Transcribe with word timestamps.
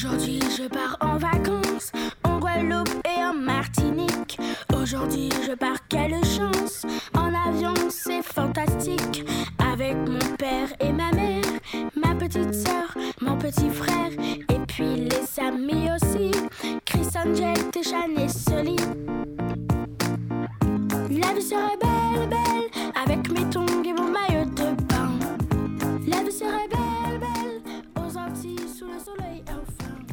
Aujourd'hui, 0.00 0.38
je 0.56 0.68
pars 0.68 0.96
en 1.00 1.18
vacances 1.18 1.90
en 2.22 2.38
Guadeloupe 2.38 2.88
et 3.04 3.20
en 3.20 3.34
Martinique. 3.34 4.38
Aujourd'hui, 4.72 5.28
je 5.44 5.54
pars, 5.54 5.77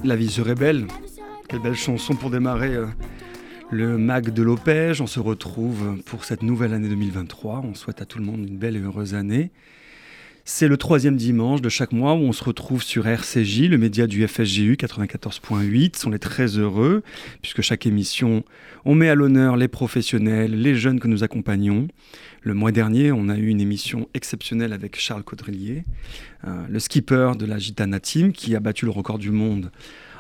La 0.06 0.16
vie 0.16 0.30
serait 0.30 0.54
belle. 0.54 0.86
Quelle 1.50 1.62
belle 1.62 1.74
chanson 1.74 2.14
pour 2.14 2.30
démarrer 2.30 2.76
euh, 2.76 2.86
le 3.72 3.98
mag 3.98 4.30
de 4.30 4.44
l'Opège. 4.44 5.02
On 5.02 5.08
se 5.08 5.20
retrouve 5.20 6.00
pour 6.06 6.26
cette 6.26 6.44
nouvelle 6.44 6.76
année 6.76 6.90
2023. 6.90 7.64
On 7.66 7.74
souhaite 7.74 8.04
à 8.04 8.06
tout 8.06 8.20
le 8.20 8.24
monde 8.24 8.48
une 8.48 8.56
belle 8.56 8.76
et 8.76 8.82
heureuse 8.82 9.16
année. 9.16 9.50
C'est 10.48 10.68
le 10.68 10.78
troisième 10.78 11.18
dimanche 11.18 11.60
de 11.60 11.70
chaque 11.70 11.92
mois 11.92 12.14
où 12.14 12.18
on 12.18 12.34
se 12.34 12.44
retrouve 12.44 12.84
sur 12.84 13.08
RCJ, 13.08 13.62
le 13.62 13.80
média 13.80 14.06
du 14.06 14.28
FSGU 14.28 14.76
94.8. 14.76 16.04
On 16.06 16.14
est 16.14 16.20
très 16.20 16.60
heureux 16.60 17.02
puisque 17.42 17.62
chaque 17.62 17.88
émission, 17.88 18.44
on 18.86 18.94
met 18.94 19.10
à 19.10 19.16
l'honneur 19.16 19.58
les 19.58 19.68
professionnels, 19.68 20.52
les 20.52 20.76
jeunes 20.76 21.00
que 21.00 21.08
nous 21.08 21.24
accompagnons. 21.24 21.88
Le 22.46 22.54
mois 22.54 22.72
dernier, 22.72 23.12
on 23.12 23.28
a 23.28 23.36
eu 23.38 23.48
une 23.48 23.60
émission 23.60 24.08
exceptionnelle 24.14 24.72
avec 24.72 25.00
Charles 25.00 25.24
Caudrelier, 25.24 25.84
euh, 26.48 26.68
le 26.70 26.80
skipper 26.80 27.32
de 27.40 27.48
la 27.48 27.58
Gitana 27.58 28.00
Team 28.00 28.34
qui 28.34 28.56
a 28.56 28.60
battu 28.60 28.86
le 28.86 28.92
record 28.92 29.18
du 29.18 29.32
monde 29.32 29.72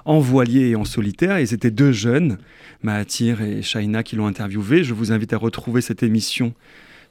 en 0.05 0.17
voilier 0.17 0.69
et 0.69 0.75
en 0.75 0.85
solitaire. 0.85 1.37
Et 1.37 1.45
c'était 1.45 1.69
deux 1.69 1.91
jeunes, 1.91 2.39
Mahathir 2.81 3.43
et 3.43 3.61
Shaina, 3.61 4.01
qui 4.01 4.15
l'ont 4.15 4.25
interviewé. 4.25 4.83
Je 4.83 4.95
vous 4.95 5.11
invite 5.11 5.33
à 5.33 5.37
retrouver 5.37 5.81
cette 5.81 6.01
émission 6.01 6.55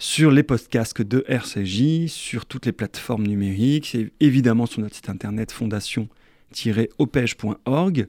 sur 0.00 0.32
les 0.32 0.42
podcasts 0.42 1.00
de 1.00 1.24
RCJ, 1.28 2.08
sur 2.08 2.44
toutes 2.44 2.66
les 2.66 2.72
plateformes 2.72 3.24
numériques, 3.24 3.94
et 3.94 4.10
évidemment 4.18 4.66
sur 4.66 4.80
notre 4.80 4.96
site 4.96 5.10
internet 5.10 5.52
fondation-opège.org. 5.52 8.08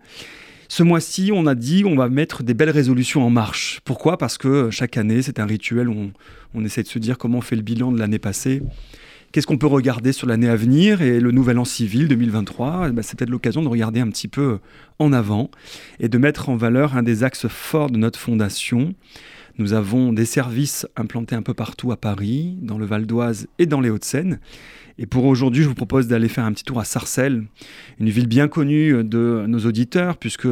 Ce 0.67 0.83
mois-ci, 0.83 1.31
on 1.33 1.45
a 1.45 1.55
dit 1.55 1.83
on 1.85 1.95
va 1.95 2.09
mettre 2.09 2.43
des 2.43 2.53
belles 2.53 2.69
résolutions 2.69 3.23
en 3.23 3.29
marche. 3.29 3.81
Pourquoi? 3.85 4.17
Parce 4.17 4.37
que 4.37 4.69
chaque 4.71 4.97
année, 4.97 5.21
c'est 5.21 5.39
un 5.39 5.45
rituel 5.45 5.89
où 5.89 5.93
on, 5.93 6.11
on 6.53 6.65
essaie 6.65 6.83
de 6.83 6.87
se 6.87 6.99
dire 6.99 7.17
comment 7.17 7.39
on 7.39 7.41
fait 7.41 7.55
le 7.55 7.61
bilan 7.61 7.91
de 7.91 7.99
l'année 7.99 8.19
passée. 8.19 8.61
Qu'est-ce 9.31 9.47
qu'on 9.47 9.57
peut 9.57 9.67
regarder 9.67 10.13
sur 10.13 10.27
l'année 10.27 10.47
à 10.47 10.55
venir? 10.55 11.01
Et 11.01 11.19
le 11.19 11.31
nouvel 11.31 11.59
an 11.59 11.65
civil 11.65 12.07
2023 12.07 12.85
eh 12.87 12.91
ben, 12.93 13.01
C'est 13.01 13.17
peut-être 13.17 13.29
l'occasion 13.29 13.61
de 13.61 13.67
regarder 13.67 13.99
un 13.99 14.09
petit 14.09 14.29
peu 14.29 14.59
en 14.97 15.11
avant 15.11 15.51
et 15.99 16.07
de 16.07 16.17
mettre 16.17 16.47
en 16.47 16.55
valeur 16.55 16.95
un 16.95 17.03
des 17.03 17.23
axes 17.25 17.49
forts 17.49 17.91
de 17.91 17.97
notre 17.97 18.17
fondation. 18.17 18.95
Nous 19.57 19.73
avons 19.73 20.13
des 20.13 20.25
services 20.25 20.87
implantés 20.95 21.35
un 21.35 21.41
peu 21.41 21.53
partout 21.53 21.91
à 21.91 21.97
Paris, 21.97 22.57
dans 22.61 22.77
le 22.77 22.85
Val 22.85 23.05
d'Oise 23.05 23.47
et 23.59 23.65
dans 23.65 23.81
les 23.81 23.89
Hauts-de-Seine. 23.89 24.39
Et 24.97 25.05
pour 25.05 25.25
aujourd'hui, 25.25 25.61
je 25.63 25.67
vous 25.67 25.75
propose 25.75 26.07
d'aller 26.07 26.29
faire 26.29 26.45
un 26.45 26.53
petit 26.53 26.63
tour 26.63 26.79
à 26.79 26.85
Sarcelles, 26.85 27.43
une 27.99 28.09
ville 28.09 28.27
bien 28.27 28.47
connue 28.47 29.03
de 29.03 29.43
nos 29.47 29.59
auditeurs, 29.59 30.17
puisque 30.17 30.47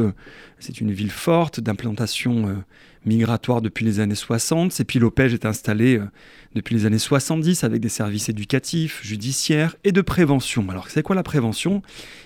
c'est 0.58 0.80
une 0.80 0.92
ville 0.92 1.10
forte 1.10 1.60
d'implantation 1.60 2.48
euh, 2.48 2.52
migratoire 3.06 3.62
depuis 3.62 3.86
les 3.86 4.00
années 4.00 4.14
60. 4.14 4.78
Et 4.80 4.84
puis 4.84 4.98
l'OPEJ 4.98 5.32
est 5.34 5.46
installé 5.46 5.96
euh, 5.98 6.04
depuis 6.54 6.74
les 6.74 6.84
années 6.84 6.98
70 6.98 7.64
avec 7.64 7.80
des 7.80 7.88
services 7.88 8.28
éducatifs, 8.28 9.00
judiciaires 9.02 9.76
et 9.82 9.92
de 9.92 10.02
prévention. 10.02 10.68
Alors 10.68 10.88
c'est 10.90 11.02
quoi 11.02 11.16
la 11.16 11.22
prévention? 11.22 11.80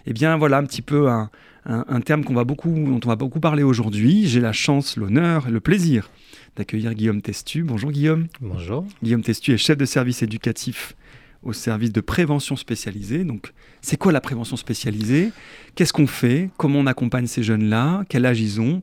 Eh 0.06 0.12
bien 0.12 0.37
voilà 0.37 0.59
un 0.59 0.64
petit 0.64 0.82
peu 0.82 1.09
un, 1.09 1.31
un- 1.66 1.84
un 1.88 2.00
terme 2.00 2.25
qu'on 2.25 2.34
va 2.34 2.44
beaucoup, 2.44 2.70
dont 2.70 3.00
on 3.04 3.09
va 3.09 3.16
beaucoup 3.16 3.38
parler 3.41 3.62
aujourd'hui. 3.62 4.26
J'ai 4.26 4.41
la 4.41 4.53
chance, 4.53 4.97
l'honneur 4.97 5.47
et 5.47 5.50
le 5.53 5.60
plaisir 5.60 6.10
d'accueillir 6.56 6.94
Guillaume 6.94 7.22
Testu. 7.22 7.62
Bonjour 7.62 7.93
Guillaume. 7.93 8.26
Bonjour. 8.41 8.84
Guillaume 9.04 9.22
Testu 9.22 9.53
est 9.53 9.59
chef 9.59 9.76
de 9.78 9.84
service 9.84 10.22
éducatif 10.25 10.97
au 11.43 11.53
service 11.53 11.93
de 11.93 12.00
prévention 12.00 12.56
spécialisée. 12.56 13.25
Donc, 13.25 13.53
c'est 13.81 13.97
quoi 13.97 14.12
la 14.12 14.21
prévention 14.21 14.56
spécialisée? 14.56 15.31
Qu'est-ce 15.75 15.93
qu'on 15.93 16.06
fait? 16.06 16.50
Comment 16.56 16.81
on 16.81 16.87
accompagne 16.87 17.26
ces 17.26 17.43
jeunes-là? 17.43 18.04
Quel 18.09 18.26
âge 18.26 18.41
ils 18.41 18.60
ont? 18.60 18.82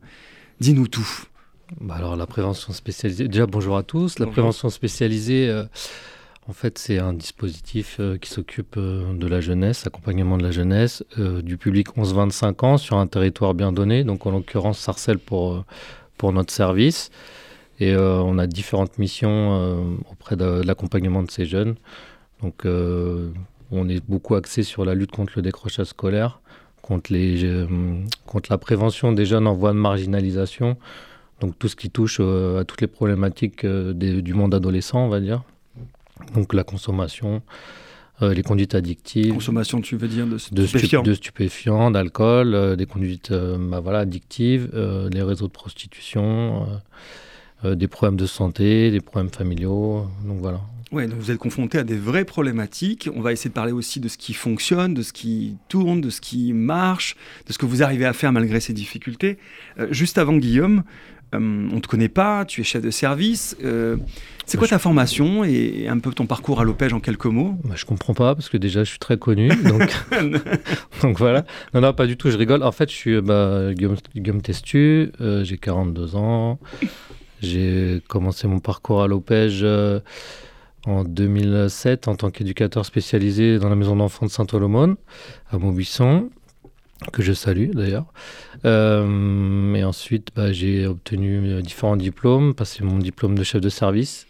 Dis-nous 0.60 0.88
tout. 0.88 1.08
Bah 1.82 1.96
alors 1.96 2.16
la 2.16 2.28
prévention 2.28 2.74
spécialisée, 2.74 3.28
déjà 3.28 3.48
bonjour 3.48 3.76
à 3.76 3.82
tous. 3.84 4.20
La 4.20 4.26
Bonjour. 4.26 4.34
prévention 4.34 4.70
spécialisée, 4.70 5.50
euh, 5.50 5.64
en 6.48 6.54
fait 6.54 6.78
c'est 6.78 7.00
un 7.00 7.12
dispositif 7.12 7.98
euh, 8.00 8.18
qui 8.20 8.30
s'occupe 8.30 8.76
euh, 8.78 9.12
de 9.16 9.26
la 9.28 9.42
jeunesse, 9.42 9.88
accompagnement 9.88 10.38
de 10.38 10.44
la 10.44 10.52
jeunesse, 10.52 11.04
euh, 11.18 11.42
du 11.42 11.58
public 11.58 11.88
11-25 11.98 12.64
ans 12.66 12.78
sur 12.78 12.98
un 12.98 13.08
territoire 13.08 13.56
bien 13.56 13.72
donné, 13.72 14.04
donc 14.04 14.28
en 14.28 14.32
l'occurrence 14.32 14.78
Sarcelles 14.78 15.18
pour, 15.18 15.66
pour 16.18 16.32
notre 16.34 16.54
service. 16.54 17.10
Et 17.80 17.94
on 17.98 18.38
a 18.38 18.48
différentes 18.48 18.98
missions 19.00 19.92
auprès 20.10 20.38
de, 20.38 20.62
de 20.62 20.68
l'accompagnement 20.68 21.24
de 21.24 21.30
ces 21.30 21.46
jeunes. 21.46 21.76
Donc 22.46 22.64
euh, 22.68 23.32
on 23.72 23.90
est 23.90 24.04
beaucoup 24.08 24.36
axé 24.36 24.62
sur 24.62 24.86
la 24.86 24.94
lutte 24.94 25.10
contre 25.10 25.34
le 25.38 25.42
décrochage 25.42 25.88
scolaire, 25.88 26.42
contre, 26.84 27.12
les, 27.12 27.44
euh, 27.44 27.66
contre 28.28 28.52
la 28.52 28.60
prévention 28.60 29.12
des 29.14 29.26
jeunes 29.26 29.48
en 29.48 29.56
voie 29.56 29.74
de 29.74 29.80
marginalisation. 29.80 30.78
Donc 31.42 31.58
tout 31.58 31.68
ce 31.68 31.76
qui 31.76 31.90
touche 31.90 32.18
euh, 32.20 32.60
à 32.60 32.64
toutes 32.64 32.82
les 32.82 32.88
problématiques 32.88 33.66
des- 33.66 34.22
du 34.22 34.36
monde 34.36 34.54
adolescent, 34.54 35.00
on 35.04 35.10
va 35.10 35.20
dire. 35.22 35.42
Donc 36.36 36.54
la 36.54 36.64
consommation, 36.64 37.42
euh, 38.22 38.32
les 38.36 38.44
conduites 38.44 38.76
addictives, 38.76 39.34
Consommation, 39.34 39.82
tu 39.82 39.96
veux 39.98 40.08
dire, 40.08 40.28
de 40.28 40.34
de, 40.34 40.38
stu- 40.38 40.68
stupéfiants 40.68 41.02
de 41.02 41.14
stupéfiants, 41.16 41.90
d'alcool, 41.90 42.54
euh, 42.54 42.76
des 42.76 42.86
conduites 42.86 43.32
euh, 43.32 43.58
bah 43.60 43.80
voilà, 43.80 44.00
addictives, 44.02 44.70
les 45.12 45.24
réseaux 45.24 45.48
de 45.48 45.52
prostitution, 45.52 46.68
des 47.64 47.88
problèmes 47.88 48.18
de 48.18 48.26
santé, 48.26 48.92
des 48.92 49.02
problèmes 49.02 49.32
familiaux. 49.32 50.08
Donc 50.26 50.40
voilà. 50.40 50.62
Ouais, 50.92 51.08
donc 51.08 51.20
vous 51.20 51.32
êtes 51.32 51.38
confronté 51.38 51.80
à 51.80 51.84
des 51.84 51.98
vraies 51.98 52.26
problématiques. 52.26 53.10
On 53.16 53.22
va 53.22 53.34
essayer 53.34 53.50
de 53.50 53.56
parler 53.56 53.72
aussi 53.72 54.00
de 54.00 54.08
ce 54.08 54.18
qui 54.18 54.34
fonctionne, 54.34 54.94
de 54.94 55.02
ce 55.02 55.14
qui 55.14 55.58
tourne, 55.68 56.00
de 56.00 56.10
ce 56.10 56.22
qui 56.22 56.54
marche, 56.54 57.16
de 57.48 57.54
ce 57.54 57.58
que 57.58 57.66
vous 57.66 57.82
arrivez 57.82 58.06
à 58.06 58.14
faire 58.14 58.32
malgré 58.32 58.60
ces 58.60 58.74
difficultés. 58.74 59.38
Euh, 59.80 59.88
juste 59.92 60.18
avant, 60.18 60.38
Guillaume, 60.38 60.84
euh, 61.34 61.38
on 61.72 61.76
ne 61.76 61.80
te 61.80 61.88
connaît 61.88 62.10
pas, 62.10 62.46
tu 62.46 62.62
es 62.62 62.64
chef 62.64 62.82
de 62.82 62.92
service. 62.92 63.58
Euh, 63.64 63.98
c'est 64.46 64.58
quoi 64.58 64.68
ta 64.68 64.78
formation 64.78 65.44
et 65.44 65.88
un 65.88 65.98
peu 65.98 66.12
ton 66.12 66.28
parcours 66.28 66.62
à 66.62 66.64
l'OPEJ 66.64 66.94
en 66.94 67.00
quelques 67.00 67.26
mots? 67.26 67.58
Bah, 67.64 67.74
je 67.76 67.86
comprends 67.86 68.14
pas 68.14 68.36
parce 68.36 68.48
que 68.48 68.58
déjà 68.58 68.84
je 68.84 68.90
suis 68.92 69.00
très 69.00 69.18
connu. 69.18 69.50
Donc, 69.50 69.92
donc 71.02 71.18
voilà. 71.18 71.46
Non, 71.74 71.82
non, 71.82 71.94
pas 71.94 72.06
du 72.06 72.16
tout, 72.16 72.30
je 72.30 72.38
rigole. 72.38 72.62
En 72.64 72.72
fait, 72.72 72.90
je 72.90 72.96
suis 72.96 73.16
euh, 73.16 73.22
bah, 73.22 73.74
Guillaume, 73.74 73.98
Guillaume 74.16 74.42
Testu, 74.42 75.12
euh, 75.20 75.44
j'ai 75.44 75.58
42 75.58 76.16
ans. 76.16 76.60
J'ai 77.42 78.02
commencé 78.08 78.48
mon 78.48 78.60
parcours 78.60 79.04
à 79.04 79.08
l'OPEJ 79.08 79.62
euh, 79.64 80.00
en 80.86 81.04
2007 81.04 82.08
en 82.08 82.16
tant 82.16 82.32
qu'éducateur 82.32 82.86
spécialisé 82.86 83.60
dans 83.60 83.70
la 83.70 83.76
maison 83.76 83.96
d'enfants 83.96 84.26
de 84.26 84.32
Saint-Olomone 84.32 84.96
à 85.52 85.58
Montbuisson, 85.58 86.30
que 87.12 87.22
je 87.22 87.34
salue 87.34 87.72
d'ailleurs. 87.72 88.06
Euh, 88.66 89.74
et 89.74 89.84
ensuite, 89.84 90.30
bah, 90.36 90.52
j'ai 90.52 90.88
obtenu 90.88 91.52
euh, 91.52 91.62
différents 91.62 91.98
diplômes, 91.98 92.54
passé 92.54 92.84
mon 92.84 92.98
diplôme 92.98 93.38
de 93.38 93.44
chef 93.44 93.62
de 93.62 93.70
service. 93.70 94.28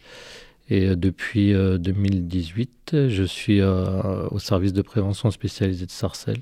Et 0.70 0.96
depuis 0.96 1.54
euh, 1.54 1.78
2018, 1.78 3.10
je 3.10 3.24
suis 3.24 3.62
au 3.62 4.40
service 4.40 4.74
de 4.74 4.82
prévention 4.82 5.30
spécialisé 5.32 5.86
de 5.86 5.92
Sarcelles, 5.92 6.42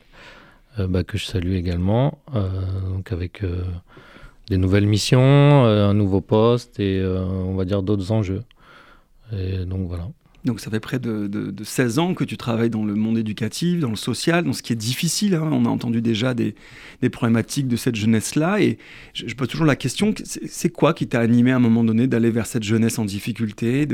bah, 0.78 1.04
que 1.04 1.18
je 1.18 1.26
salue 1.26 1.54
également, 1.54 2.20
donc 2.34 3.12
avec 3.12 3.44
des 4.50 4.58
nouvelles 4.58 4.88
missions, 4.88 5.66
euh, 5.66 5.88
un 5.90 5.94
nouveau 5.94 6.22
poste 6.22 6.80
et 6.80 7.00
euh, 7.00 7.24
on 7.24 7.56
va 7.56 7.66
dire 7.66 7.84
d'autres 7.84 8.12
enjeux. 8.12 8.44
Et 9.32 9.66
donc 9.66 9.88
voilà. 9.88 10.10
Donc 10.46 10.60
ça 10.60 10.70
fait 10.70 10.82
près 10.82 11.00
de, 11.00 11.28
de- 11.28 11.52
de 11.52 11.64
16 11.64 12.00
ans 12.00 12.14
que 12.14 12.26
tu 12.26 12.36
travailles 12.36 12.70
dans 12.70 12.84
le 12.84 12.96
monde 12.96 13.18
éducatif, 13.18 13.80
dans 13.80 13.90
le 13.90 13.96
social, 13.96 14.44
dans 14.44 14.52
ce 14.52 14.62
qui 14.62 14.74
est 14.74 14.78
difficile. 14.78 15.36
hein. 15.36 15.50
On 15.52 15.66
a 15.66 15.70
entendu 15.70 16.02
déjà 16.02 16.34
des, 16.34 16.56
problématiques 17.12 17.68
de 17.70 17.78
cette 17.78 17.96
jeunesse-là. 17.96 18.62
Et 18.62 18.78
je, 19.14 19.34
pose 19.36 19.48
toujours 19.48 19.66
la 19.66 19.78
question, 19.78 20.14
c'est 20.24 20.70
quoi 20.70 20.94
qui 20.94 21.08
t'a 21.08 21.22
animé 21.22 21.52
à 21.52 21.56
un 21.56 21.60
moment 21.60 21.84
donné 21.86 22.08
d'aller 22.08 22.30
vers 22.30 22.46
cette 22.46 22.64
jeunesse 22.64 23.00
en 23.00 23.06
difficulté 23.06 23.88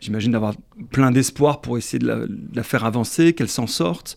J'imagine 0.00 0.32
d'avoir 0.32 0.54
plein 0.90 1.10
d'espoir 1.10 1.60
pour 1.60 1.76
essayer 1.76 1.98
de 1.98 2.26
la, 2.54 2.62
faire 2.62 2.86
avancer, 2.86 3.34
qu'elle 3.34 3.50
s'en 3.50 3.66
sorte? 3.66 4.16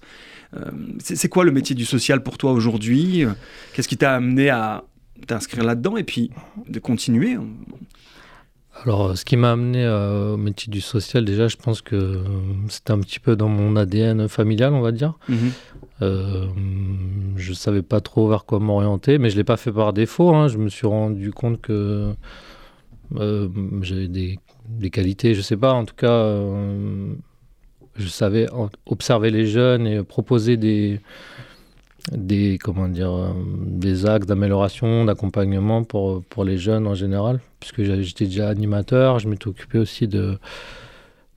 Euh, 0.56 0.72
c'est 1.00 1.28
quoi 1.28 1.44
le 1.44 1.52
métier 1.52 1.76
du 1.76 1.84
social 1.84 2.24
pour 2.24 2.38
toi 2.38 2.54
aujourd'hui? 2.54 3.26
Qu'est-ce 3.74 3.90
qui 3.90 3.98
t'a 3.98 4.16
amené 4.16 4.50
à 4.50 4.86
t'inscrire 5.26 5.64
là-dedans 5.64 5.98
et 5.98 6.04
puis 6.04 6.32
de 6.68 6.80
continuer 6.80 7.38
Alors, 8.84 9.18
ce 9.18 9.24
qui 9.24 9.38
m'a 9.38 9.52
amené 9.52 9.84
euh, 9.86 10.34
au 10.34 10.38
métier 10.38 10.72
du 10.72 10.82
social, 10.82 11.24
déjà, 11.26 11.48
je 11.48 11.58
pense 11.58 11.82
que 11.82 11.96
euh, 11.96 12.24
c'était 12.70 12.92
un 12.92 13.00
petit 13.00 13.20
peu 13.20 13.36
dans 13.36 13.48
mon 13.48 13.76
ADN 13.76 14.28
familial, 14.28 14.74
on 14.74 14.82
va 14.82 14.92
dire. 14.92 15.14
Mhm. 15.30 15.38
Euh, 16.02 16.48
je 17.38 17.50
ne 17.52 17.56
savais 17.56 17.84
pas 17.84 18.02
trop 18.02 18.28
vers 18.28 18.46
quoi 18.46 18.60
m'orienter, 18.60 19.20
mais 19.20 19.30
je 19.30 19.36
ne 19.36 19.40
l'ai 19.40 19.44
pas 19.44 19.58
fait 19.58 19.72
par 19.72 19.94
défaut. 19.94 20.34
hein. 20.34 20.48
Je 20.48 20.58
me 20.58 20.70
suis 20.70 20.88
rendu 20.88 21.32
compte 21.32 21.62
que 21.62 22.14
j'avais 23.16 24.08
des, 24.08 24.40
des 24.68 24.90
qualités, 24.90 25.34
je 25.34 25.40
ne 25.40 25.44
sais 25.44 25.58
pas. 25.58 25.72
En 25.74 25.86
tout 25.86 25.96
cas, 25.96 26.36
je 27.96 28.08
savais 28.08 28.48
observer 28.88 29.30
les 29.30 29.46
jeunes 29.46 29.86
et 29.86 30.04
proposer 30.04 30.58
des, 30.58 31.00
des, 32.12 32.58
comment 32.62 32.88
dire, 32.88 33.34
des 33.66 34.06
axes 34.06 34.28
d'amélioration, 34.28 35.06
d'accompagnement 35.06 35.84
pour, 35.84 36.24
pour 36.24 36.44
les 36.44 36.58
jeunes 36.58 36.88
en 36.88 36.96
général, 36.96 37.40
puisque 37.60 37.84
j'étais 37.84 38.26
déjà 38.26 38.50
animateur, 38.50 39.20
je 39.20 39.30
m'étais 39.30 39.48
occupé 39.48 39.80
aussi 39.80 40.08
de 40.08 40.38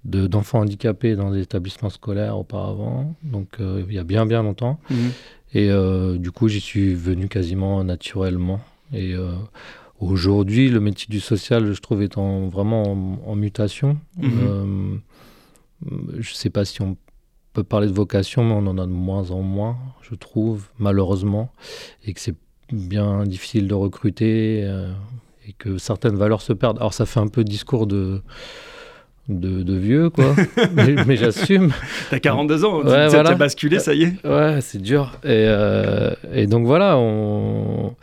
d'enfants 0.05 0.61
handicapés 0.61 1.17
dans 1.17 1.33
des 1.33 1.41
établissements 1.41 1.91
scolaires 1.91 2.39
auparavant, 2.39 3.17
donc 3.25 3.59
il 3.59 3.93
y 3.93 3.99
a 3.99 4.05
bien 4.05 4.25
bien 4.25 4.41
longtemps. 4.41 4.79
Mmh. 4.89 4.95
Et 5.55 5.69
du 6.19 6.31
coup, 6.31 6.47
j'y 6.47 6.61
suis 6.61 6.95
venu 6.95 7.27
quasiment 7.27 7.83
naturellement. 7.83 8.61
Et 8.93 9.17
Aujourd'hui, 10.01 10.69
le 10.69 10.81
métier 10.81 11.07
du 11.09 11.21
social, 11.21 11.73
je 11.73 11.81
trouve, 11.81 12.03
est 12.03 12.19
en, 12.19 12.49
vraiment 12.49 12.83
en, 13.27 13.35
mutation. 13.35 13.97
Mhm. 14.19 14.31
Euh, 14.43 14.97
je 16.13 16.31
ne 16.31 16.35
sais 16.35 16.51
pas 16.51 16.65
si 16.65 16.83
on 16.83 16.97
peut 17.57 17.65
parler 17.65 17.87
de 17.87 17.93
vocation, 17.93 18.45
mais 18.45 18.53
on 18.53 18.67
en 18.67 18.77
a 18.77 18.85
de 18.85 18.93
moins 18.93 19.31
en 19.31 19.41
moins, 19.41 19.79
je 20.03 20.15
trouve, 20.15 20.67
malheureusement, 20.79 21.51
et 22.05 22.13
que 22.13 22.21
c'est 22.21 22.35
bien 22.71 23.25
difficile 23.25 23.67
de 23.67 23.73
recruter 23.73 24.61
euh, 24.63 24.93
et 25.49 25.55
que 25.55 25.79
certaines 25.79 26.17
valeurs 26.17 26.43
se 26.43 26.53
perdent. 26.53 26.77
Alors, 26.77 26.93
ça 26.93 27.07
fait 27.07 27.21
un 27.21 27.29
peu 27.29 27.45
discours 27.45 27.87
de. 27.87 28.21
De, 29.29 29.77
vieux, 29.77 30.09
quoi. 30.09 30.37
mais, 30.75 31.17
j'assume. 31.17 31.73
T'as 32.11 32.21
42 32.21 32.65
ans, 32.65 32.85
ouais, 32.85 33.09
tu 33.09 33.17
as 33.17 33.35
basculé, 33.35 33.81
ça 33.81 33.93
y 33.93 34.05
est. 34.05 34.25
Ouais, 34.25 34.61
c'est 34.61 34.81
dur. 34.81 35.19
Et, 35.25 35.47
euh, 35.49 36.15
et, 36.33 36.47
donc 36.47 36.65
voilà, 36.65 36.97
on, 36.97 37.97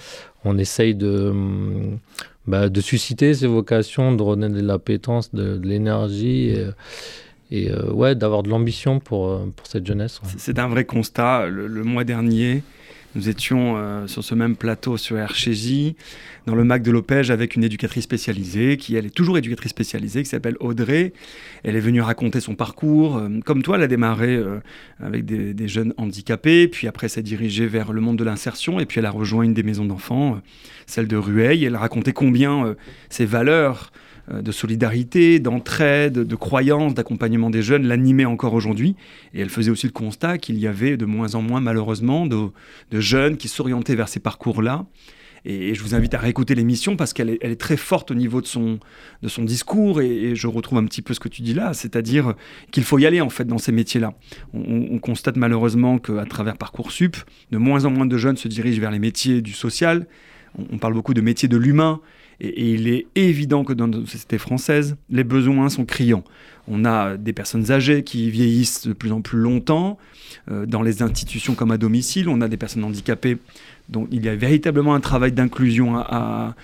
on 0.44 0.58
essaye 0.58 0.96
de, 0.96 1.34
bah, 2.46 2.68
de 2.68 2.82
susciter 2.82 3.34
ces 3.36 3.48
vocations, 3.48 4.14
de 4.14 4.22
redonner 4.22 4.62
de 4.62 4.68
l'appétence, 4.68 5.34
de, 5.34 5.56
de 5.56 5.66
l'énergie. 5.66 6.50
Et, 6.50 6.66
et 7.52 7.70
euh, 7.70 7.92
ouais, 7.92 8.16
d'avoir 8.16 8.44
de 8.44 8.50
l'ambition 8.50 9.00
pour, 9.00 9.30
euh, 9.30 9.54
pour 9.56 9.68
cette 9.68 9.86
jeunesse. 9.86 10.22
C'est 10.38 10.60
un 10.60 10.68
vrai 10.68 10.86
constat. 10.86 11.48
le, 11.48 11.84
mois 11.84 12.04
dernier, 12.04 12.64
nous 13.16 13.30
étions 13.30 13.78
euh, 13.78 14.08
sur 14.08 14.24
ce 14.24 14.34
même 14.34 14.56
plateau 14.56 14.98
sur 14.98 15.18
RCJ, 15.18 15.94
dans 16.48 16.56
le 16.56 16.64
MAC 16.64 16.82
de 16.82 16.92
Lopège, 16.92 17.30
avec 17.30 17.56
une 17.56 17.64
éducatrice 17.64 18.06
spécialisée, 18.06 18.78
qui 18.78 18.96
elle 18.96 19.06
est 19.06 19.14
toujours 19.14 19.38
éducatrice 19.38 19.70
spécialisée, 19.70 20.24
qui 20.24 20.30
s'appelle 20.30 20.58
Audrey. 20.60 21.14
Elle 21.64 21.76
est 21.76 21.82
venue 21.82 22.02
raconter 22.02 22.40
son 22.40 22.56
parcours. 22.56 23.18
Euh, 23.18 23.30
comme 23.46 23.62
toi, 23.62 23.78
elle 23.78 23.84
a 23.84 23.88
démarré 23.88 24.42
avec 25.00 25.26
des, 25.26 25.68
jeunes 25.68 25.94
handicapés, 25.98 26.68
puis 26.68 26.88
après 26.88 27.08
s'est 27.08 27.22
dirigée 27.22 27.68
vers 27.68 27.94
le 27.94 28.02
monde 28.02 28.18
de 28.18 28.24
l'insertion, 28.24 28.80
et 28.80 28.86
puis 28.86 29.00
elle 29.00 29.06
a 29.06 29.12
rejoint 29.12 29.44
une 29.44 29.54
des 29.54 29.64
maisons 29.64 29.86
d'enfants, 29.86 30.42
celle 30.88 31.08
de 31.08 31.16
Rueil. 31.16 31.66
Elle 31.66 31.76
a 31.76 31.80
raconté 31.80 32.14
combien 32.14 32.76
ses 33.10 33.26
valeurs 33.26 33.92
de 34.32 34.52
solidarité, 34.52 35.40
d'entraide, 35.40 36.14
de 36.14 36.36
croyance, 36.36 36.94
d'accompagnement 36.94 37.50
des 37.50 37.62
jeunes 37.62 37.86
l'animait 37.86 38.26
encore 38.26 38.54
aujourd'hui. 38.54 38.96
Et 39.34 39.42
elle 39.42 39.50
faisait 39.50 39.72
aussi 39.72 39.86
le 39.86 39.92
constat 39.92 40.38
qu'il 40.38 40.58
y 40.60 40.68
avait 40.68 40.96
de 40.96 41.06
moins 41.06 41.36
en 41.36 41.42
moins, 41.42 41.60
malheureusement, 41.60 42.26
de, 42.26 42.52
jeunes 42.92 43.36
qui 43.36 43.50
s'orientaient 43.50 43.96
vers 43.96 44.08
ces 44.08 44.20
parcours-là. 44.20 44.86
Et, 45.46 45.76
je 45.76 45.84
vous 45.84 45.94
invite 45.94 46.14
à 46.14 46.20
réécouter 46.20 46.56
l'émission 46.56 46.96
parce 46.96 47.12
qu'elle 47.12 47.38
est, 47.42 47.60
très 47.60 47.76
forte 47.76 48.12
au 48.12 48.16
niveau 48.16 48.40
de 48.40 48.48
son, 48.48 48.80
de 49.22 49.28
son 49.28 49.44
discours 49.44 50.00
et, 50.00 50.36
je 50.36 50.48
retrouve 50.48 50.78
un 50.78 50.86
petit 50.86 51.02
peu 51.02 51.14
ce 51.14 51.20
que 51.20 51.28
tu 51.28 51.42
dis 51.42 51.54
là, 51.54 51.74
c'est-à-dire 51.74 52.34
qu'il 52.72 52.86
faut 52.86 53.00
y 53.00 53.06
aller 53.06 53.20
en 53.20 53.30
fait 53.30 53.44
dans 53.44 53.58
ces 53.58 53.74
métiers-là. 53.74 54.14
On, 54.54 55.00
constate 55.00 55.36
malheureusement 55.36 55.98
qu'à 55.98 56.24
travers 56.26 56.56
Parcoursup, 56.56 57.18
de 57.52 57.58
moins 57.58 57.84
en 57.84 57.92
moins 57.92 58.06
de 58.06 58.18
jeunes 58.18 58.38
se 58.38 58.48
dirigent 58.48 58.80
vers 58.80 58.92
les 58.92 59.00
métiers 59.00 59.42
du 59.42 59.52
social. 59.52 60.08
on 60.72 60.78
parle 60.78 60.94
beaucoup 60.94 61.14
de 61.14 61.20
métiers 61.20 61.50
de 61.50 61.58
l'humain 61.58 62.00
et, 62.44 62.74
il 62.74 62.88
est 62.88 63.08
évident 63.16 63.64
que 63.64 63.74
dans 63.74 63.88
nos 63.88 64.06
sociétés 64.06 64.38
françaises, 64.38 64.96
les 65.10 65.24
besoins 65.24 65.70
sont 65.70 65.86
criants. 65.86 66.24
On 66.68 66.86
a 66.86 67.18
des 67.18 67.34
personnes 67.34 67.72
âgées 67.72 68.04
qui 68.04 68.30
vieillissent 68.30 68.88
de 68.88 68.94
plus 68.94 69.12
en 69.12 69.22
plus 69.22 69.40
longtemps 69.40 69.98
euh, 70.50 70.66
dans 70.66 70.82
les 70.82 71.02
institutions 71.02 71.56
comme 71.56 71.72
à 71.72 71.78
domicile. 71.78 72.30
On 72.30 72.42
a 72.42 72.48
des 72.48 72.58
personnes 72.58 72.84
handicapées 72.84 73.38
dont 73.90 74.08
il 74.12 74.24
y 74.24 74.30
a 74.30 74.36
véritablement 74.36 74.94
un 74.94 75.02
travail 75.02 75.34
d'inclusion 75.34 75.98
à, 75.98 76.56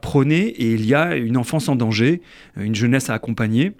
prôner 0.00 0.46
et 0.46 0.72
il 0.72 0.86
y 0.86 0.94
a 0.94 1.16
une 1.16 1.36
enfance 1.36 1.68
en 1.68 1.76
danger, 1.76 2.22
une 2.56 2.74
jeunesse 2.74 3.10
à 3.10 3.14
accompagner 3.14 3.72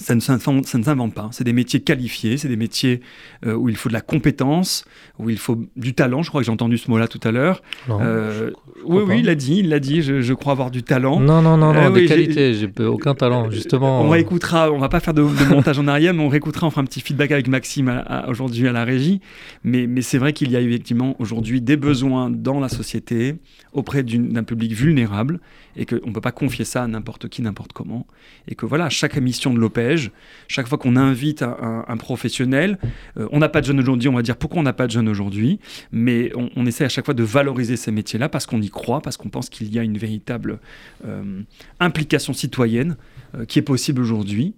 ça 0.00 0.14
ne, 0.14 0.20
s'invente 0.20 1.14
pas. 1.14 1.28
C'est 1.30 1.44
des 1.44 1.52
métiers 1.52 1.80
qualifiés, 1.80 2.38
c'est 2.38 2.48
des 2.48 2.56
métiers 2.56 3.00
euh, 3.44 3.54
où 3.54 3.68
il 3.68 3.76
faut 3.76 3.90
de 3.90 3.94
la 3.94 4.00
compétence, 4.00 4.84
où 5.18 5.28
il 5.28 5.38
faut 5.38 5.62
du 5.76 5.94
talent. 5.94 6.22
Je 6.22 6.30
crois 6.30 6.40
que 6.40 6.46
j'ai 6.46 6.52
entendu 6.52 6.78
ce 6.78 6.90
mot-là 6.90 7.06
tout 7.06 7.20
à 7.22 7.30
l'heure. 7.30 7.62
Euh, 7.90 8.50
oui, 8.84 9.02
oui, 9.06 9.18
il 9.18 9.26
l'a 9.26 9.34
dit, 9.34 9.58
il 9.58 9.68
l'a 9.68 9.78
dit. 9.78 10.00
Je, 10.00 10.32
crois 10.32 10.52
avoir 10.52 10.70
du 10.70 10.82
talent. 10.82 11.20
Non, 11.20 11.42
non, 11.42 11.58
non, 11.58 11.74
non 11.74 11.88
euh, 11.88 11.90
des 11.90 12.06
qualités. 12.06 12.54
J'ai 12.54 12.70
aucun 12.84 13.14
talent, 13.14 13.50
justement. 13.50 14.00
On 14.00 14.08
réécoutera. 14.08 14.72
On 14.72 14.78
va 14.78 14.88
pas 14.88 15.00
faire 15.00 15.12
de, 15.12 15.22
montage 15.50 15.78
en 15.78 15.86
arrière, 15.86 16.14
mais 16.14 16.22
on 16.22 16.28
réécoutera. 16.28 16.66
On 16.66 16.70
fera 16.70 16.80
un 16.80 16.86
petit 16.86 17.00
feedback 17.00 17.30
avec 17.30 17.46
Maxime 17.48 18.02
aujourd'hui 18.26 18.66
à 18.68 18.72
la 18.72 18.84
régie. 18.84 19.20
Mais, 19.64 19.86
mais 19.86 20.00
c'est 20.00 20.18
vrai 20.18 20.32
qu'il 20.32 20.50
y 20.50 20.56
a 20.56 20.60
effectivement 20.60 21.14
aujourd'hui 21.18 21.60
des 21.60 21.76
besoins 21.76 22.30
dans 22.30 22.58
la 22.58 22.70
société 22.70 23.36
auprès 23.72 24.02
d'un 24.02 24.42
public 24.42 24.72
vulnérable 24.72 25.40
et 25.76 25.86
qu'on 25.86 26.08
ne 26.08 26.12
peut 26.12 26.20
pas 26.20 26.32
confier 26.32 26.64
ça 26.64 26.82
à 26.82 26.86
n'importe 26.86 27.28
qui, 27.28 27.42
n'importe 27.42 27.72
comment. 27.72 28.06
Et 28.48 28.54
que 28.54 28.66
voilà, 28.66 28.88
chaque 28.88 29.16
émission 29.16 29.54
de 29.54 29.58
l'OPEJ, 29.58 30.10
chaque 30.48 30.66
fois 30.66 30.78
qu'on 30.78 30.96
invite 30.96 31.42
un, 31.42 31.96
professionnel, 31.96 32.78
euh, 33.16 33.28
on 33.30 33.38
n'a 33.38 33.48
pas 33.48 33.60
de 33.60 33.66
jeunes 33.66 33.78
aujourd'hui, 33.78 34.08
on 34.08 34.14
va 34.14 34.22
dire 34.22 34.36
pourquoi 34.36 34.60
on 34.60 34.64
n'a 34.64 34.72
pas 34.72 34.86
de 34.86 34.92
jeunes 34.92 35.08
aujourd'hui, 35.08 35.60
mais 35.92 36.32
on, 36.34 36.66
essaie 36.66 36.84
à 36.84 36.88
chaque 36.88 37.04
fois 37.04 37.14
de 37.14 37.22
valoriser 37.22 37.76
ces 37.76 37.92
métiers-là 37.92 38.28
parce 38.28 38.46
qu'on 38.46 38.60
y 38.60 38.70
croit, 38.70 39.00
parce 39.00 39.16
qu'on 39.16 39.28
pense 39.28 39.48
qu'il 39.48 39.72
y 39.72 39.78
a 39.78 39.82
une 39.82 39.98
véritable 39.98 40.58
euh, 41.06 41.42
implication 41.78 42.32
citoyenne 42.32 42.96
euh, 43.34 43.44
qui 43.44 43.58
est 43.58 43.62
possible 43.62 44.00
aujourd'hui. 44.00 44.54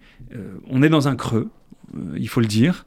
on 0.71 0.83
est 0.83 0.89
dans 0.89 1.09
un 1.09 1.17
creux, 1.17 1.51
il 2.17 2.29
faut 2.29 2.41
le 2.41 2.47
dire. 2.47 2.87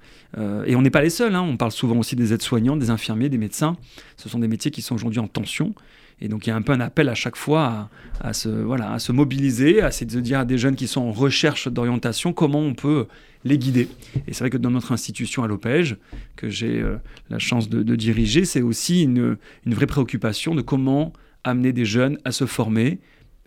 et 0.65 0.75
on 0.75 0.81
n'est 0.81 0.89
pas 0.89 1.03
les 1.03 1.11
seuls. 1.11 1.35
Hein. 1.35 1.41
On 1.41 1.57
parle 1.57 1.71
souvent 1.71 1.97
aussi 1.97 2.15
des 2.15 2.33
aides-soignants, 2.33 2.75
des 2.75 2.89
infirmiers, 2.89 3.29
des 3.29 3.37
médecins. 3.37 3.77
Ce 4.17 4.29
sont 4.29 4.39
des 4.39 4.47
métiers 4.47 4.71
qui 4.71 4.81
sont 4.81 4.95
aujourd'hui 4.95 5.19
en 5.19 5.27
tension. 5.27 5.75
Et 6.21 6.27
donc 6.27 6.47
il 6.47 6.49
y 6.49 6.53
a 6.53 6.55
un 6.55 6.61
peu 6.61 6.71
un 6.71 6.79
appel 6.79 7.09
à 7.09 7.15
chaque 7.15 7.35
fois 7.35 7.89
à, 8.21 8.33
se, 8.33 8.49
voilà, 8.49 8.93
à 8.93 8.99
se 8.99 9.11
mobiliser, 9.11 9.81
à 9.81 9.89
de 9.89 10.19
dire 10.19 10.39
à 10.39 10.45
des 10.45 10.57
jeunes 10.57 10.75
qui 10.75 10.87
sont 10.87 11.01
en 11.01 11.11
recherche 11.11 11.67
d'orientation 11.67 12.33
comment 12.33 12.59
on 12.59 12.73
peut 12.73 13.07
les 13.43 13.57
guider. 13.57 13.89
Et 14.27 14.33
c'est 14.33 14.39
vrai 14.39 14.49
que 14.49 14.57
dans 14.57 14.71
notre 14.71 14.91
institution 14.91 15.43
à 15.43 15.47
l'OPEJ, 15.47 15.97
que 16.35 16.49
j'ai 16.49 16.81
euh, 16.81 16.97
la 17.29 17.39
chance 17.39 17.69
de, 17.69 17.95
diriger, 17.95 18.43
c'est 18.45 18.61
aussi 18.61 19.03
une, 19.03 19.37
une, 19.65 19.73
vraie 19.73 19.85
préoccupation 19.85 20.55
de 20.55 20.61
comment 20.61 21.13
amener 21.43 21.71
des 21.71 21.85
jeunes 21.85 22.17
à 22.25 22.31
se 22.31 22.45
former. 22.45 22.99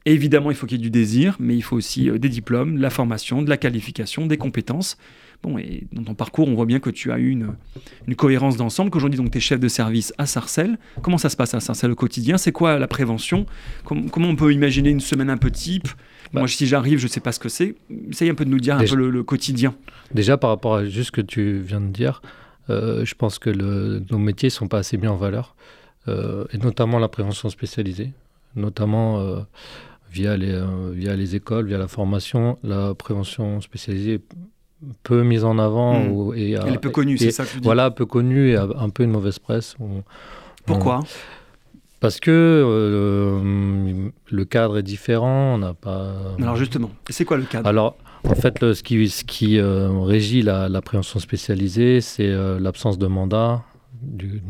évidemment, 0.05 0.51
il 0.51 0.57
faut 0.57 0.67
qu'il 0.67 0.79
y 0.79 0.81
ait 0.81 0.85
du 0.85 0.91
désir, 0.91 1.37
mais 1.41 1.57
il 1.57 1.63
faut 1.63 1.77
aussi 1.77 2.09
euh, 2.09 2.19
des 2.19 2.29
diplômes, 2.29 2.77
de 2.77 2.83
la 2.83 2.91
formation, 2.91 3.43
de 3.43 3.51
la 3.51 3.57
qualification, 3.57 4.27
des 4.27 4.37
compétences. 4.37 4.99
Bon, 5.43 5.57
et 5.57 5.87
dans 5.93 6.03
ton 6.03 6.15
parcours, 6.15 6.49
on 6.49 6.55
voit 6.55 6.67
bien 6.67 6.81
que 6.81 6.91
tu 6.91 7.13
as 7.13 7.19
eu 7.19 7.31
une, 7.31 7.55
une 8.09 8.17
cohérence 8.17 8.57
d'ensemble, 8.57 8.91
qu'aujourd'hui, 8.91 9.19
donc, 9.19 9.31
tu 9.31 9.39
es 9.39 9.41
chef 9.41 9.61
de 9.61 9.69
service 9.69 10.13
à 10.19 10.27
Sarcelles. 10.27 10.79
Comment 11.01 11.19
ça 11.19 11.29
se 11.29 11.37
passe 11.37 11.55
à 11.55 11.61
Sarcelles 11.61 11.93
au 11.93 11.97
quotidien? 11.97 12.39
C'est 12.39 12.51
quoi 12.51 12.79
la 12.79 12.89
prévention? 12.89 13.47
Comment 13.85 14.29
on 14.29 14.37
peut 14.37 14.53
imaginer 14.53 14.91
une 14.91 15.01
semaine 15.01 15.31
un 15.31 15.37
peu 15.37 15.51
type? 15.51 15.89
Bah. 16.33 16.41
Moi, 16.41 16.49
si 16.49 16.67
j'arrive, 16.67 16.99
je 16.99 17.05
ne 17.05 17.11
sais 17.11 17.21
pas 17.21 17.31
ce 17.31 17.39
que 17.39 17.49
c'est. 17.49 17.77
Essaye 18.11 18.31
un 18.31 18.35
peu 18.35 18.45
de 18.45 18.51
nous 18.51 18.59
dire 18.59 18.77
un 18.77 18.85
peu 18.85 18.97
le, 18.97 19.23
quotidien. 19.23 19.75
Déjà, 20.13 20.37
par 20.37 20.51
rapport 20.51 20.75
à 20.75 20.85
juste 20.85 21.07
ce 21.07 21.13
que 21.13 21.21
tu 21.21 21.61
viens 21.61 21.81
de 21.81 21.93
dire, 21.93 22.21
euh, 22.69 23.05
je 23.05 23.15
pense 23.15 23.39
que 23.39 23.51
le, 23.51 24.03
nos 24.11 24.19
métiers 24.19 24.49
ne 24.49 24.53
sont 24.53 24.69
pas 24.69 24.79
assez 24.79 24.97
mis 24.97 25.07
en 25.07 25.17
valeur, 25.17 25.55
euh, 26.09 26.47
et 26.53 26.59
notamment 26.59 26.99
la 26.99 27.09
prévention 27.09 27.49
spécialisée, 27.49 28.13
notamment 28.57 29.21
euh, 29.21 29.41
via, 30.11 30.37
les, 30.37 30.61
via 30.93 31.15
les 31.15 31.37
écoles, 31.37 31.69
via 31.69 31.79
la 31.79 31.89
formation. 31.89 32.59
La 32.65 32.95
prévention 32.95 33.61
spécialisée 33.61 34.21
peu 35.03 35.23
mise 35.23 35.45
en 35.45 35.59
avant. 35.59 36.01
Hmm. 36.01 36.13
Ou, 36.13 36.35
et, 36.35 36.53
Elle 36.53 36.75
est 36.75 36.79
peu 36.79 36.91
connue, 36.91 37.19
c'est 37.19 37.31
ça 37.31 37.45
que 37.45 37.51
je 37.51 37.59
dis. 37.59 37.65
Voilà, 37.65 37.91
peu 37.91 38.07
connue 38.07 38.51
et 38.51 38.57
un 38.57 38.91
peu 38.91 39.03
une 39.03 39.11
mauvaise 39.11 39.39
presse. 39.39 39.77
Pourquoi 40.67 41.03
Parce 42.01 42.21
que 42.21 42.31
euh, 42.31 44.11
le 44.31 44.45
cadre 44.45 44.79
est 44.79 44.83
différent, 44.83 45.55
on 45.55 45.59
n'a 45.59 45.75
pas... 45.75 46.15
Alors 46.41 46.57
justement, 46.57 46.91
c'est 47.09 47.25
quoi 47.25 47.37
le 47.37 47.45
cadre? 47.45 47.69
Alors, 47.69 47.97
en 48.25 48.35
fait, 48.35 48.61
le, 48.61 48.75
ce 48.75 48.83
qui, 48.83 49.09
ce 49.09 49.25
qui 49.25 49.59
euh, 49.59 49.89
régit 50.01 50.43
la, 50.43 50.83
prévention 50.83 51.21
spécialisée, 51.21 52.01
c'est 52.01 52.29
euh, 52.29 52.59
l'absence 52.59 52.99
de 52.99 53.07
mandat. 53.07 53.63
Du, 54.01 54.43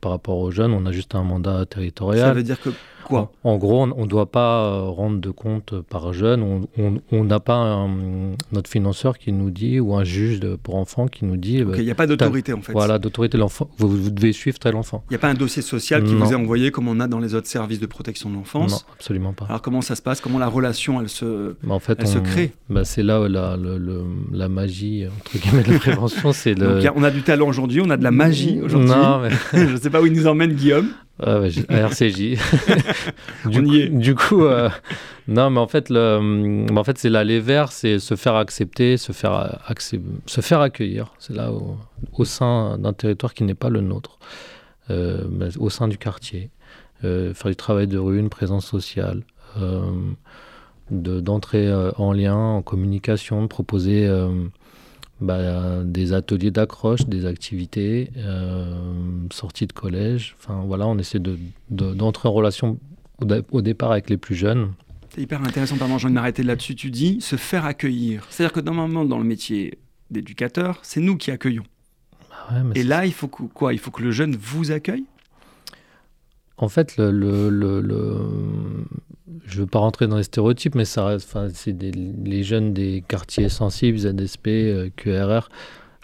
par 0.00 0.10
rapport 0.10 0.38
aux 0.38 0.50
jeunes, 0.50 0.72
on 0.72 0.84
a 0.84 0.90
juste 0.90 1.14
un 1.14 1.22
mandat 1.22 1.64
territorial. 1.66 2.26
Ça 2.26 2.32
veut 2.32 2.42
dire 2.42 2.60
que 2.60 2.70
en 3.10 3.56
gros, 3.56 3.82
on 3.82 4.02
ne 4.02 4.06
doit 4.06 4.30
pas 4.30 4.64
euh, 4.64 4.80
rendre 4.82 5.20
de 5.20 5.30
compte 5.30 5.74
par 5.82 6.12
jeune. 6.12 6.66
On 7.12 7.24
n'a 7.24 7.40
pas 7.40 7.86
notre 8.52 8.70
financeur 8.70 9.18
qui 9.18 9.32
nous 9.32 9.50
dit, 9.50 9.80
ou 9.80 9.94
un 9.94 10.04
juge 10.04 10.40
pour 10.62 10.76
enfants 10.76 11.08
qui 11.08 11.24
nous 11.24 11.36
dit. 11.36 11.58
Il 11.58 11.84
n'y 11.84 11.90
a 11.90 11.94
pas 11.94 12.06
d'autorité 12.06 12.52
en 12.52 12.60
fait. 12.60 12.72
Voilà, 12.72 12.98
d'autorité. 12.98 13.38
L'enfant, 13.38 13.68
vous, 13.78 14.10
devez 14.10 14.32
suivre 14.32 14.58
tel 14.58 14.76
enfant. 14.76 15.04
Il 15.08 15.12
n'y 15.12 15.16
a 15.16 15.20
pas 15.20 15.28
un 15.28 15.34
dossier 15.34 15.62
social 15.62 16.04
qui 16.04 16.14
vous 16.14 16.32
est 16.32 16.34
envoyé 16.34 16.70
comme 16.70 16.88
on 16.88 17.00
a 17.00 17.08
dans 17.08 17.20
les 17.20 17.34
autres 17.34 17.48
services 17.48 17.80
de 17.80 17.86
protection 17.86 18.30
de 18.30 18.34
l'enfance. 18.34 18.70
Non, 18.72 18.92
absolument 18.94 19.32
pas. 19.32 19.46
Alors 19.46 19.62
comment 19.62 19.82
ça 19.82 19.94
se 19.94 20.02
passe? 20.02 20.20
Comment 20.20 20.38
la 20.38 20.48
relation 20.48 21.00
elle 21.00 21.08
se, 21.08 21.54
bah, 21.62 21.74
en 21.74 21.78
fait, 21.80 21.98
elle 22.00 22.08
se 22.08 22.18
crée? 22.18 22.52
bah, 22.68 22.84
C'est 22.84 23.02
là 23.02 23.20
où 23.20 23.26
la, 23.26 23.56
la, 24.32 24.48
magie 24.48 25.06
entre 25.06 25.38
guillemets 25.38 25.62
de 25.62 25.72
la 25.72 25.78
prévention. 25.78 26.32
c'est 26.32 26.54
le... 26.58 26.80
on 26.94 27.02
a 27.02 27.10
du 27.10 27.22
talent 27.22 27.48
aujourd'hui, 27.48 27.80
on 27.80 27.90
a 27.90 27.96
de 27.96 28.04
la 28.04 28.10
magie 28.10 28.60
aujourd'hui. 28.60 28.88
Je 29.52 29.72
ne 29.72 29.76
sais 29.76 29.90
pas 29.90 30.00
où 30.00 30.06
il 30.06 30.12
nous 30.12 30.26
emmène 30.26 30.52
Guillaume. 30.52 30.88
Ah 31.20 31.40
RCJ. 31.68 32.38
du, 33.46 33.90
du, 33.90 34.14
coup, 34.14 34.44
euh, 34.44 34.68
non, 35.26 35.50
mais 35.50 35.58
en 35.58 35.66
fait, 35.66 35.90
le, 35.90 36.66
en 36.74 36.84
fait 36.84 36.98
c'est 36.98 37.08
l'aller 37.08 37.40
vers, 37.40 37.72
c'est 37.72 37.98
se 37.98 38.14
faire 38.14 38.36
accepter, 38.36 38.96
se 38.96 39.12
faire, 39.12 39.58
se 39.78 40.40
faire 40.40 40.60
accueillir. 40.60 41.12
C'est 41.18 41.34
là 41.34 41.50
au, 41.52 42.24
sein 42.24 42.78
d'un 42.78 42.92
territoire 42.92 43.34
qui 43.34 43.44
n'est 43.44 43.54
pas 43.54 43.68
le 43.68 43.80
nôtre. 43.80 44.18
au 44.90 45.70
sein 45.70 45.88
du 45.88 45.98
quartier, 45.98 46.50
faire 47.02 47.46
du 47.46 47.56
travail 47.56 47.88
de 47.88 47.98
rue, 47.98 48.18
une 48.18 48.30
présence 48.30 48.66
sociale, 48.66 49.24
d'entrer 50.90 51.72
en 51.96 52.12
lien, 52.12 52.36
en 52.36 52.62
communication, 52.62 53.42
de 53.42 53.48
proposer 53.48 54.08
bah, 55.20 55.82
des 55.84 56.12
ateliers 56.12 56.50
d'accroche, 56.50 57.06
des 57.06 57.26
activités, 57.26 58.10
sorties 59.32 59.66
de 59.66 59.72
collège. 59.72 60.36
Enfin 60.38 60.62
voilà, 60.66 60.86
on 60.86 60.98
essaie 60.98 61.18
d'entrer 61.18 62.28
de, 62.28 62.28
en 62.28 62.32
relation 62.32 62.78
au, 63.50 63.62
départ 63.62 63.92
avec 63.92 64.10
les 64.10 64.16
plus 64.16 64.34
jeunes. 64.34 64.72
C'est 65.10 65.22
hyper 65.22 65.42
intéressant, 65.42 65.76
pardon, 65.76 65.98
j'ai 65.98 66.06
envie 66.06 66.14
de 66.14 66.18
m'arrêter 66.18 66.42
là-dessus. 66.42 66.74
Tu 66.74 66.90
dis 66.90 67.20
se 67.20 67.36
faire 67.36 67.64
accueillir. 67.64 68.26
C'est-à-dire 68.30 68.52
que 68.52 68.60
normalement, 68.60 69.04
dans 69.04 69.18
le 69.18 69.24
métier 69.24 69.78
d'éducateur, 70.10 70.78
c'est 70.82 71.00
nous 71.00 71.16
qui 71.16 71.30
accueillons. 71.30 71.64
Bah 72.50 72.62
Et 72.74 72.82
là, 72.82 73.06
il 73.06 73.12
faut 73.12 73.28
quoi? 73.28 73.72
Il 73.72 73.78
faut 73.78 73.90
que 73.90 74.02
le 74.02 74.10
jeune 74.10 74.36
vous 74.36 74.70
accueille? 74.70 75.04
En 76.58 76.68
fait, 76.68 76.96
le, 76.96 77.10
le, 77.10 77.50
le, 77.80 78.16
je 79.46 79.56
ne 79.56 79.60
veux 79.60 79.66
pas 79.66 79.78
rentrer 79.78 80.06
dans 80.08 80.16
les 80.16 80.24
stéréotypes, 80.24 80.74
mais 80.74 80.84
ça, 80.84 81.16
c'est 81.54 81.76
les 81.80 82.42
jeunes 82.42 82.74
des 82.74 83.02
quartiers 83.06 83.48
sensibles, 83.48 83.98
ZSP, 83.98 84.48
euh, 84.48 84.88
QRR. 84.96 85.48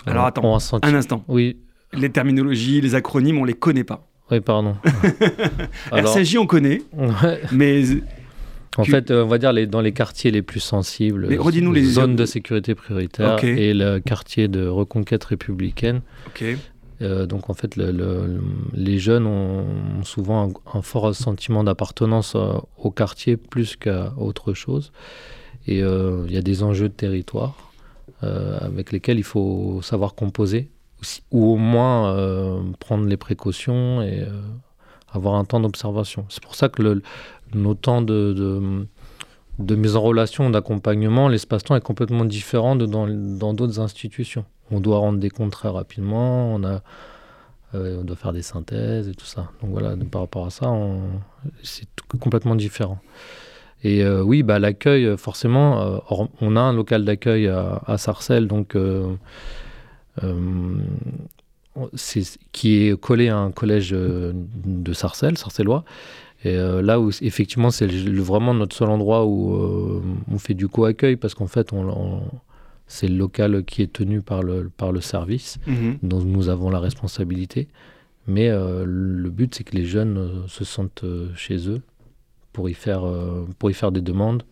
Alors 0.07 0.27
attends, 0.27 0.59
un 0.83 0.95
instant. 0.95 1.25
Oui. 1.29 1.57
Les 1.93 2.11
terminologies, 2.11 2.81
les 2.81 2.95
acronymes, 2.95 3.39
on 3.39 3.45
les 3.45 3.55
connaît 3.55 3.85
pas. 3.85 4.07
Oui, 4.31 4.41
pardon. 4.41 4.77
RCJ, 5.93 6.39
on 6.39 6.47
connaît, 6.47 6.83
mais 7.53 7.83
en 8.77 8.85
fait, 8.85 9.11
euh, 9.11 9.25
on 9.25 9.29
va 9.29 9.39
dire 9.39 9.53
les, 9.53 9.67
dans 9.67 9.81
les 9.81 9.93
quartiers 9.93 10.31
les 10.31 10.43
plus 10.43 10.61
sensibles, 10.61 11.29
Mais 11.29 11.39
les 11.73 11.85
zones 11.85 12.17
de 12.17 12.27
sécurité 12.27 12.75
prioritaire 12.75 13.43
et 13.45 13.75
le 13.75 13.99
quartier 13.99 14.49
de 14.49 14.67
reconquête 14.67 15.25
républicaine. 15.25 16.01
Euh, 17.03 17.27
donc 17.27 17.51
en 17.51 17.55
fait, 17.55 17.77
les 17.77 18.99
jeunes 18.99 19.27
ont 19.27 20.03
souvent 20.05 20.53
un, 20.73 20.83
fort 20.83 21.15
sentiment 21.15 21.65
d'appartenance 21.65 22.35
euh, 22.37 22.55
au 22.79 22.91
quartier 22.91 23.37
plus 23.37 23.77
qu'à 23.77 24.13
autre 24.17 24.55
chose. 24.55 24.93
Et 25.67 25.79
il 25.79 26.31
y 26.31 26.37
a 26.37 26.43
des 26.43 26.63
enjeux 26.63 26.91
de 26.91 26.95
territoire 26.95 27.73
avec 28.21 28.93
lesquels 28.93 29.19
il 29.19 29.25
faut 29.25 29.81
savoir 29.83 30.15
composer, 30.15 30.69
ou 31.31 31.55
au 31.55 31.57
moins 31.57 32.63
prendre 32.81 33.07
les 33.07 33.17
précautions 33.17 34.03
et 34.03 34.27
avoir 35.11 35.37
un 35.37 35.47
temps 35.47 35.61
d'observation. 35.61 36.27
C'est 36.29 36.43
pour 36.43 36.55
ça 36.55 36.69
que 36.69 37.01
nos 37.55 37.75
temps 37.75 38.03
de, 38.03 38.87
mise 39.59 39.97
en 39.97 40.03
relation, 40.03 40.51
d'accompagnement, 40.51 41.29
l'espace-temps 41.29 41.77
est 41.77 41.81
complètement 41.81 42.25
différent 42.25 42.77
de 42.77 42.87
dans 42.87 43.55
d'autres 43.55 43.81
institutions. 43.81 44.45
On 44.71 44.81
doit 44.81 44.99
rendre 44.99 45.19
des 45.19 45.31
comptes 45.31 45.53
très 45.53 45.69
rapidement, 45.69 46.55
on, 46.55 46.65
a, 46.65 46.83
euh, 47.75 48.01
on 48.01 48.05
doit 48.05 48.17
faire 48.17 48.33
des 48.33 48.43
synthèses 48.43 49.09
et 49.09 49.15
tout 49.15 49.27
ça. 49.27 49.51
Donc 49.63 49.71
voilà, 49.71 49.95
par 50.11 50.23
rapport 50.23 50.47
à 50.47 50.51
ça, 50.51 50.73
c'est 51.63 51.87
complètement 52.21 52.55
différent. 52.55 52.99
Et 53.83 54.03
euh, 54.03 54.23
oui, 54.23 54.43
bah, 54.43 54.59
l'accueil, 54.59 55.17
forcément, 55.19 55.83
euh, 55.83 55.99
on 56.41 56.57
a 56.57 56.61
un 56.61 56.73
local 56.73 57.05
d'accueil 57.05 57.49
à, 57.49 57.83
à, 57.87 57.99
Sarcelles, 57.99 58.49
donc, 58.49 58.77
qui 62.53 62.89
est 62.89 63.01
collé 63.01 63.29
à 63.29 63.37
un 63.37 63.51
collège 63.51 63.91
de 63.91 64.93
Sarcelles, 64.93 65.37
sarcellois. 65.37 65.85
Et 66.45 66.57
euh, 66.57 66.83
là 66.83 67.01
où 67.01 67.11
effectivement 67.23 67.71
c'est 67.71 67.87
vraiment 67.87 68.53
notre 68.53 68.77
seul 68.77 68.91
endroit 68.91 69.25
où 69.25 69.57
euh, 69.57 70.03
on 70.31 70.39
fait 70.39 70.53
du 70.53 70.69
co-accueil 70.69 71.17
parce 71.17 71.35
qu'en 71.35 71.47
fait 71.47 71.73
on, 71.73 72.23
c'est 72.87 73.09
le 73.09 73.17
local 73.17 73.65
qui 73.65 73.81
est 73.81 73.93
tenu 73.93 74.21
par 74.21 74.43
le, 74.43 74.69
par 74.69 74.93
le 74.93 75.01
service 75.01 75.59
mhm. 75.67 75.99
dont 76.03 76.23
nous 76.23 76.51
avons 76.51 76.69
la 76.69 76.81
responsabilité. 76.81 77.69
Mais 78.27 78.51
euh, 78.51 78.85
le 78.87 79.31
but 79.31 79.55
c'est 79.55 79.65
que 79.65 79.75
les 79.75 79.87
jeunes 79.87 80.45
se 80.47 80.65
sentent 80.65 81.05
chez 81.35 81.69
eux 81.69 81.81
pour 82.53 82.69
y 82.69 82.75
faire, 82.75 83.05
pour 83.59 83.71
y 83.71 83.75
faire 83.75 83.91
des 83.91 84.03
demandes 84.03 84.45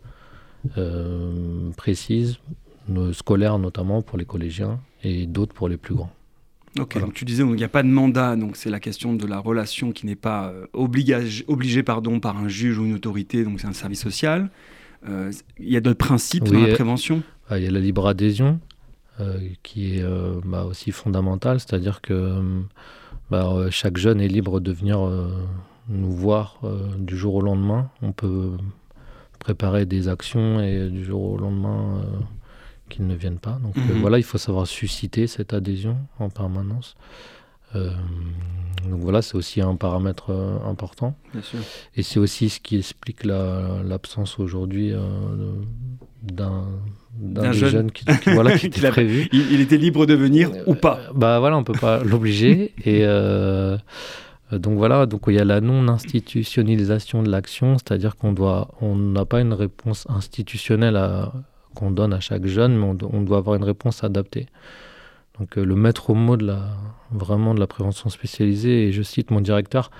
précises, 1.76 2.38
scolaires 3.12 3.58
notamment 3.58 4.02
pour 4.02 4.18
les 4.18 4.24
collégiens 4.24 4.80
et 5.04 5.26
d'autres 5.26 5.54
pour 5.54 5.68
les 5.68 5.76
plus 5.76 5.94
grands. 5.94 6.10
Ok, 6.78 6.98
donc 6.98 7.12
tu 7.12 7.24
disais 7.24 7.42
qu'il 7.44 7.52
n'y 7.52 7.64
a 7.64 7.68
pas 7.68 7.82
de 7.82 7.88
mandat, 7.88 8.34
donc 8.36 8.56
c'est 8.56 8.70
la 8.70 8.80
question 8.80 9.12
de 9.12 9.26
la 9.26 9.38
relation 9.38 9.92
qui 9.92 10.06
n'est 10.06 10.16
pas 10.16 10.48
euh, 10.48 10.66
obligée 10.72 11.82
pardon, 11.82 12.18
par 12.18 12.38
un 12.38 12.48
juge 12.48 12.78
ou 12.78 12.84
une 12.86 12.94
autorité, 12.94 13.44
donc 13.44 13.60
c'est 13.60 13.66
un 13.66 13.74
service 13.74 14.00
social. 14.00 14.48
Euh, 15.06 15.30
il 15.58 15.70
y 15.70 15.76
a 15.76 15.80
d'autres 15.80 15.98
principes 15.98 16.44
dans 16.44 16.60
la 16.60 16.72
prévention? 16.72 17.22
bah, 17.50 17.58
Il 17.58 17.64
y 17.64 17.66
a 17.66 17.70
la 17.70 17.80
libre 17.80 18.06
adhésion, 18.06 18.58
euh, 19.20 19.38
qui 19.62 19.98
est 19.98 20.04
bah, 20.46 20.64
aussi 20.64 20.92
fondamentale, 20.92 21.60
c'est-à-dire 21.60 22.00
que 22.00 22.40
bah, 23.30 23.66
chaque 23.70 23.98
jeune 23.98 24.20
est 24.20 24.28
libre 24.28 24.60
de 24.60 24.72
venir 24.72 25.00
nous 25.88 26.12
voir 26.12 26.60
du 26.98 27.16
jour 27.16 27.34
au 27.34 27.42
lendemain. 27.42 27.90
On 28.00 28.12
peut 28.12 28.52
préparer 29.38 29.84
des 29.84 30.08
actions 30.08 30.62
et 30.62 30.88
du 30.88 31.04
jour 31.04 31.22
au 31.32 31.36
lendemain 31.36 32.02
qu'ils 32.92 33.06
ne 33.06 33.14
viennent 33.14 33.38
pas. 33.38 33.58
Donc 33.62 33.76
euh, 33.76 33.80
mhm. 33.80 34.00
voilà, 34.00 34.18
il 34.18 34.24
faut 34.24 34.38
savoir 34.38 34.66
susciter 34.66 35.26
cette 35.26 35.52
adhésion 35.52 35.96
en 36.18 36.28
permanence. 36.28 36.94
Euh, 37.74 37.90
donc 38.88 39.00
voilà, 39.00 39.22
c'est 39.22 39.34
aussi 39.34 39.62
un 39.62 39.76
paramètre 39.76 40.30
euh, 40.30 40.58
important. 40.66 41.16
Et 41.96 42.02
c'est 42.02 42.18
aussi 42.18 42.50
ce 42.50 42.60
qui 42.60 42.76
explique 42.76 43.24
l'absence 43.24 44.38
aujourd'hui 44.38 44.92
d'un 46.22 46.66
d'un 47.14 47.52
jeune, 47.52 47.90
qui, 47.90 48.04
voilà, 48.26 48.56
qui 48.58 48.66
était 48.68 48.88
prévu. 48.88 49.28
Il, 49.32 49.60
était 49.60 49.76
libre 49.76 50.06
de 50.06 50.14
venir 50.14 50.50
ou 50.66 50.74
pas 50.74 50.98
Bah 51.14 51.38
voilà, 51.40 51.58
on 51.58 51.64
peut 51.64 51.78
pas 51.78 52.02
l'obliger. 52.04 52.72
Et 52.84 53.04
donc 54.52 54.76
voilà, 54.76 55.06
donc 55.06 55.22
il 55.28 55.34
y 55.34 55.38
a 55.38 55.44
la 55.44 55.60
non-institutionnalisation 55.60 57.22
de 57.22 57.30
l'action, 57.30 57.78
c'est-à-dire 57.78 58.16
qu'on 58.16 58.32
doit, 58.32 58.68
on 58.80 58.96
n'a 58.96 59.24
pas 59.24 59.40
une 59.40 59.54
réponse 59.54 60.06
institutionnelle 60.10 60.96
à, 60.96 61.32
qu'on 61.74 61.90
donne 61.90 62.12
à 62.12 62.20
chaque 62.20 62.46
jeune, 62.46 62.76
mais 62.76 62.84
on, 62.84 63.22
doit 63.22 63.38
avoir 63.38 63.56
une 63.56 63.64
réponse 63.64 64.04
adaptée. 64.04 64.46
Donc 65.38 65.56
euh, 65.56 65.64
le 65.64 65.74
maître 65.74 66.14
mot 66.14 66.36
de 66.36 66.46
la, 66.46 66.70
vraiment 67.10 67.54
de 67.54 67.60
la 67.60 67.66
prévention 67.66 68.10
spécialisée, 68.10 68.88
et 68.88 68.92
je 68.92 69.02
cite 69.02 69.30
mon 69.30 69.40
directeur, 69.40 69.90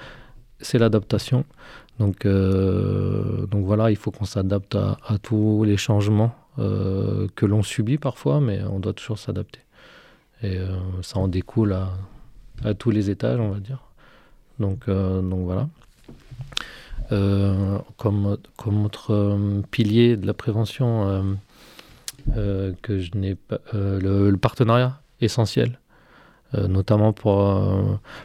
c'est 0.61 0.79
l'adaptation. 0.79 1.45
Donc, 1.99 2.25
euh, 2.25 3.47
donc 3.47 3.65
voilà, 3.65 3.91
il 3.91 3.97
faut 3.97 4.11
qu'on 4.11 4.25
s'adapte 4.25 4.75
à, 4.75 4.97
tous 5.23 5.65
les 5.65 5.77
changements 5.77 6.35
euh, 6.59 7.29
que 7.35 7.47
l'on 7.47 7.63
subit 7.63 7.99
parfois, 7.99 8.41
mais 8.41 8.63
on 8.63 8.79
doit 8.79 8.93
toujours 8.93 9.19
s'adapter. 9.19 9.61
Et 10.43 10.59
ça 11.03 11.21
en 11.21 11.29
découle 11.29 11.73
à, 11.73 12.75
tous 12.75 12.91
les 12.91 13.11
étages, 13.11 13.39
on 13.39 13.51
va 13.51 13.61
dire. 13.61 13.79
Donc, 14.59 14.89
donc 14.89 15.45
voilà. 15.45 15.69
comme, 17.97 18.37
comme 18.57 18.85
autre 18.85 19.39
pilier 19.71 20.17
de 20.17 20.27
la 20.27 20.35
prévention, 20.35 21.37
euh, 22.37 22.73
que 22.83 22.99
je 22.99 23.11
n'ai 23.17 23.35
pas 23.35 23.59
euh, 23.75 24.31
le, 24.31 24.37
partenariat 24.37 25.01
essentiel, 25.21 25.81
euh, 26.55 26.69
notamment 26.69 27.13
pour 27.13 27.37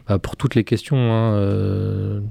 bah, 0.08 0.18
pour 0.18 0.36
toutes 0.36 0.54
les 0.54 0.64
questions. 0.64 0.96
Hein, 0.96 2.22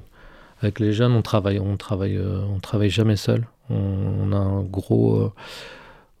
avec 0.60 0.80
les 0.80 0.92
jeunes, 0.92 1.12
on 1.12 1.22
travaille, 1.22 1.60
on 1.60 1.76
travaille, 1.76 2.18
on 2.18 2.58
travaille 2.58 2.90
jamais 2.90 3.16
seul. 3.16 3.46
On, 3.70 4.32
a 4.32 4.36
un 4.36 4.62
gros 4.62 5.32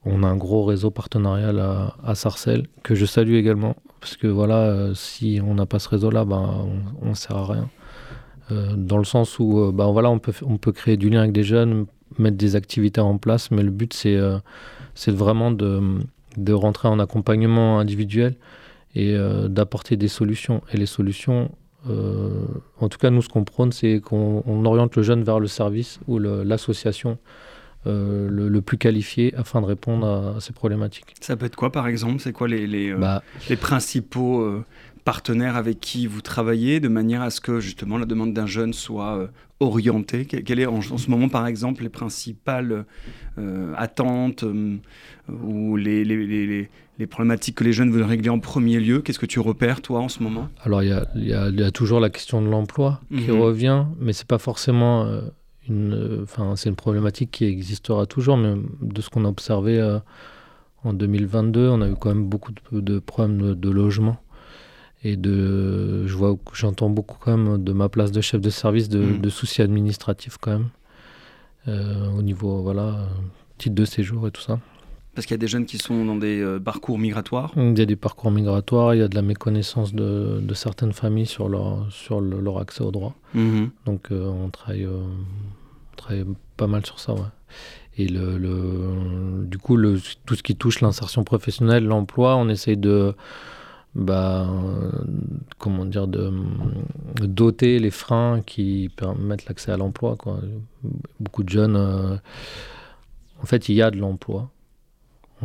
on 0.04 0.22
a 0.22 0.26
un 0.28 0.36
gros 0.36 0.64
réseau 0.64 0.90
partenarial 0.90 1.58
à, 1.58 1.96
à, 2.04 2.14
Sarcelles 2.14 2.66
que 2.82 2.94
je 2.94 3.06
salue 3.06 3.34
également 3.34 3.74
parce 4.00 4.16
que 4.16 4.26
voilà 4.26 4.90
si 4.94 5.40
on 5.44 5.54
n'a 5.54 5.64
pas 5.64 5.78
ce 5.78 5.88
réseau 5.88 6.10
là 6.10 6.26
ben 6.26 6.66
on, 7.02 7.08
ne 7.08 7.14
sert 7.14 7.36
à 7.36 7.46
rien 7.46 7.70
dans 8.50 8.98
le 8.98 9.04
sens 9.04 9.38
où 9.38 9.72
ben 9.72 9.90
voilà 9.90 10.10
on 10.10 10.18
peut 10.18 10.34
on 10.42 10.58
peut 10.58 10.72
créer 10.72 10.98
du 10.98 11.08
lien 11.08 11.20
avec 11.20 11.32
des 11.32 11.42
jeunes 11.42 11.86
mettre 12.18 12.36
des 12.36 12.54
activités 12.54 13.00
en 13.00 13.16
place 13.16 13.50
mais 13.50 13.62
le 13.62 13.70
but 13.70 13.94
c'est 13.94 14.18
c'est 14.98 15.14
vraiment 15.14 15.52
de, 15.52 15.80
de, 16.36 16.52
rentrer 16.52 16.88
en 16.88 16.98
accompagnement 16.98 17.78
individuel 17.78 18.34
et 18.96 19.14
euh, 19.14 19.46
d'apporter 19.46 19.96
des 19.96 20.08
solutions. 20.08 20.60
Et 20.72 20.76
les 20.76 20.86
solutions, 20.86 21.52
euh, 21.88 22.42
en 22.80 22.88
tout 22.88 22.98
cas, 22.98 23.10
nous, 23.10 23.22
ce 23.22 23.28
qu'on 23.28 23.44
prône, 23.44 23.70
c'est 23.70 24.00
qu'on 24.00 24.64
oriente 24.64 24.96
le 24.96 25.04
jeune 25.04 25.22
vers 25.22 25.38
le 25.38 25.46
service 25.46 26.00
ou 26.08 26.18
l'association 26.18 27.16
euh, 27.86 28.28
le, 28.28 28.60
plus 28.60 28.76
qualifié 28.76 29.32
afin 29.36 29.60
de 29.60 29.66
répondre 29.66 30.34
à, 30.36 30.40
ces 30.40 30.52
problématiques. 30.52 31.14
Ça 31.20 31.36
peut 31.36 31.46
être 31.46 31.54
quoi, 31.54 31.70
par 31.70 31.86
exemple? 31.86 32.18
C'est 32.18 32.32
quoi 32.32 32.48
les, 32.48 32.66
les, 32.66 32.92
bah, 32.92 33.22
les 33.48 33.56
principaux 33.56 34.64
partenaires 35.08 35.56
avec 35.56 35.80
qui 35.80 36.06
vous 36.06 36.20
travaillez 36.20 36.80
de 36.80 36.88
manière 36.88 37.22
à 37.22 37.30
ce 37.30 37.40
que 37.40 37.60
justement 37.60 37.96
la 37.96 38.04
demande 38.04 38.34
d'un 38.34 38.46
jeune 38.46 38.74
soit 38.74 39.30
orienté 39.60 40.24
Quelles 40.24 40.60
est 40.60 40.66
en, 40.66 40.80
ce 40.80 41.10
moment, 41.10 41.28
par 41.28 41.46
exemple, 41.46 41.82
les 41.82 41.88
principales 41.88 42.84
euh, 43.38 43.72
attentes 43.76 44.44
euh, 44.44 44.76
ou 45.28 45.76
les, 45.76 46.04
les, 46.04 46.68
les, 46.98 47.06
problématiques 47.06 47.56
que 47.56 47.64
les 47.64 47.72
jeunes 47.72 47.90
veulent 47.90 48.02
régler 48.02 48.28
en 48.28 48.38
premier 48.38 48.78
lieu? 48.78 49.00
Qu'est-ce 49.00 49.18
que 49.18 49.26
tu 49.26 49.40
repères, 49.40 49.80
toi, 49.80 50.00
en 50.00 50.08
ce 50.08 50.22
moment? 50.22 50.48
Alors, 50.62 50.82
il 50.82 50.88
y, 51.16 51.28
y 51.30 51.32
a, 51.32 51.70
toujours 51.70 52.00
la 52.00 52.10
question 52.10 52.40
de 52.40 52.48
l'emploi 52.48 53.00
qui 53.10 53.30
mhm. 53.30 53.40
revient, 53.40 53.84
mais 53.98 54.12
c'est 54.12 54.28
pas 54.28 54.38
forcément 54.38 55.06
euh, 55.06 55.22
une. 55.68 56.20
Enfin, 56.22 56.54
c'est 56.56 56.68
une 56.68 56.76
problématique 56.76 57.30
qui 57.32 57.44
existera 57.44 58.06
toujours, 58.06 58.36
mais 58.36 58.54
de 58.80 59.00
ce 59.00 59.10
qu'on 59.10 59.24
a 59.24 59.28
observé 59.28 59.98
en 60.84 60.92
2022, 60.92 61.68
on 61.68 61.82
a 61.82 61.88
eu 61.88 61.96
quand 61.96 62.10
même 62.10 62.28
beaucoup 62.28 62.52
de, 62.52 62.80
de 62.80 62.98
problèmes 63.00 63.54
de, 63.54 63.70
logement. 63.70 64.18
Et 65.04 65.16
de, 65.16 66.06
je 66.06 66.14
vois, 66.14 66.36
j'entends 66.52 66.90
beaucoup 66.90 67.16
quand 67.20 67.36
même 67.36 67.62
de 67.62 67.72
ma 67.72 67.88
place 67.88 68.10
de 68.12 68.20
chef 68.20 68.40
de 68.40 68.50
service 68.50 68.88
de, 68.88 68.98
Mm. 69.00 69.20
de 69.20 69.28
soucis 69.30 69.62
administratifs 69.62 70.36
quand 70.40 70.50
même, 70.52 70.68
euh, 71.68 72.10
au 72.18 72.22
niveau 72.22 72.62
voilà 72.62 73.08
titre 73.58 73.74
de 73.74 73.84
séjour 73.84 74.26
et 74.28 74.30
tout 74.30 74.40
ça. 74.42 74.58
Parce 75.14 75.26
qu'il 75.26 75.34
y 75.34 75.40
a 75.40 75.44
des 75.46 75.48
jeunes 75.48 75.66
qui 75.66 75.78
sont 75.78 76.04
dans 76.04 76.14
des 76.14 76.40
euh, 76.40 76.60
parcours 76.60 76.96
migratoires. 76.98 77.52
Il 77.56 77.76
y 77.76 77.82
a 77.82 77.86
des 77.86 77.96
parcours 77.96 78.30
migratoires, 78.30 78.94
il 78.94 78.98
y 78.98 79.02
a 79.02 79.08
de 79.08 79.16
la 79.16 79.22
méconnaissance 79.22 79.92
de, 79.92 80.38
de 80.40 80.54
certaines 80.54 80.92
familles 80.92 81.26
sur 81.26 81.48
leur 81.48 81.90
sur 81.90 82.20
le- 82.20 82.40
leur 82.40 82.58
accès 82.58 82.82
aux 82.84 82.92
droits. 82.92 83.14
Mhm. 83.34 83.70
Donc 83.86 84.12
euh, 84.12 84.26
on 84.28 84.48
travaille, 84.50 84.84
euh, 84.84 85.00
on 85.92 85.96
travaille 85.96 86.24
pas 86.56 86.68
mal 86.68 86.86
sur 86.86 87.00
ça. 87.00 87.14
ouais. 87.14 87.20
Et 87.96 88.06
le, 88.06 88.38
le- 88.38 89.44
du 89.46 89.58
coup, 89.58 89.76
le, 89.76 89.98
tout 90.24 90.36
ce 90.36 90.42
qui 90.44 90.54
touche 90.54 90.80
l'insertion 90.82 91.24
professionnelle, 91.24 91.84
l'emploi, 91.84 92.36
on 92.36 92.48
essaye 92.48 92.76
de, 92.76 93.12
bah, 93.94 94.48
euh, 94.48 94.90
comment 95.58 95.84
dire, 95.84 96.06
de, 96.06 96.32
doter 97.20 97.78
les 97.78 97.90
freins 97.90 98.42
qui 98.44 98.90
permettent 98.96 99.46
l'accès 99.46 99.72
à 99.72 99.76
l'emploi. 99.76 100.16
Beaucoup 101.20 101.42
de 101.42 101.48
jeunes, 101.48 101.76
euh, 101.76 102.16
en 103.42 103.46
fait, 103.46 103.68
il 103.68 103.74
y 103.74 103.82
a 103.82 103.90
de 103.90 103.98
l'emploi. 103.98 104.50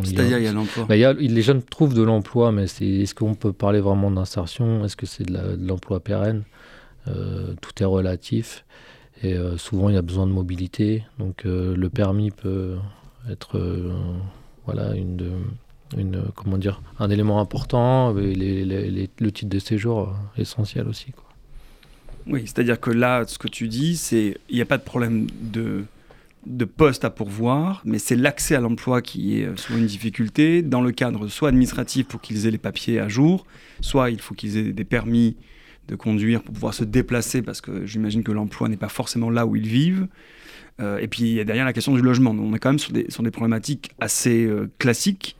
C'est-à-dire, 0.03 0.39
il 0.39 0.43
y 0.43 0.47
a 0.47 0.53
l'emploi. 0.53 0.85
bah, 0.85 0.95
les 0.95 1.41
jeunes 1.41 1.61
trouvent 1.61 1.93
de 1.93 2.01
l'emploi, 2.01 2.51
mais 2.51 2.63
est-ce 2.63 3.13
qu'on 3.13 3.35
peut 3.35 3.53
parler 3.53 3.79
vraiment 3.79 4.09
d'insertion? 4.09 4.83
Est-ce 4.85 4.95
que 4.95 5.05
c'est 5.05 5.23
de, 5.23 5.57
l'emploi 5.59 5.99
pérenne? 5.99 6.43
Euh, 7.07 7.53
Tout 7.61 7.71
est 7.81 7.85
relatif. 7.85 8.65
Et 9.21 9.33
euh, 9.35 9.57
souvent, 9.57 9.89
il 9.89 9.95
y 9.95 9.97
a 9.97 10.01
besoin 10.01 10.25
de 10.25 10.31
mobilité. 10.31 11.03
Donc, 11.19 11.45
euh, 11.45 11.75
le 11.75 11.89
permis 11.89 12.31
peut 12.31 12.75
être 13.29 13.59
voilà, 14.65 14.95
une, 14.95 15.15
de- 15.15 15.31
une, 15.97 16.23
comment 16.35 16.57
dire, 16.57 16.81
un 16.99 17.09
élément 17.09 17.39
important. 17.39 18.13
Les- 18.13 19.09
le 19.19 19.31
titre 19.31 19.49
de 19.49 19.59
séjour, 19.59 20.09
euh, 20.37 20.41
essentiel 20.41 20.87
aussi. 20.87 21.11
Quoi. 21.11 21.23
Oui, 22.27 22.41
c'est-à-dire 22.45 22.79
que 22.79 22.89
là, 22.91 23.25
ce 23.27 23.37
que 23.37 23.47
tu 23.47 23.67
dis, 23.67 23.97
c'est 23.97 24.37
il 24.49 24.55
n'y 24.55 24.61
a 24.61 24.65
pas 24.65 24.77
de 24.77 24.83
problème 24.83 25.27
de, 25.41 25.83
de 26.45 26.65
poste 26.65 27.03
à 27.05 27.09
pourvoir, 27.09 27.81
mais 27.85 27.99
c'est 27.99 28.15
l'accès 28.15 28.55
à 28.55 28.59
l'emploi 28.61 29.01
qui 29.01 29.39
est 29.39 29.45
euh, 29.45 29.55
souvent 29.57 29.79
une 29.79 29.85
difficulté, 29.87 30.61
dans 30.61 30.81
le 30.81 30.91
cadre 30.91 31.27
soit 31.27 31.49
administratif 31.49 32.07
pour 32.07 32.21
qu'ils 32.21 32.45
aient 32.47 32.51
les 32.51 32.57
papiers 32.57 32.99
à 32.99 33.09
jour, 33.09 33.45
soit 33.81 34.09
il 34.09 34.21
faut 34.21 34.35
qu'ils 34.35 34.57
aient 34.57 34.71
des 34.71 34.83
permis 34.85 35.35
de 35.89 35.95
conduire 35.95 36.41
pour 36.41 36.53
pouvoir 36.53 36.73
se 36.73 36.85
déplacer, 36.85 37.41
parce 37.41 37.59
que 37.59 37.85
j'imagine 37.85 38.23
que 38.23 38.31
l'emploi 38.31 38.69
n'est 38.69 38.77
pas 38.77 38.87
forcément 38.87 39.29
là 39.29 39.45
où 39.45 39.57
ils 39.57 39.67
vivent. 39.67 40.07
Euh, 40.79 40.97
et 40.99 41.07
puis 41.09 41.23
il 41.23 41.33
y 41.33 41.39
a 41.41 41.43
derrière 41.43 41.65
la 41.65 41.73
question 41.73 41.93
du 41.93 42.01
logement. 42.01 42.31
On 42.31 42.53
est 42.53 42.59
quand 42.59 42.69
même 42.69 42.79
sur 42.79 42.93
des, 42.93 43.05
sur 43.09 43.21
des 43.21 43.31
problématiques 43.31 43.91
assez 43.99 44.45
euh, 44.45 44.71
classiques. 44.79 45.35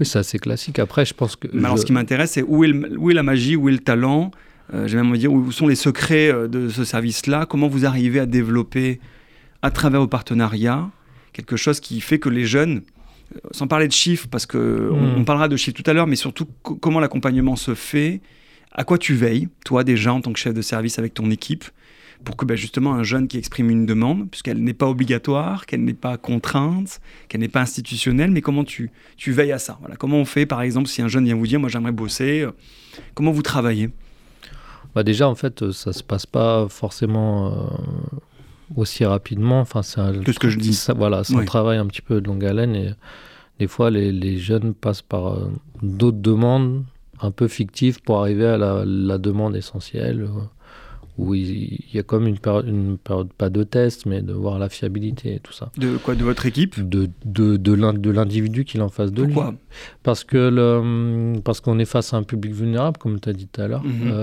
Oui, 0.00 0.06
c'est 0.06 0.18
assez 0.18 0.38
classique. 0.38 0.78
Après, 0.78 1.04
je 1.04 1.14
pense 1.14 1.36
que. 1.36 1.48
Mais 1.52 1.64
alors 1.64 1.78
ce 1.78 1.84
qui 1.84 1.92
m'intéresse, 1.92 2.32
c'est 2.32 2.42
où, 2.42 2.64
est 2.64 2.68
le- 2.68 2.98
où 2.98 3.10
est 3.10 3.14
la 3.14 3.22
magie, 3.22 3.56
où 3.56 3.68
est 3.68 3.72
le 3.72 3.78
talent? 3.78 4.30
Euh, 4.74 4.86
J'ai 4.86 4.96
même 4.96 5.06
envie 5.08 5.18
de 5.18 5.22
dire 5.22 5.32
où 5.32 5.50
sont 5.50 5.66
les 5.66 5.74
secrets 5.76 6.30
euh, 6.32 6.46
de 6.48 6.68
ce 6.68 6.84
service-là? 6.84 7.46
Comment 7.46 7.68
vous 7.68 7.86
arrivez 7.86 8.20
à 8.20 8.26
développer 8.26 9.00
à 9.62 9.70
travers 9.70 10.00
vos 10.00 10.06
partenariats 10.08 10.88
quelque 11.32 11.56
chose 11.56 11.80
qui 11.80 12.00
fait 12.00 12.18
que 12.18 12.28
les 12.28 12.44
jeunes, 12.44 12.82
euh, 13.34 13.38
sans 13.52 13.66
parler 13.66 13.88
de 13.88 13.92
chiffres, 13.92 14.26
parce 14.30 14.44
que 14.46 14.90
on, 14.92 15.00
Mm. 15.00 15.14
on 15.18 15.24
parlera 15.24 15.48
de 15.48 15.56
chiffres 15.56 15.76
tout 15.82 15.88
à 15.90 15.94
l'heure, 15.94 16.06
mais 16.06 16.16
surtout 16.16 16.46
co- 16.62 16.74
comment 16.74 17.00
l'accompagnement 17.00 17.56
se 17.56 17.74
fait, 17.74 18.20
à 18.72 18.84
quoi 18.84 18.98
tu 18.98 19.14
veilles, 19.14 19.48
toi 19.64 19.84
déjà 19.84 20.12
en 20.12 20.20
tant 20.20 20.32
que 20.32 20.38
chef 20.38 20.52
de 20.54 20.62
service 20.62 20.98
avec 20.98 21.14
ton 21.14 21.30
équipe, 21.30 21.64
pour 22.24 22.36
que 22.36 22.44
ben, 22.44 22.56
justement 22.56 22.94
un 22.94 23.02
jeune 23.02 23.28
qui 23.28 23.38
exprime 23.38 23.70
une 23.70 23.86
demande, 23.86 24.28
puisqu'elle 24.30 24.62
n'est 24.62 24.74
pas 24.74 24.86
obligatoire, 24.88 25.64
qu'elle 25.66 25.84
n'est 25.84 25.94
pas 25.94 26.16
contrainte, 26.16 27.00
qu'elle 27.28 27.40
n'est 27.40 27.48
pas 27.48 27.60
institutionnelle, 27.62 28.30
mais 28.30 28.40
comment 28.42 28.64
tu, 28.64 28.90
tu 29.16 29.32
veilles 29.32 29.52
à 29.52 29.58
ça? 29.58 29.78
Voilà. 29.80 29.96
Comment 29.96 30.18
on 30.18 30.24
fait 30.24 30.44
par 30.46 30.60
exemple 30.62 30.88
si 30.88 31.00
un 31.02 31.08
jeune 31.08 31.24
vient 31.24 31.36
vous 31.36 31.46
dire 31.46 31.58
moi 31.60 31.68
j'aimerais 31.68 31.92
bosser, 31.92 32.40
euh, 32.42 32.50
comment 33.14 33.30
vous 33.32 33.42
travaillez? 33.42 33.90
Bah 34.94 35.02
déjà, 35.02 35.28
en 35.28 35.34
fait, 35.34 35.62
euh, 35.62 35.72
ça 35.72 35.92
se 35.92 36.02
passe 36.02 36.26
pas 36.26 36.66
forcément 36.68 37.48
euh, 37.52 38.76
aussi 38.76 39.04
rapidement. 39.04 39.60
Enfin, 39.60 39.82
c'est 39.82 40.00
ce 40.32 40.38
que 40.38 40.48
je 40.48 40.58
dis. 40.58 40.74
ça- 40.74 40.94
voilà, 40.94 41.24
c'est 41.24 41.34
un 41.42 41.44
travail 41.44 41.78
un 41.78 41.86
petit 41.86 42.02
peu 42.02 42.20
de 42.20 42.26
longue 42.26 42.44
haleine. 42.44 42.74
Et 42.74 42.90
des 43.60 43.66
fois, 43.68 43.90
les, 43.90 44.12
les 44.12 44.38
jeunes 44.38 44.74
passent 44.74 45.02
par 45.02 45.28
euh, 45.34 45.50
d'autres 45.82 46.18
demandes 46.18 46.84
un 47.20 47.30
peu 47.30 47.48
fictives 47.48 48.00
pour 48.02 48.20
arriver 48.20 48.46
à 48.46 48.56
la, 48.56 48.84
la 48.86 49.18
demande 49.18 49.56
essentielle. 49.56 50.28
Où 51.18 51.34
il, 51.34 51.80
y 51.92 51.98
a 51.98 52.02
comme 52.04 52.26
une 52.28 52.38
période, 52.38 52.66
une 52.68 52.96
période, 52.96 53.32
pas 53.36 53.50
de 53.50 53.64
test, 53.64 54.06
mais 54.06 54.22
de 54.22 54.32
voir 54.32 54.58
la 54.58 54.68
fiabilité 54.68 55.34
et 55.34 55.40
tout 55.40 55.52
ça. 55.52 55.70
De 55.76 55.96
quoi 55.96 56.14
De 56.14 56.22
votre 56.22 56.46
équipe 56.46 56.80
De, 56.88 57.10
de, 57.24 57.56
de 57.56 57.72
l'in- 57.72 57.92
de 57.92 58.10
l'individu 58.10 58.64
qui 58.64 58.78
est 58.78 58.80
en 58.80 58.88
face 58.88 59.12
de 59.12 59.24
lui. 59.24 59.34
Pourquoi 59.34 59.54
Parce 60.04 60.22
que 60.24 60.36
le, 60.36 61.40
parce 61.40 61.60
qu'on 61.60 61.78
est 61.80 61.84
face 61.84 62.14
à 62.14 62.18
un 62.18 62.22
public 62.22 62.52
vulnérable, 62.52 62.98
comme 62.98 63.18
tu 63.20 63.28
as 63.28 63.32
dit 63.32 63.48
tout 63.48 63.60
à 63.60 63.66
l'heure, 63.68 63.82
Mhm. 63.84 64.10
euh, 64.12 64.14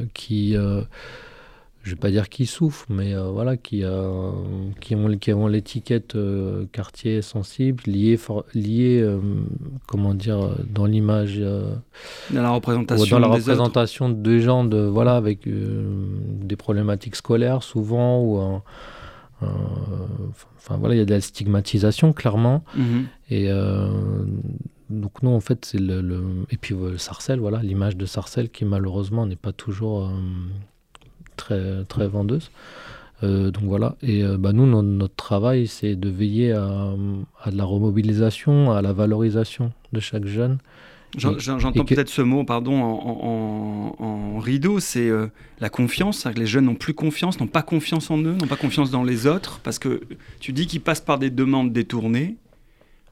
euh, 0.00 0.04
qui, 0.14 0.56
euh, 0.56 0.80
je 1.84 1.90
vais 1.90 1.96
pas 1.96 2.10
dire 2.10 2.28
qui 2.30 2.46
souffre, 2.46 2.86
mais 2.88 3.14
euh, 3.14 3.30
voilà, 3.30 3.56
qui, 3.56 3.84
euh, 3.84 4.30
qui 4.80 4.96
ont, 4.96 5.16
qui 5.18 5.32
ont 5.32 5.46
l'étiquette 5.46 6.16
euh, 6.16 6.64
quartier 6.72 7.20
sensible 7.22 7.82
liée, 7.86 8.16
for- 8.16 8.44
liée 8.54 9.00
euh, 9.02 9.20
comment 9.86 10.14
dire, 10.14 10.56
dans 10.68 10.86
l'image, 10.86 11.38
Dans 11.38 12.42
la 12.42 12.50
représentation 12.50 13.04
dans 13.20 13.20
la 13.20 13.26
des 13.28 13.42
autres 13.42 13.50
représentation 13.52 14.08
de 14.08 14.38
gens 14.38 14.64
de 14.64 14.78
voilà 14.78 15.14
avec 15.16 15.46
des 15.46 16.56
problématiques 16.56 17.16
scolaires 17.16 17.62
souvent 17.62 18.20
ou 18.22 18.60
enfin 19.42 20.76
voilà, 20.78 20.94
il 20.94 20.98
y 20.98 21.02
a 21.02 21.04
de 21.04 21.10
la 21.12 21.20
stigmatisation 21.20 22.12
clairement. 22.12 22.64
Mhm. 22.76 23.04
Et 23.30 23.48
donc 24.90 25.22
nous, 25.22 25.30
en 25.30 25.40
fait, 25.40 25.64
c'est 25.64 25.78
le, 25.80 26.00
le- 26.00 26.46
Et 26.50 26.56
puis 26.56 26.74
Sarcelles, 26.96 27.40
voilà, 27.40 27.62
l'image 27.62 27.96
de 27.96 28.06
Sarcelles 28.06 28.48
qui 28.50 28.64
malheureusement 28.64 29.26
n'est 29.26 29.36
pas 29.36 29.52
toujours 29.52 30.10
très, 31.36 31.84
très 31.84 32.06
vendeuse. 32.08 32.50
Euh, 33.22 33.50
donc 33.50 33.64
voilà, 33.64 33.94
et 34.02 34.22
euh, 34.24 34.36
bah, 34.36 34.52
nous, 34.52 34.66
no- 34.66 34.82
notre 34.82 35.14
travail, 35.14 35.66
c'est 35.66 35.94
de 35.96 36.08
veiller 36.08 36.52
à, 36.52 36.92
à 37.42 37.50
de 37.50 37.56
la 37.56 37.64
remobilisation, 37.64 38.72
à 38.72 38.82
la 38.82 38.92
valorisation 38.92 39.72
de 39.92 40.00
chaque 40.00 40.26
jeune. 40.26 40.58
J'entends 41.16 41.70
que- 41.84 41.94
peut-être 41.94 42.08
ce 42.08 42.22
mot, 42.22 42.42
pardon, 42.42 42.82
en, 42.82 43.94
en- 44.00 44.04
en 44.04 44.38
rideau, 44.40 44.80
c'est 44.80 45.08
euh, 45.08 45.28
la 45.60 45.68
confiance. 45.70 46.26
Les 46.36 46.44
jeunes 46.46 46.64
n'ont 46.64 46.74
plus 46.74 46.92
confiance, 46.92 47.38
n'ont 47.38 47.46
pas 47.46 47.62
confiance 47.62 48.10
en 48.10 48.18
eux, 48.18 48.32
n'ont 48.34 48.48
pas 48.48 48.56
confiance 48.56 48.90
dans 48.90 49.04
les 49.04 49.28
autres, 49.28 49.60
parce 49.62 49.78
que 49.78 50.00
tu 50.40 50.52
dis 50.52 50.66
qu'ils 50.66 50.80
passent 50.80 51.00
par 51.00 51.18
des 51.20 51.30
demandes 51.30 51.72
détournées. 51.72 52.34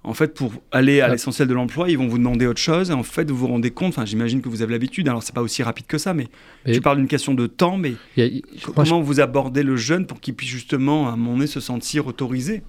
En 0.04 0.14
fait, 0.14 0.34
pour 0.34 0.52
aller 0.72 1.00
à 1.00 1.04
Ah. 1.06 1.08
l'essentiel 1.10 1.46
de 1.46 1.54
l'emploi, 1.54 1.88
ils 1.88 1.96
vont 1.96 2.08
vous 2.08 2.18
demander 2.18 2.46
autre 2.46 2.60
chose. 2.60 2.90
Et 2.90 2.92
en 2.92 3.04
fait, 3.04 3.30
vous 3.30 3.36
vous 3.36 3.46
rendez 3.46 3.70
compte, 3.70 3.90
enfin, 3.90 4.04
j'imagine 4.04 4.40
que 4.42 4.48
vous 4.48 4.60
avez 4.62 4.72
l'habitude, 4.72 5.08
alors 5.08 5.22
c'est 5.22 5.34
pas 5.34 5.42
aussi 5.42 5.62
rapide 5.62 5.86
que 5.86 5.96
ça, 5.96 6.12
mais 6.12 6.26
Et- 6.66 6.72
tu 6.72 6.80
parles 6.80 6.96
d'une 6.96 7.06
question 7.06 7.34
de 7.34 7.46
temps, 7.46 7.76
mais 7.78 7.92
a- 8.18 8.20
moi, 8.28 8.40
je- 8.56 8.66
comment 8.66 9.00
vous 9.00 9.20
abordez 9.20 9.62
le 9.62 9.76
jeune 9.76 10.06
pour 10.06 10.20
qu'il 10.20 10.34
puisse 10.34 10.48
justement, 10.50 11.08
à 11.08 11.12
un 11.12 11.16
moment 11.16 11.34
donné, 11.34 11.46
se 11.46 11.60
sentir 11.60 12.08
autorisé? 12.08 12.62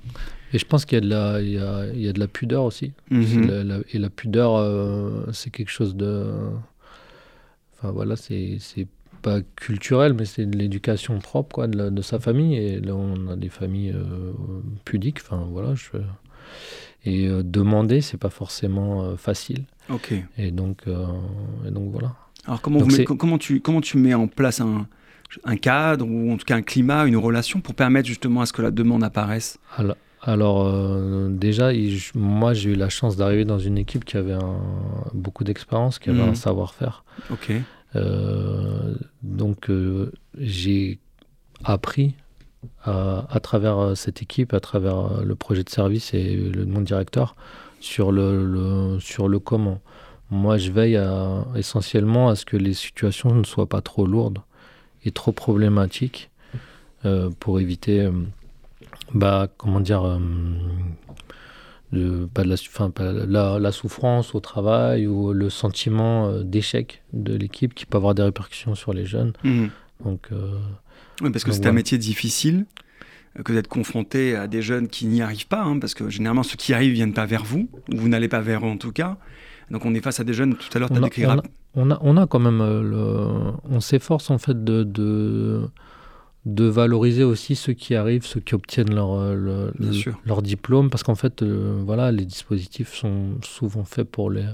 Et 0.54 0.60
je 0.60 0.66
pense 0.66 0.86
qu'il 0.86 0.98
y, 0.98 1.02
a 1.02 1.02
de 1.02 1.10
la- 1.10 1.42
il 1.42 1.50
y, 1.54 1.58
a, 1.58 1.88
il 1.92 2.02
y 2.02 2.08
a 2.08 2.14
de 2.14 2.20
la 2.20 2.28
pudeur 2.28 2.66
aussi. 2.66 2.92
Mhm. 3.10 3.26
C'est 3.26 3.42
la- 3.48 3.64
la- 3.64 3.80
et 3.92 3.98
la 3.98 4.10
pudeur, 4.12 4.56
euh, 4.56 5.26
c'est 5.32 5.50
quelque 5.50 5.72
chose 5.72 5.96
de. 5.96 6.32
Enfin 7.80 7.92
voilà, 7.92 8.16
c'est 8.16 8.58
c'est 8.60 8.86
pas 9.24 9.40
culturel, 9.56 10.14
mais 10.14 10.26
c'est 10.26 10.46
de 10.46 10.58
l'éducation 10.58 11.18
propre 11.20 11.56
quoi, 11.56 11.68
de, 11.68 11.78
la- 11.78 11.90
de 11.90 12.02
sa 12.04 12.20
famille. 12.20 12.56
Et 12.58 12.80
là, 12.80 12.94
on 12.96 13.30
a 13.30 13.36
des 13.36 13.50
familles 13.50 13.94
euh, 13.96 14.32
pudiques. 14.86 15.20
Enfin 15.22 15.48
voilà, 15.50 15.74
je... 15.76 15.98
Et 17.06 17.28
euh, 17.28 17.44
demander, 17.44 18.02
c'est 18.02 18.18
pas 18.18 18.30
forcément 18.30 19.04
euh, 19.04 19.16
facile. 19.18 19.66
Ok. 19.90 20.14
Et 20.38 20.52
donc, 20.52 20.82
euh, 20.88 21.06
et 21.68 21.72
donc 21.72 21.92
voilà. 21.92 22.14
Alors 22.46 22.62
comment, 22.62 22.80
Donc 22.80 22.92
vous 22.92 22.98
met- 22.98 23.04
comment, 23.04 23.38
tu, 23.38 23.60
comment 23.62 23.82
tu 23.82 23.98
mets 23.98 24.14
en 24.14 24.28
place 24.28 24.62
un, 24.62 24.88
un 25.44 25.56
cadre 25.58 26.06
ou 26.08 26.32
en 26.32 26.38
tout 26.38 26.46
cas 26.46 26.56
un 26.56 26.62
climat, 26.62 27.06
une 27.06 27.18
relation 27.18 27.60
pour 27.62 27.74
permettre 27.76 28.08
justement 28.08 28.42
à 28.42 28.46
ce 28.46 28.54
que 28.54 28.62
la 28.62 28.72
demande 28.72 29.04
apparaisse? 29.04 29.60
Alors, 29.78 29.96
alors, 30.22 30.66
euh, 30.66 31.28
déjà, 31.30 31.74
il- 31.74 32.00
moi 32.16 32.54
j'ai 32.54 32.72
eu 32.72 32.76
la 32.76 32.88
chance 32.90 33.18
d'arriver 33.18 33.44
dans 33.44 33.60
une 33.60 33.78
équipe 33.78 34.06
qui 34.06 34.16
avait 34.16 34.32
un- 34.34 34.62
beaucoup 35.14 35.44
d'expérience, 35.44 36.00
qui 36.00 36.10
avait 36.10 36.22
un 36.22 36.36
savoir-faire. 36.36 37.04
Ok. 37.30 37.52
Euh, 37.96 38.96
donc 39.22 39.70
euh, 39.70 40.12
j'ai 40.38 41.00
appris 41.64 42.16
à, 42.84 43.26
à 43.30 43.40
travers 43.40 43.78
euh, 43.78 43.96
cette 43.96 44.22
équipe, 44.22 44.54
à 44.54 44.60
travers 44.60 44.98
euh, 44.98 45.24
le 45.24 45.36
projet 45.36 45.64
de 45.64 45.70
service 45.70 46.14
et 46.14 46.36
le, 46.36 46.66
mon 46.66 46.82
directeur 46.82 47.36
sur 47.80 48.12
le, 48.12 48.46
le- 48.46 49.00
sur 49.00 49.28
le 49.28 49.40
comment. 49.40 49.80
Moi, 50.32 50.58
je 50.58 50.72
veille 50.72 50.98
à- 50.98 51.46
essentiellement 51.56 52.30
à 52.30 52.36
ce 52.36 52.46
que 52.46 52.58
les 52.58 52.74
situations 52.74 53.34
ne 53.36 53.44
soient 53.44 53.68
pas 53.70 53.82
trop 53.82 54.06
lourdes 54.06 54.40
et 55.06 55.12
trop 55.12 55.32
problématiques 55.32 56.30
euh, 57.06 57.30
pour 57.40 57.60
éviter, 57.60 58.02
euh, 58.02 58.12
bah, 59.14 59.48
comment 59.58 59.82
dire, 59.82 60.04
euh, 60.04 60.18
de- 61.92 62.26
pas 62.34 62.44
de 62.44 62.50
la, 62.50 62.90
pas 62.90 63.12
la, 63.12 63.60
la 63.60 63.72
souffrance 63.72 64.34
au 64.34 64.40
travail 64.40 65.06
ou 65.06 65.32
le 65.34 65.50
sentiment 65.50 66.32
d'échec 66.40 67.04
de 67.14 67.36
l'équipe 67.36 67.74
qui 67.76 67.86
peut 67.86 67.98
avoir 67.98 68.16
des 68.16 68.24
répercussions 68.24 68.74
sur 68.76 68.94
les 68.94 69.06
jeunes. 69.06 69.34
Mhm. 69.44 69.70
Donc, 70.04 70.30
Oui, 71.22 71.30
parce 71.32 71.44
que 71.44 71.52
c'est 71.52 71.66
un 71.68 71.72
métier 71.72 71.98
difficile, 71.98 72.66
euh, 73.40 73.44
que 73.44 73.54
d'être 73.54 73.68
confronté 73.68 74.36
à 74.36 74.48
des 74.48 74.62
jeunes 74.62 74.88
qui 74.88 75.06
n'y 75.06 75.22
arrivent 75.22 75.48
pas, 75.48 75.64
hein, 75.64 75.80
parce 75.80 75.94
que 75.94 76.10
généralement 76.10 76.44
ceux 76.44 76.58
qui 76.58 76.74
arrivent 76.74 76.94
viennent 76.94 77.14
pas 77.14 77.26
vers 77.26 77.44
vous, 77.44 77.70
ou 77.92 77.98
vous 77.98 78.10
n'allez 78.10 78.28
pas 78.28 78.42
vers 78.42 78.66
eux 78.66 78.70
en 78.70 78.78
tout 78.78 78.92
cas. 78.92 79.18
Donc 79.72 79.86
on 79.86 79.94
est 79.94 80.02
face 80.02 80.20
à 80.20 80.24
des 80.24 80.34
jeunes, 80.34 80.56
tout 80.56 80.70
à 80.76 80.80
l'heure 80.80 80.90
tu 80.90 80.98
as 80.98 81.02
décrit... 81.02 81.26
On 81.76 81.90
a, 81.90 81.98
on 82.02 82.18
a, 82.18 82.28
quand 82.28 82.40
même... 82.40 82.60
Le, 82.60 83.28
on 83.64 83.80
s'efforce 83.80 84.30
en 84.30 84.38
fait 84.38 84.64
de, 84.64 84.84
de, 84.84 85.68
de, 86.46 86.66
valoriser 86.66 87.24
aussi 87.24 87.56
ceux 87.56 87.74
qui 87.74 87.96
arrivent, 87.96 88.26
ceux 88.28 88.42
qui 88.42 88.54
obtiennent 88.54 88.94
leur, 88.94 89.34
leur 89.34 90.42
diplôme, 90.44 90.92
parce 90.92 91.02
qu'en 91.02 91.16
fait, 91.16 91.42
voilà, 91.42 92.12
les 92.12 92.26
dispositifs 92.26 92.94
sont 92.94 93.42
souvent 93.42 93.86
faits 93.86 94.08
pour 94.08 94.30
les 94.30 94.46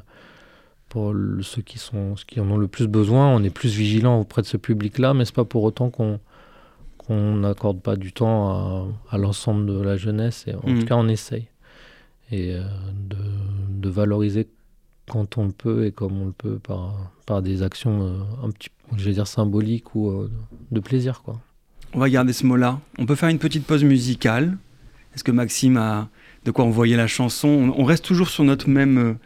pour 0.90 1.14
ceux 1.42 1.62
qui, 1.62 1.78
sont, 1.78 2.16
qui 2.28 2.40
en 2.40 2.50
ont 2.50 2.58
le 2.58 2.68
plus 2.68 2.88
besoin. 2.88 3.34
On 3.34 3.44
est 3.44 3.52
plus 3.52 3.76
vigilant 3.76 4.20
auprès 4.20 4.42
de 4.42 4.48
ce 4.48 4.58
public-là, 4.58 5.14
mais 5.14 5.24
ce 5.24 5.32
n'est 5.32 5.36
pas 5.36 5.46
pour 5.46 5.64
autant 5.64 5.90
qu'on 5.90 6.20
n'accorde 7.16 7.82
pas 7.82 7.96
du 7.96 8.14
temps 8.14 8.92
à, 9.10 9.18
l'ensemble 9.18 9.66
de 9.66 9.82
la 9.82 9.98
jeunesse. 9.98 10.46
Et 10.48 10.56
en 10.56 10.62
tout 10.62 10.70
mmh. 10.70 10.86
cas, 10.86 10.96
on 10.96 11.08
essaye. 11.08 11.48
Et 12.32 12.54
euh, 12.54 12.64
de, 12.94 13.90
valoriser 13.90 14.48
quand 15.10 15.40
on 15.40 15.46
le 15.48 15.52
peut 15.52 15.88
et 15.88 15.92
comme 15.92 16.22
on 16.22 16.28
le 16.28 16.32
peut 16.32 16.60
par, 16.60 17.12
par 17.26 17.42
des 17.42 17.64
actions 17.64 18.04
euh, 18.04 18.46
un 18.46 18.52
petit 18.52 18.70
je 18.98 19.06
vais 19.06 19.14
dire 19.14 19.28
symboliques 19.28 19.96
ou 19.96 20.10
euh, 20.10 20.32
de 20.72 20.80
plaisir. 20.80 21.22
Quoi. 21.24 21.40
On 21.94 22.00
va 22.00 22.10
garder 22.10 22.34
ce 22.34 22.46
mot-là. 22.46 22.80
On 22.98 23.06
peut 23.06 23.16
faire 23.16 23.30
une 23.30 23.40
petite 23.40 23.66
pause 23.66 23.84
musicale. 23.84 24.58
Est-ce 25.16 25.24
que 25.24 25.32
Maxime 25.32 25.78
a 25.78 26.10
de 26.46 26.52
quoi 26.52 26.66
envoyer 26.66 26.96
la 26.96 27.08
chanson? 27.08 27.74
On, 27.76 27.84
reste 27.84 28.06
toujours 28.06 28.30
sur 28.30 28.44
notre 28.44 28.70
même 28.70 29.18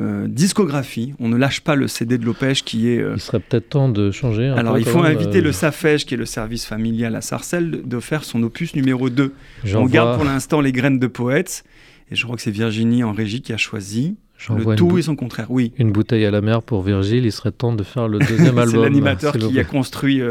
euh, 0.00 0.26
discographie. 0.28 1.14
On 1.18 1.28
ne 1.28 1.36
lâche 1.36 1.60
pas 1.60 1.74
le 1.74 1.88
CD 1.88 2.18
de 2.18 2.24
Lopège 2.24 2.62
qui 2.62 2.88
est. 2.88 2.98
Euh, 2.98 3.14
il 3.16 3.20
serait 3.20 3.40
peut-être 3.40 3.70
temps 3.70 3.88
de 3.88 4.10
changer. 4.10 4.48
Alors 4.48 4.78
il 4.78 4.84
faut 4.84 5.02
inviter 5.02 5.38
euh, 5.38 5.42
le 5.42 5.52
SAFEJ, 5.52 6.04
qui 6.04 6.14
est 6.14 6.18
le 6.18 6.26
service 6.26 6.64
familial 6.64 7.16
à 7.16 7.20
Sarcelles, 7.20 7.82
de 7.84 8.00
faire 8.00 8.24
son 8.24 8.42
opus 8.42 8.74
numéro 8.74 9.10
2. 9.10 9.32
On 9.74 9.86
garde 9.86 10.16
pour 10.16 10.24
l'instant 10.24 10.60
les 10.60 10.72
graines 10.72 10.98
de 10.98 11.06
poète. 11.06 11.64
Et 12.10 12.16
je 12.16 12.24
crois 12.24 12.36
que 12.36 12.42
c'est 12.42 12.50
Virginie 12.50 13.04
en 13.04 13.12
régie 13.12 13.42
qui 13.42 13.52
a 13.52 13.56
choisi. 13.56 14.16
Le 14.50 14.76
tout 14.76 14.96
et 14.98 15.02
son 15.02 15.16
contraire, 15.16 15.50
oui. 15.50 15.72
Une 15.78 15.90
bouteille 15.90 16.24
à 16.24 16.30
la 16.30 16.40
mer 16.40 16.62
pour 16.62 16.82
Virgile, 16.82 17.24
il 17.24 17.32
serait 17.32 17.50
temps 17.50 17.72
de 17.72 17.82
faire 17.82 18.06
le 18.06 18.20
deuxième 18.20 18.56
album. 18.58 18.70
c'est 18.70 18.88
l'animateur 18.88 19.36
qui 19.36 19.58
a 19.58 19.64
construit 19.64 20.22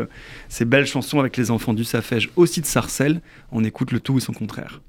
ces 0.47 0.63
belles 0.63 0.86
chansons 0.86 1.19
avec 1.19 1.36
les 1.36 1.51
enfants 1.51 1.73
du 1.73 1.84
Safège, 1.84 2.30
aussi 2.38 2.62
de 2.62 2.65
Sarcelles. 2.65 3.21
On 3.51 3.65
écoute 3.65 3.91
le 3.91 3.99
tout 3.99 4.17
et 4.17 4.21
son 4.21 4.32
contraire. 4.32 4.82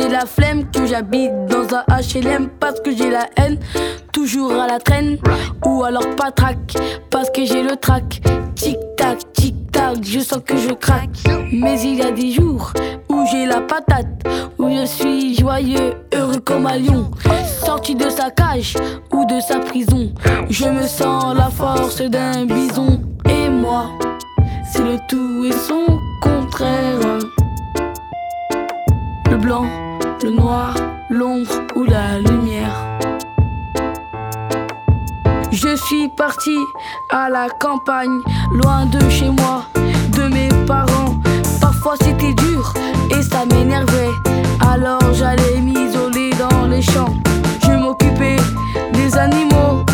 J'ai 0.00 0.08
la 0.08 0.24
flemme, 0.24 0.70
que 0.70 0.86
j'habite 0.86 1.32
dans 1.46 1.76
un 1.76 1.84
HLM 1.88 2.48
parce 2.58 2.80
que 2.80 2.94
j'ai 2.96 3.10
la 3.10 3.26
haine, 3.36 3.58
toujours 4.12 4.52
à 4.52 4.66
la 4.66 4.78
traîne, 4.78 5.18
ou 5.66 5.84
alors 5.84 6.08
pas 6.16 6.30
trac, 6.30 6.56
parce 7.10 7.28
que 7.30 7.44
j'ai 7.44 7.62
le 7.62 7.76
trac. 7.76 8.22
Tic 8.54 8.78
tac, 8.96 9.18
tic 9.34 9.70
tac, 9.72 10.02
je 10.02 10.20
sens 10.20 10.40
que 10.44 10.56
je 10.56 10.72
craque. 10.72 11.18
Mais 11.52 11.80
il 11.82 11.96
y 11.96 12.02
a 12.02 12.10
des 12.10 12.30
jours 12.30 12.72
où 13.10 13.24
j'ai 13.30 13.44
la 13.44 13.60
patate, 13.60 14.26
où 14.58 14.70
je 14.70 14.86
suis 14.86 15.34
joyeux, 15.34 15.94
heureux 16.14 16.40
comme 16.40 16.66
un 16.66 16.78
lion, 16.78 17.10
sorti 17.62 17.94
de 17.94 18.08
sa 18.08 18.30
cage 18.30 18.76
ou 19.12 19.26
de 19.26 19.38
sa 19.40 19.58
prison. 19.58 20.12
Je 20.48 20.66
me 20.66 20.86
sens 20.86 21.34
la 21.36 21.50
force 21.50 22.00
d'un 22.00 22.46
bison, 22.46 23.02
et 23.28 23.50
moi, 23.50 23.90
c'est 24.72 24.82
le 24.82 24.96
tout 25.08 25.44
et 25.44 25.52
son 25.52 25.98
contraire 26.22 27.18
le 29.30 29.36
blanc, 29.36 29.64
le 30.22 30.30
noir, 30.30 30.74
l'ombre 31.08 31.50
ou 31.74 31.84
la 31.84 32.18
lumière. 32.18 32.74
Je 35.50 35.74
suis 35.76 36.08
parti 36.08 36.56
à 37.10 37.28
la 37.28 37.48
campagne, 37.48 38.20
loin 38.52 38.86
de 38.86 39.00
chez 39.08 39.30
moi, 39.30 39.64
de 40.16 40.22
mes 40.32 40.48
parents. 40.66 41.16
Parfois 41.60 41.94
c'était 42.02 42.34
dur 42.34 42.72
et 43.10 43.22
ça 43.22 43.44
m'énervait. 43.46 44.10
Alors 44.60 45.12
j'allais 45.14 45.60
m'isoler 45.60 46.30
dans 46.38 46.66
les 46.66 46.82
champs. 46.82 47.14
Je 47.62 47.72
m'occupais 47.72 48.36
des 48.92 49.16
animaux. 49.16 49.84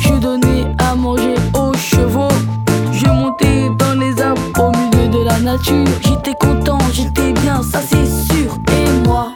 Je 0.00 0.14
donnais 0.14 0.66
à 0.78 0.94
manger 0.94 1.34
aux 1.54 1.74
chevaux. 1.74 2.36
Je 2.92 3.06
montais 3.06 3.68
dans 3.78 3.98
les 3.98 4.20
arbres 4.20 4.40
au 4.58 4.70
milieu 4.70 5.08
de 5.08 5.24
la 5.24 5.38
nature. 5.40 5.86
J'étais 6.00 6.34
content, 6.34 6.78
j'étais 6.92 7.32
bien, 7.32 7.62
ça 7.62 7.80
c'est 7.80 8.06
sûr. 8.06 8.56
Et 8.72 9.08
moi, 9.08 9.32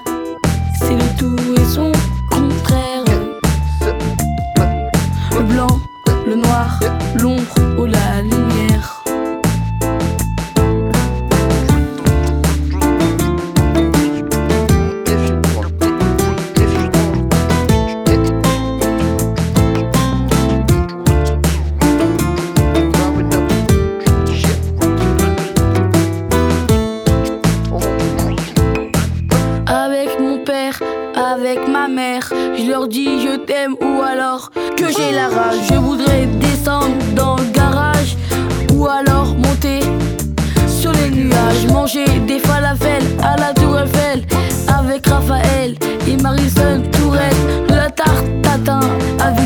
Je 31.39 32.71
leur 32.71 32.89
dis 32.89 33.21
je 33.21 33.37
t'aime 33.37 33.75
ou 33.83 34.01
alors 34.01 34.51
que 34.77 34.87
j'ai 34.89 35.13
la 35.13 35.29
rage. 35.29 35.59
Je 35.69 35.75
voudrais 35.75 36.25
descendre 36.27 36.97
dans 37.15 37.37
le 37.37 37.45
garage 37.53 38.17
ou 38.73 38.87
alors 38.87 39.35
monter 39.35 39.81
sur 40.67 40.93
les 40.93 41.11
nuages. 41.11 41.67
Manger 41.71 42.07
des 42.27 42.39
falafels 42.39 43.05
à 43.23 43.37
la 43.37 43.53
tour 43.53 43.79
Eiffel 43.79 44.25
avec 44.69 45.07
Raphaël 45.07 45.75
et 46.09 46.17
Marison 46.23 46.83
Tourette. 46.93 47.69
De 47.69 47.75
la 47.75 47.91
tarte 47.91 48.27
tatin 48.43 48.81
avec 49.21 49.46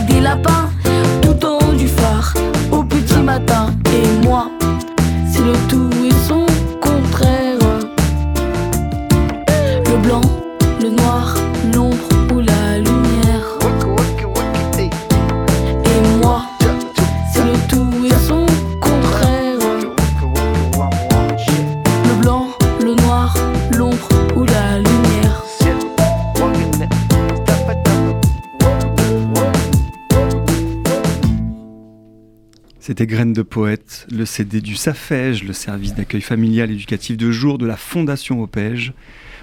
C'était 33.01 33.15
Graines 33.15 33.33
de 33.33 33.41
Poète, 33.41 34.07
le 34.13 34.27
CD 34.27 34.61
du 34.61 34.75
SAFEJ, 34.75 35.45
le 35.45 35.55
service 35.55 35.95
d'accueil 35.95 36.21
familial 36.21 36.71
éducatif 36.71 37.17
de 37.17 37.31
jour 37.31 37.57
de 37.57 37.65
la 37.65 37.79
Fondation 37.79 38.43
Opège. 38.43 38.93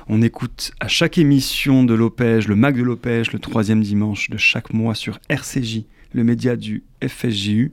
On 0.07 0.21
écoute 0.21 0.73
à 0.79 0.87
chaque 0.87 1.17
émission 1.17 1.83
de 1.83 1.95
l'Opège, 1.95 2.47
le 2.47 2.55
MAC 2.55 2.77
de 2.77 2.83
l'Opège, 2.83 3.31
le 3.31 3.39
troisième 3.39 3.81
dimanche 3.81 4.29
de 4.29 4.37
chaque 4.37 4.75
mois 4.75 4.93
sur 4.93 5.17
RCJ, 5.29 5.85
le 6.13 6.23
média 6.23 6.55
du 6.55 6.83
FSJU 7.03 7.71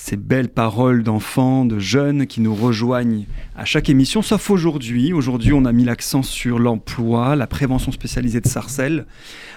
ces 0.00 0.16
belles 0.16 0.48
paroles 0.48 1.02
d'enfants, 1.02 1.66
de 1.66 1.78
jeunes 1.78 2.26
qui 2.26 2.40
nous 2.40 2.54
rejoignent 2.54 3.26
à 3.54 3.66
chaque 3.66 3.90
émission, 3.90 4.22
sauf 4.22 4.50
aujourd'hui. 4.50 5.12
Aujourd'hui, 5.12 5.52
on 5.52 5.66
a 5.66 5.72
mis 5.72 5.84
l'accent 5.84 6.22
sur 6.22 6.58
l'emploi, 6.58 7.36
la 7.36 7.46
prévention 7.46 7.92
spécialisée 7.92 8.40
de 8.40 8.48
Sarcelles, 8.48 9.06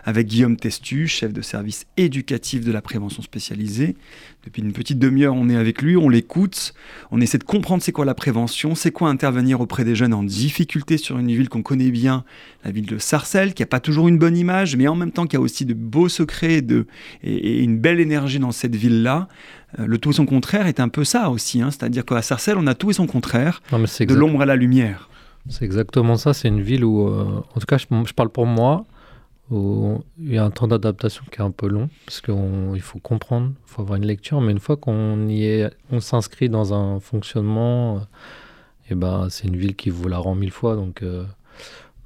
avec 0.04 0.28
Guillaume 0.28 0.58
Testu, 0.58 1.08
chef 1.08 1.32
de 1.32 1.42
service 1.42 1.86
éducatif 1.96 2.66
de 2.66 2.74
la 2.74 2.82
prévention 2.82 3.22
spécialisée. 3.22 3.96
Depuis 4.44 4.62
une 4.62 4.74
petite 4.74 5.00
demi-heure, 5.00 5.36
on 5.36 5.50
est 5.50 5.56
avec 5.56 5.82
lui, 5.82 5.96
on 5.96 6.10
l'écoute, 6.10 6.74
on 7.12 7.22
essaie 7.22 7.38
de 7.38 7.46
comprendre 7.46 7.82
c'est 7.82 7.94
quoi 7.94 8.04
la 8.04 8.14
prévention, 8.14 8.76
c'est 8.76 8.92
quoi 8.92 9.10
intervenir 9.10 9.62
auprès 9.62 9.86
des 9.86 9.96
jeunes 9.96 10.14
en 10.14 10.22
difficulté 10.22 10.98
sur 10.98 11.18
une 11.18 11.28
ville 11.28 11.48
qu'on 11.48 11.62
connaît 11.62 11.92
bien, 11.92 12.26
la 12.66 12.72
ville 12.72 12.86
de 12.86 12.98
Sarcelles, 12.98 13.54
qui 13.54 13.62
n'a 13.62 13.68
pas 13.68 13.80
toujours 13.80 14.10
une 14.10 14.18
bonne 14.18 14.36
image, 14.36 14.76
mais 14.76 14.88
en 14.90 14.96
même 14.96 15.12
temps 15.12 15.28
qui 15.28 15.38
a 15.38 15.40
aussi 15.40 15.64
de 15.66 15.74
beaux 15.74 16.10
secrets 16.10 16.62
de, 16.62 16.88
et 17.24 17.64
une 17.64 17.80
belle 17.80 18.02
énergie 18.02 18.40
dans 18.40 18.52
cette 18.52 18.76
ville-là. 18.76 19.30
Euh, 19.80 19.86
le 19.88 19.98
tout 19.98 20.12
et 20.12 20.14
son 20.14 20.26
contraire 20.26 20.68
est 20.68 20.80
un 20.80 20.90
peu 20.90 21.04
ça 21.04 21.30
aussi. 21.30 21.62
Hein. 21.62 21.72
C'est-à-dire 21.72 22.06
qu'à 22.06 22.22
Sarcelles, 22.22 22.58
on 22.58 22.68
a 22.68 22.76
tout 22.76 22.92
et 22.92 22.94
son 22.94 23.08
contraire, 23.08 23.62
de 23.72 24.14
l'ombre 24.14 24.42
à 24.42 24.46
la 24.46 24.56
lumière. 24.56 25.10
C'est 25.50 25.66
exactement 25.66 26.16
ça. 26.16 26.34
C'est 26.34 26.48
une 26.48 26.62
ville 26.62 26.86
où, 26.86 27.08
euh, 27.08 27.44
en 27.56 27.60
tout 27.60 27.66
cas, 27.68 27.78
je, 27.78 28.14
parle 28.14 28.30
pour 28.30 28.46
moi, 28.46 28.86
où 29.52 30.02
il 30.18 30.34
y 30.34 30.38
a 30.38 30.46
un 30.46 30.52
temps 30.52 30.68
d'adaptation 30.68 31.24
qui 31.32 31.40
est 31.40 31.44
un 31.44 31.52
peu 31.52 31.68
long, 31.68 31.90
parce 32.06 32.22
qu'il 32.22 32.82
faut 32.82 33.00
comprendre, 33.00 33.52
il 33.66 33.70
faut 33.70 33.82
avoir 33.82 33.98
une 33.98 34.06
lecture, 34.06 34.42
mais 34.42 34.52
une 34.52 34.60
fois 34.60 34.78
qu'on 34.78 35.28
y 35.28 35.46
est, 35.46 35.70
on 35.92 36.00
s'inscrit 36.00 36.50
dans 36.50 36.74
un 36.74 37.00
fonctionnement, 37.00 37.98
et 37.98 38.00
euh, 38.00 38.06
eh 38.92 38.96
ben, 38.96 39.28
c'est 39.30 39.48
une 39.48 39.58
ville 39.58 39.76
qui 39.76 39.90
vous 39.90 40.08
la 40.08 40.18
rend 40.18 40.36
mille 40.36 40.52
fois. 40.52 40.76
Donc, 40.76 41.04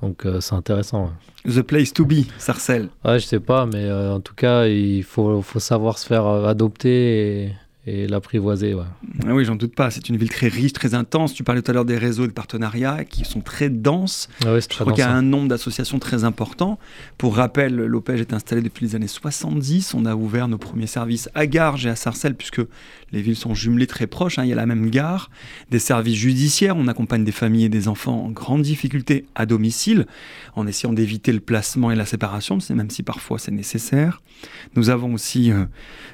Donc 0.02 0.28
c'est 0.42 0.54
intéressant. 0.54 1.12
The 1.46 1.62
place 1.62 1.92
to 1.94 2.06
be, 2.06 2.26
Sarcelles. 2.38 2.90
Ouais, 3.04 3.20
je 3.20 3.26
sais 3.26 3.40
pas, 3.40 3.66
mais 3.66 3.92
en 3.92 4.20
tout 4.20 4.36
cas, 4.36 4.68
il 4.68 5.04
faut, 5.04 5.42
faut 5.42 5.60
savoir 5.60 5.98
se 5.98 6.06
faire 6.06 6.26
adopter 6.28 7.46
et, 7.46 7.52
et 7.88 8.06
l'apprivoiser. 8.06 8.74
Ouais. 8.74 8.84
Ah 9.26 9.34
oui, 9.34 9.46
j'en 9.46 9.56
doute 9.56 9.74
pas. 9.74 9.90
C'est 9.92 10.10
une 10.10 10.18
ville 10.18 10.30
très 10.30 10.50
riche, 10.50 10.74
très 10.74 10.94
intense. 10.94 11.34
Tu 11.34 11.46
parlais 11.46 11.62
tout 11.62 11.72
à 11.72 11.74
l'heure 11.74 11.86
des 11.86 11.98
réseaux 11.98 12.28
de 12.28 12.34
partenariats 12.34 13.06
qui 13.06 13.24
sont 13.24 13.40
très 13.40 13.70
denses. 13.70 14.28
Ah 14.46 14.60
je 14.60 14.68
crois 14.68 14.92
qu'il 14.92 15.00
y 15.00 15.08
a 15.08 15.12
un 15.12 15.22
nombre 15.22 15.48
d'associations 15.48 15.98
très 15.98 16.26
important. 16.26 16.80
Pour 17.18 17.38
rappel, 17.38 17.76
l'OPEJ 17.76 18.22
est 18.22 18.34
installé 18.34 18.62
depuis 18.62 18.86
les 18.86 18.96
années 18.96 19.08
70. 19.08 19.94
On 19.94 20.06
a 20.06 20.16
ouvert 20.16 20.50
nos 20.50 20.58
premiers 20.58 20.86
services 20.86 21.30
à 21.34 21.48
Garges 21.48 21.86
et 21.86 21.90
à 21.90 21.96
Sarcelles, 21.96 22.36
puisque 22.36 22.62
les 23.14 23.22
villes 23.22 23.38
sont 23.38 23.56
jumelées 23.56 23.88
très 23.88 24.06
proches. 24.06 24.38
Hein. 24.38 24.44
Il 24.44 24.50
y 24.50 24.54
a 24.54 24.58
la 24.58 24.66
même 24.66 24.90
gare. 24.90 25.32
Des 25.72 25.80
services 25.80 26.18
judiciaires. 26.18 26.76
On 26.76 26.90
accompagne 26.90 27.24
des 27.24 27.32
familles 27.32 27.66
et 27.66 27.70
des 27.70 27.88
enfants 27.88 28.26
en 28.26 28.32
grande 28.32 28.64
difficulté 28.64 29.26
à 29.36 29.46
domicile, 29.46 30.08
en 30.56 30.68
essayant 30.68 30.92
d'éviter 30.92 31.32
le 31.32 31.40
placement 31.40 31.90
et 31.90 31.96
la 31.96 32.06
séparation, 32.06 32.58
même 32.72 32.90
si 32.90 33.02
parfois 33.02 33.40
c'est 33.40 33.52
nécessaire. 33.52 34.22
Nous 34.76 34.90
avons 34.90 35.14
aussi 35.14 35.52
euh, 35.52 35.66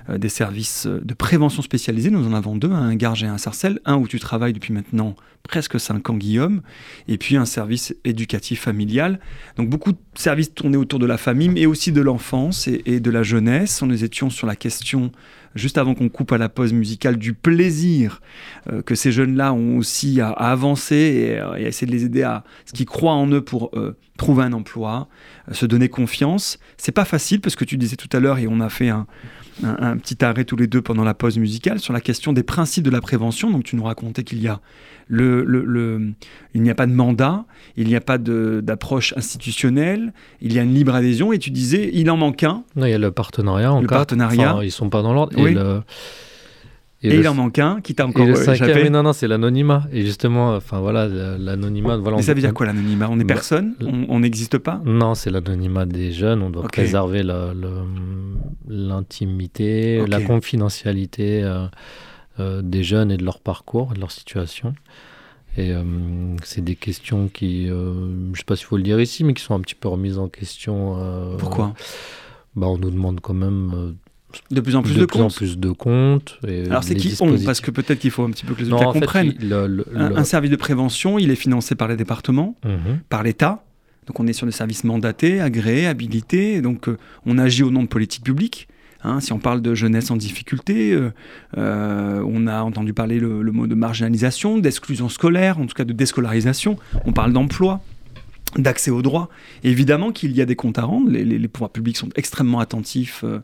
euh, 0.09 0.17
des 0.19 0.29
services 0.29 0.85
de 0.85 1.13
prévention 1.13 1.62
spécialisés. 1.63 2.11
Nous 2.11 2.27
en 2.27 2.33
avons 2.33 2.55
deux, 2.55 2.71
un 2.71 2.95
Garge 2.95 3.23
et 3.23 3.27
un 3.27 3.37
Sarcelles. 3.37 3.79
Un 3.85 3.95
où 3.95 4.07
tu 4.07 4.19
travailles 4.19 4.53
depuis 4.53 4.73
maintenant 4.73 5.15
presque 5.43 5.79
cinq 5.79 6.09
ans, 6.09 6.15
Guillaume, 6.15 6.61
et 7.07 7.17
puis 7.17 7.35
un 7.35 7.45
service 7.45 7.93
éducatif 8.05 8.61
familial. 8.61 9.19
Donc 9.57 9.69
beaucoup 9.69 9.91
de 9.91 9.97
services 10.15 10.53
tournés 10.53 10.77
autour 10.77 10.99
de 10.99 11.05
la 11.05 11.17
famille, 11.17 11.49
mais 11.49 11.65
aussi 11.65 11.91
de 11.91 12.01
l'enfance 12.01 12.67
et, 12.67 12.99
de 12.99 13.11
la 13.11 13.23
jeunesse. 13.23 13.81
Nous 13.81 14.03
étions 14.03 14.29
sur 14.29 14.47
la 14.47 14.55
question, 14.55 15.11
juste 15.53 15.77
avant 15.77 15.95
qu'on 15.95 16.07
coupe 16.07 16.31
à 16.31 16.37
la 16.37 16.47
pause 16.47 16.71
musicale, 16.71 17.17
du 17.17 17.33
plaisir 17.33 18.21
euh, 18.71 18.81
que 18.81 18.95
ces 18.95 19.11
jeunes-là 19.11 19.53
ont 19.53 19.77
aussi 19.77 20.21
à, 20.21 20.29
avancer 20.29 20.95
et, 20.95 21.39
à 21.39 21.59
essayer 21.59 21.87
de 21.87 21.91
les 21.91 22.05
aider 22.05 22.23
à 22.23 22.45
ce 22.65 22.71
qu'ils 22.71 22.85
croient 22.85 23.13
en 23.13 23.27
eux 23.29 23.41
pour 23.41 23.71
trouver 24.17 24.43
un 24.43 24.53
emploi, 24.53 25.07
se 25.51 25.65
donner 25.65 25.89
confiance. 25.89 26.59
C'est 26.77 26.91
pas 26.91 27.05
facile 27.05 27.41
parce 27.41 27.55
que 27.55 27.65
tu 27.65 27.77
disais 27.77 27.95
tout 27.95 28.09
à 28.15 28.19
l'heure, 28.19 28.37
et 28.37 28.47
on 28.47 28.59
a 28.59 28.69
fait 28.69 28.89
un, 28.89 29.07
un, 29.63 29.97
petit 29.97 30.23
arrêt 30.23 30.45
tous 30.45 30.55
les 30.55 30.67
deux 30.67 30.81
pendant 30.81 31.03
la 31.03 31.13
pause 31.13 31.37
musicale 31.37 31.79
sur 31.79 31.93
la 31.93 32.01
question 32.01 32.33
des 32.33 32.43
principes 32.43 32.83
de 32.83 32.89
la 32.89 33.01
prévention. 33.01 33.49
Donc 33.49 33.63
tu 33.63 33.75
nous 33.75 33.83
racontais 33.83 34.23
qu'il 34.23 34.41
y 34.41 34.47
a 34.47 34.59
le, 35.07 35.43
le, 35.43 36.13
il 36.53 36.61
n'y 36.61 36.69
a 36.69 36.75
pas 36.75 36.87
de 36.87 36.93
mandat, 36.93 37.45
il 37.75 37.87
n'y 37.87 37.95
a 37.95 38.01
pas 38.01 38.17
d'approche 38.17 39.13
institutionnelle, 39.17 40.13
il 40.41 40.53
y 40.53 40.59
a 40.59 40.63
une 40.63 40.73
libre 40.73 40.95
adhésion. 40.95 41.33
Et 41.33 41.39
tu 41.39 41.51
disais, 41.51 41.89
il 41.93 42.09
en 42.09 42.17
manque 42.17 42.43
un. 42.43 42.63
Non, 42.75 42.85
il 42.85 42.91
y 42.91 42.93
a 42.93 42.99
le 42.99 43.11
partenariat. 43.11 43.73
En 43.73 43.81
le 43.81 43.87
partenariat. 43.87 44.59
ils 44.63 44.71
sont 44.71 44.89
pas 44.89 45.01
dans 45.01 45.13
l'ordre. 45.13 45.33
Oui. 45.37 45.51
Et, 45.51 45.57
il 47.03 47.27
en 47.27 47.33
manque 47.33 47.59
un 47.59 47.81
qui 47.81 47.95
t'a 47.95 48.07
encore 48.07 48.27
échappé. 48.27 48.89
non, 48.89 49.03
non, 49.03 49.13
c'est 49.13 49.27
l'anonymat. 49.27 49.83
Et 49.91 50.05
justement, 50.05 50.55
enfin 50.55 50.79
voilà, 50.79 51.07
l'anonymat. 51.07 51.97
Voilà, 51.97 52.17
Mais 52.17 52.23
ça 52.23 52.33
veut 52.33 52.41
dire 52.41 52.53
quoi 52.53 52.65
l'anonymat? 52.65 53.07
On 53.09 53.19
est 53.19 53.23
bah, 53.23 53.35
personne? 53.35 53.75
On 54.09 54.19
n'existe 54.19 54.57
pas? 54.57 54.81
Non, 54.85 55.15
c'est 55.15 55.29
l'anonymat 55.29 55.85
des 55.85 56.11
jeunes. 56.11 56.41
On 56.41 56.49
doit 56.49 56.63
préserver 56.63 57.23
l'intimité, 58.67 60.05
la, 60.07 60.21
confidentialité 60.21 61.43
euh, 61.43 61.67
euh, 62.39 62.61
des 62.61 62.83
jeunes 62.83 63.11
et 63.11 63.17
de 63.17 63.25
leur 63.25 63.39
parcours, 63.39 63.93
de 63.93 63.99
leur 63.99 64.11
situation. 64.11 64.73
Et 65.55 65.71
euh, 65.71 65.83
c'est 66.43 66.63
des 66.63 66.75
questions 66.75 67.27
qui, 67.27 67.67
je 67.67 67.73
ne 67.73 68.33
sais 68.35 68.43
pas 68.43 68.55
s'il 68.55 68.65
faut 68.65 68.77
le 68.77 68.83
dire 68.83 68.99
ici, 68.99 69.23
mais 69.23 69.33
qui 69.33 69.43
sont 69.43 69.53
un 69.53 69.59
petit 69.59 69.75
peu 69.75 69.87
remises 69.87 70.17
en 70.17 70.29
question. 70.29 70.97
Pourquoi? 71.37 71.73
bah, 72.55 72.67
On 72.67 72.77
nous 72.77 72.89
demande 72.89 73.19
quand 73.19 73.33
même 73.35 73.95
de 74.51 74.61
plus 74.61 74.75
en 74.75 74.81
plus 74.81 74.95
de, 74.95 75.01
de 75.01 75.05
plus 75.05 75.21
en 75.21 75.29
plus 75.29 75.57
de 75.57 75.71
comptes. 75.71 76.39
Alors 76.65 76.83
c'est 76.83 76.95
qui 76.95 77.15
on 77.19 77.37
Parce 77.45 77.61
que 77.61 77.71
peut-être 77.71 77.99
qu'il 77.99 78.11
faut 78.11 78.23
un 78.23 78.31
petit 78.31 78.45
peu 78.45 78.53
que 78.53 78.61
les 78.61 78.71
autres 78.71 78.93
comprennent. 78.93 79.33
un, 79.95 80.23
service 80.23 80.51
de 80.51 80.55
prévention, 80.55 81.19
il 81.19 81.31
est 81.31 81.35
financé 81.35 81.75
par 81.75 81.87
les 81.87 81.95
départements, 81.95 82.55
mhm. 82.63 82.99
par 83.09 83.23
l'État. 83.23 83.63
Donc 84.07 84.19
on 84.19 84.27
est 84.27 84.33
sur 84.33 84.45
des 84.45 84.51
services 84.51 84.83
mandatés, 84.83 85.39
agréés, 85.39 85.87
habilités. 85.87 86.61
Donc 86.61 86.87
euh, 86.87 86.97
on 87.25 87.37
agit 87.37 87.63
au 87.63 87.71
nom 87.71 87.83
de 87.83 87.87
politiques 87.87 88.23
publiques. 88.23 88.67
Hein. 89.05 89.19
si 89.19 89.33
on 89.33 89.39
parle 89.39 89.61
de 89.61 89.75
jeunesse 89.75 90.11
en 90.11 90.15
difficulté, 90.15 90.93
euh, 90.93 91.11
euh, 91.57 92.23
on 92.25 92.47
a 92.47 92.61
entendu 92.61 92.93
parler 92.93 93.19
le, 93.19 93.41
le 93.41 93.51
mot 93.51 93.67
de 93.67 93.75
marginalisation, 93.75 94.57
d'exclusion 94.57 95.09
scolaire, 95.09 95.59
en 95.59 95.65
tout 95.65 95.73
cas 95.73 95.83
de 95.83 95.91
déscolarisation. 95.91 96.77
On 97.05 97.11
parle 97.11 97.33
d'emploi 97.33 97.81
d'accès 98.57 98.91
aux 98.91 99.01
droits. 99.01 99.29
évidemment 99.63 100.11
qu'il 100.11 100.31
y 100.35 100.41
a 100.41 100.45
des 100.45 100.55
comptes 100.55 100.77
à 100.77 100.83
rendre. 100.83 101.09
Les, 101.09 101.47
pouvoirs 101.47 101.71
publics 101.71 101.97
sont 101.97 102.09
extrêmement 102.15 102.59
attentifs 102.59 103.23
euh, 103.23 103.39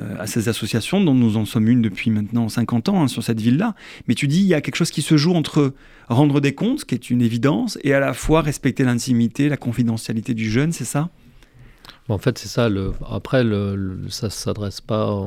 euh, 0.00 0.16
à 0.18 0.26
ces 0.26 0.48
associations, 0.48 1.02
dont 1.02 1.14
nous 1.14 1.36
en 1.36 1.44
sommes 1.44 1.68
une 1.68 1.82
depuis 1.82 2.10
maintenant 2.10 2.48
50 2.48 2.88
ans 2.88 3.02
hein, 3.02 3.08
sur 3.08 3.22
cette 3.22 3.40
ville-là. 3.40 3.74
Mais 4.06 4.14
tu 4.14 4.28
dis, 4.28 4.40
il 4.40 4.46
y 4.46 4.54
a 4.54 4.60
quelque 4.60 4.76
chose 4.76 4.90
qui 4.90 5.02
se 5.02 5.16
joue 5.16 5.34
entre 5.34 5.74
rendre 6.08 6.40
des 6.40 6.54
comptes, 6.54 6.84
qui 6.84 6.94
est 6.94 7.10
une 7.10 7.22
évidence, 7.22 7.78
et 7.82 7.92
à 7.94 8.00
la 8.00 8.14
fois 8.14 8.42
respecter 8.42 8.84
l'intimité, 8.84 9.48
la 9.48 9.56
confidentialité 9.56 10.34
du 10.34 10.50
jeune, 10.50 10.72
c'est 10.72 10.84
ça? 10.84 11.10
En 12.08 12.18
fait, 12.18 12.38
c'est 12.38 12.48
ça. 12.48 12.68
Le... 12.68 12.92
Après, 13.10 13.42
ça 14.08 14.26
ne 14.26 14.30
s'adresse 14.30 14.80
pas... 14.80 15.26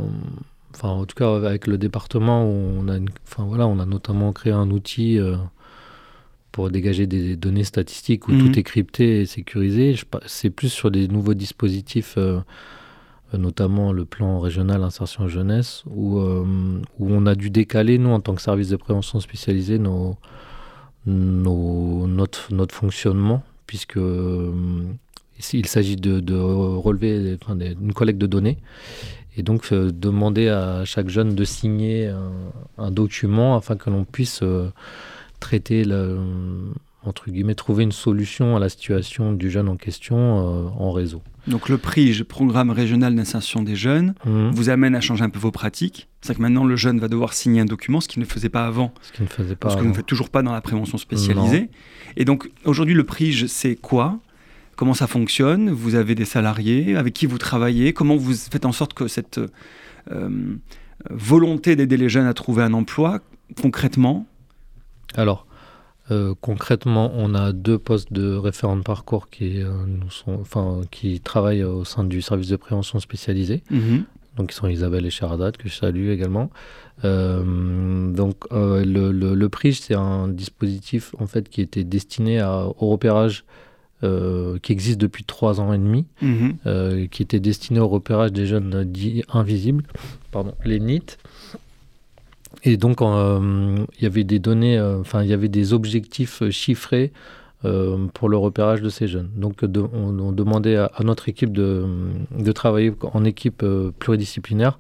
Enfin, 0.74 0.90
en 0.90 1.06
tout 1.06 1.16
cas, 1.16 1.36
avec 1.36 1.68
le 1.68 1.78
département, 1.78 2.46
on 2.46 2.88
a, 2.88 2.98
enfin, 3.28 3.44
voilà, 3.44 3.68
on 3.68 3.80
a 3.80 3.86
notamment 3.86 4.34
créé 4.34 4.54
un 4.54 4.72
outil... 4.72 5.20
Euh, 5.20 5.36
pour 6.52 6.70
dégager 6.70 7.08
des 7.08 7.36
données 7.36 7.64
statistiques 7.64 8.28
où 8.28 8.32
tout 8.32 8.48
mhm. 8.48 8.58
est 8.58 8.64
crypté 8.64 9.22
et 9.22 9.26
sécurisé. 9.26 9.96
C'est 10.26 10.50
plus 10.50 10.70
sur 10.70 10.92
des 10.92 11.08
nouveaux 11.08 11.34
dispositifs, 11.34 12.16
euh, 12.18 12.42
notamment 13.38 13.94
le 13.94 14.06
plan 14.06 14.40
régional 14.40 14.84
insertion 14.84 15.28
jeunesse, 15.28 15.84
où, 15.88 16.20
euh, 16.20 16.44
où 17.00 17.10
on 17.10 17.26
a 17.26 17.36
dû 17.36 17.50
décaler, 17.50 17.98
nous, 17.98 18.10
en 18.10 18.20
tant 18.20 18.36
que 18.36 18.42
service 18.42 18.70
de 18.70 18.76
prévention 18.76 19.20
spécialisé, 19.20 19.80
nos, 19.80 20.18
notre, 21.06 22.54
notre 22.54 22.76
fonctionnement, 22.76 23.44
puisque 23.66 23.98
euh, 23.98 24.52
il 25.54 25.66
s'agit 25.66 25.96
de, 25.96 26.36
relever 26.36 27.38
enfin, 27.42 27.58
une 27.60 27.94
collecte 27.94 28.20
de 28.20 28.28
données. 28.28 28.58
Et 29.38 29.44
donc 29.44 29.74
demander 29.74 30.50
à 30.50 30.84
chaque 30.84 31.08
jeune 31.08 31.36
de 31.36 31.46
signer 31.46 32.14
un, 32.78 32.92
document 32.92 33.56
afin 33.56 33.78
que 33.78 33.90
l'on 33.90 34.04
puisse 34.04 34.44
traiter, 35.42 35.84
le, 35.84 36.20
entre 37.04 37.30
guillemets, 37.30 37.56
trouver 37.56 37.84
une 37.84 37.92
solution 37.92 38.56
à 38.56 38.60
la 38.60 38.70
situation 38.70 39.34
du 39.34 39.50
jeune 39.50 39.68
en 39.68 39.76
question 39.76 40.18
euh, 40.18 40.70
en 40.78 40.92
réseau. 40.92 41.22
Donc 41.48 41.68
le 41.68 41.78
PRIGE, 41.78 42.24
Programme 42.24 42.70
régional 42.70 43.16
d'insertion 43.16 43.64
des 43.64 43.76
jeunes, 43.76 44.14
mhm. 44.26 44.52
vous 44.52 44.70
amène 44.70 44.96
à 44.96 45.02
changer 45.02 45.24
un 45.24 45.30
peu 45.30 45.40
vos 45.40 45.52
pratiques. 45.52 46.08
C'est 46.22 46.36
que 46.36 46.42
maintenant 46.42 46.64
le 46.64 46.76
jeune 46.76 47.00
va 47.00 47.08
devoir 47.08 47.34
signer 47.34 47.62
un 47.62 47.66
document, 47.66 48.00
ce 48.00 48.08
qu'il 48.08 48.22
ne 48.22 48.28
faisait 48.28 48.50
pas 48.50 48.66
avant. 48.66 48.94
Ce 49.02 49.12
qu'il 49.12 49.24
ne 49.24 49.30
faisait 49.30 49.56
pas. 49.56 49.72
Ce 49.72 49.76
que 49.76 49.82
vous 49.82 49.90
ne 49.90 49.94
faites 49.94 50.06
toujours 50.06 50.30
pas 50.30 50.44
dans 50.44 50.54
la 50.54 50.62
prévention 50.62 50.98
spécialisée. 50.98 51.70
Et 52.16 52.26
donc 52.26 52.50
aujourd'hui 52.64 52.94
le 52.94 53.04
PRIGE, 53.04 53.48
c'est 53.48 53.76
quoi 53.76 54.20
Comment 54.76 54.94
ça 54.94 55.08
fonctionne? 55.08 55.70
Vous 55.70 55.96
avez 55.96 56.16
des 56.16 56.26
salariés 56.26 56.96
Avec 56.96 57.14
qui 57.14 57.26
vous 57.26 57.38
travaillez 57.38 57.94
Comment 57.94 58.16
vous 58.16 58.34
faites 58.34 58.66
en 58.66 58.72
sorte 58.72 58.94
que 58.94 59.08
cette 59.08 59.40
euh, 60.12 60.30
volonté 61.10 61.76
d'aider 61.76 61.98
les 61.98 62.10
jeunes 62.10 62.28
à 62.28 62.34
trouver 62.34 62.64
un 62.64 62.74
emploi, 62.74 63.20
concrètement, 63.62 64.28
alors, 65.16 65.46
euh, 66.12 66.34
concrètement, 66.42 67.12
on 67.16 67.34
a 67.36 67.54
deux 67.54 67.78
postes 67.78 68.12
de 68.12 68.36
référents 68.36 68.76
de 68.76 68.82
parcours 68.82 69.30
qui, 69.30 69.62
euh, 69.62 69.70
nous 69.88 70.10
sont, 70.10 70.38
enfin, 70.42 70.82
qui 70.92 71.20
travaillent 71.20 71.64
au 71.64 71.86
sein 71.86 72.04
du 72.04 72.22
service 72.22 72.50
de 72.50 72.58
prévention 72.58 73.00
spécialisé. 73.00 73.64
Mhm. 73.70 74.04
Donc, 74.38 74.52
ils 74.52 74.56
sont 74.56 74.68
Isabelle 74.68 75.06
et 75.06 75.10
Charadat, 75.10 75.52
que 75.52 75.70
je 75.70 75.76
salue 75.76 76.10
également. 76.10 76.50
Euh, 77.06 78.12
donc, 78.12 78.36
le, 78.52 79.12
le, 79.12 79.50
PRIGE, 79.50 79.82
c'est 79.82 79.96
un 79.96 80.28
dispositif 80.28 81.16
en 81.20 81.28
fait, 81.28 81.50
qui 81.50 81.62
était 81.62 81.84
destiné 81.84 82.42
au 82.44 82.88
repérage 82.90 83.44
qui 84.02 84.72
existe 84.72 85.00
depuis 85.00 85.24
trois 85.24 85.60
ans 85.62 85.74
et 85.74 85.78
demi, 85.78 86.06
mhm. 86.22 87.08
qui 87.10 87.22
était 87.22 87.40
destiné 87.40 87.80
au 87.80 87.88
repérage 87.88 88.32
des 88.32 88.48
jeunes 88.48 88.84
dits 88.86 89.24
invisibles, 89.32 89.84
pardon, 90.32 90.56
les 90.66 90.80
NIT. 90.80 91.18
Et 92.64 92.78
donc, 92.78 93.02
euh, 93.02 93.86
il 93.98 94.04
y 94.04 94.06
avait 94.06 94.24
des 94.24 94.40
données, 94.40 94.78
euh, 94.78 95.00
enfin, 95.00 95.24
il 95.24 95.30
y 95.30 95.34
avait 95.34 95.50
des 95.50 95.74
objectifs 95.74 96.48
chiffrés 96.50 97.12
euh, 97.66 98.08
pour 98.14 98.30
le 98.30 98.38
repérage 98.38 98.82
de 98.82 98.90
ces 98.90 99.08
jeunes. 99.08 99.30
Donc, 99.36 99.64
on, 99.64 100.32
demandait 100.32 100.78
à, 100.78 100.92
notre 101.04 101.30
équipe 101.30 101.52
de, 101.52 101.88
travailler 102.54 102.94
en 103.14 103.24
équipe 103.24 103.66
pluridisciplinaire 104.00 104.80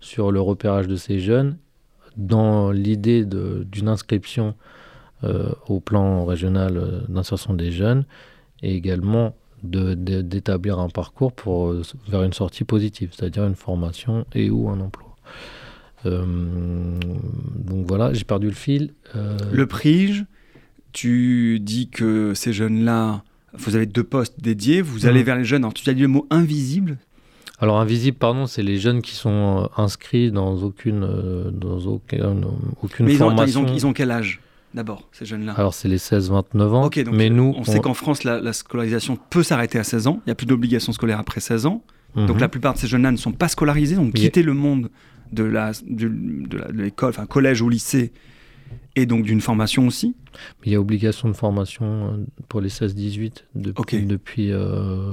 sur 0.00 0.32
le 0.32 0.40
repérage 0.40 0.88
de 0.88 0.96
ces 0.96 1.20
jeunes 1.20 1.56
dans 2.16 2.70
l'idée 2.70 3.24
d'une 3.24 3.88
inscription 3.88 4.54
au 5.68 5.80
plan 5.80 6.24
régional 6.24 7.04
d'insertion 7.08 7.52
des 7.52 7.70
jeunes 7.70 8.04
et 8.62 8.74
également 8.74 9.34
d'établir 9.62 10.78
un 10.78 10.88
parcours 10.88 11.32
pour, 11.32 11.74
vers 12.08 12.22
une 12.22 12.32
sortie 12.32 12.64
positive, 12.64 13.10
c'est-à-dire 13.12 13.44
une 13.44 13.54
formation 13.54 14.24
et 14.34 14.50
ou 14.50 14.70
un 14.70 14.80
emploi. 14.80 15.14
Euh, 16.06 16.24
donc 17.56 17.86
voilà, 17.86 18.12
j'ai 18.12 18.24
perdu 18.24 18.46
le 18.46 18.54
fil. 18.54 18.94
Euh, 19.16 19.36
le 19.52 19.66
PRIGE, 19.66 20.24
tu 20.92 21.60
dis 21.60 21.88
que 21.88 22.34
ces 22.34 22.52
jeunes-là, 22.52 23.22
vous 23.54 23.76
avez 23.76 23.86
deux 23.86 24.04
postes 24.04 24.40
dédiés, 24.40 24.82
vous 24.82 25.06
allez 25.06 25.20
mhm. 25.20 25.26
vers 25.26 25.36
les 25.36 25.44
jeunes. 25.44 25.62
Alors 25.64 25.74
tu 25.74 25.88
as 25.88 25.94
dit 25.94 26.02
le 26.02 26.08
mot 26.08 26.26
invisible? 26.30 26.98
Alors 27.58 27.78
invisible, 27.78 28.16
pardon, 28.16 28.46
c'est 28.46 28.62
les 28.62 28.78
jeunes 28.78 29.02
qui 29.02 29.14
sont 29.14 29.64
euh, 29.64 29.82
inscrits 29.82 30.30
dans 30.30 30.54
aucune, 30.62 31.06
dans 31.52 31.78
aucun, 31.86 32.36
aucune 32.82 33.06
Mais 33.06 33.14
formation. 33.14 33.64
Ils 33.66 33.70
ont, 33.70 33.74
ils, 33.74 33.86
ont, 33.86 33.92
quel 33.92 34.10
âge 34.10 34.40
d'abord, 34.72 35.08
ces 35.12 35.26
jeunes-là? 35.26 35.52
Alors, 35.58 35.74
c'est 35.74 35.88
les 35.88 35.98
16-29 35.98 36.62
ans. 36.62 36.84
Ok, 36.86 37.02
donc 37.02 37.14
mais 37.14 37.28
nous, 37.28 37.54
on, 37.56 37.64
sait 37.64 37.80
qu'en 37.80 37.92
France, 37.92 38.24
la, 38.24 38.40
la 38.40 38.52
scolarisation 38.52 39.18
peut 39.28 39.42
s'arrêter 39.42 39.78
à 39.78 39.84
16 39.84 40.06
ans. 40.06 40.20
Il 40.24 40.28
n'y 40.28 40.32
a 40.32 40.36
plus 40.36 40.46
d'obligation 40.46 40.92
scolaire 40.92 41.18
après 41.18 41.40
16 41.40 41.66
ans. 41.66 41.82
Donc 42.16 42.36
Mhm. 42.36 42.40
la 42.40 42.48
plupart 42.48 42.74
de 42.74 42.78
ces 42.78 42.88
jeunes-là 42.88 43.12
ne 43.12 43.16
sont 43.16 43.32
pas 43.32 43.48
scolarisés, 43.48 43.96
ont 43.96 44.10
quitté 44.10 44.42
le 44.42 44.54
monde 44.54 44.90
de 45.32 45.44
la 45.44 45.72
du- 45.86 46.44
de 46.48 46.58
l'école, 46.72 47.10
enfin 47.10 47.26
collège 47.26 47.62
ou 47.62 47.68
lycée, 47.68 48.12
et 48.96 49.06
donc 49.06 49.24
d'une 49.24 49.40
formation 49.40 49.86
aussi. 49.86 50.14
Il 50.64 50.72
y 50.72 50.74
a 50.74 50.80
obligation 50.80 51.28
de 51.28 51.34
formation 51.34 52.12
euh, 52.14 52.16
pour 52.48 52.60
les 52.60 52.68
16-18 52.70 53.44
depuis, 53.54 54.52
euh, 54.52 55.12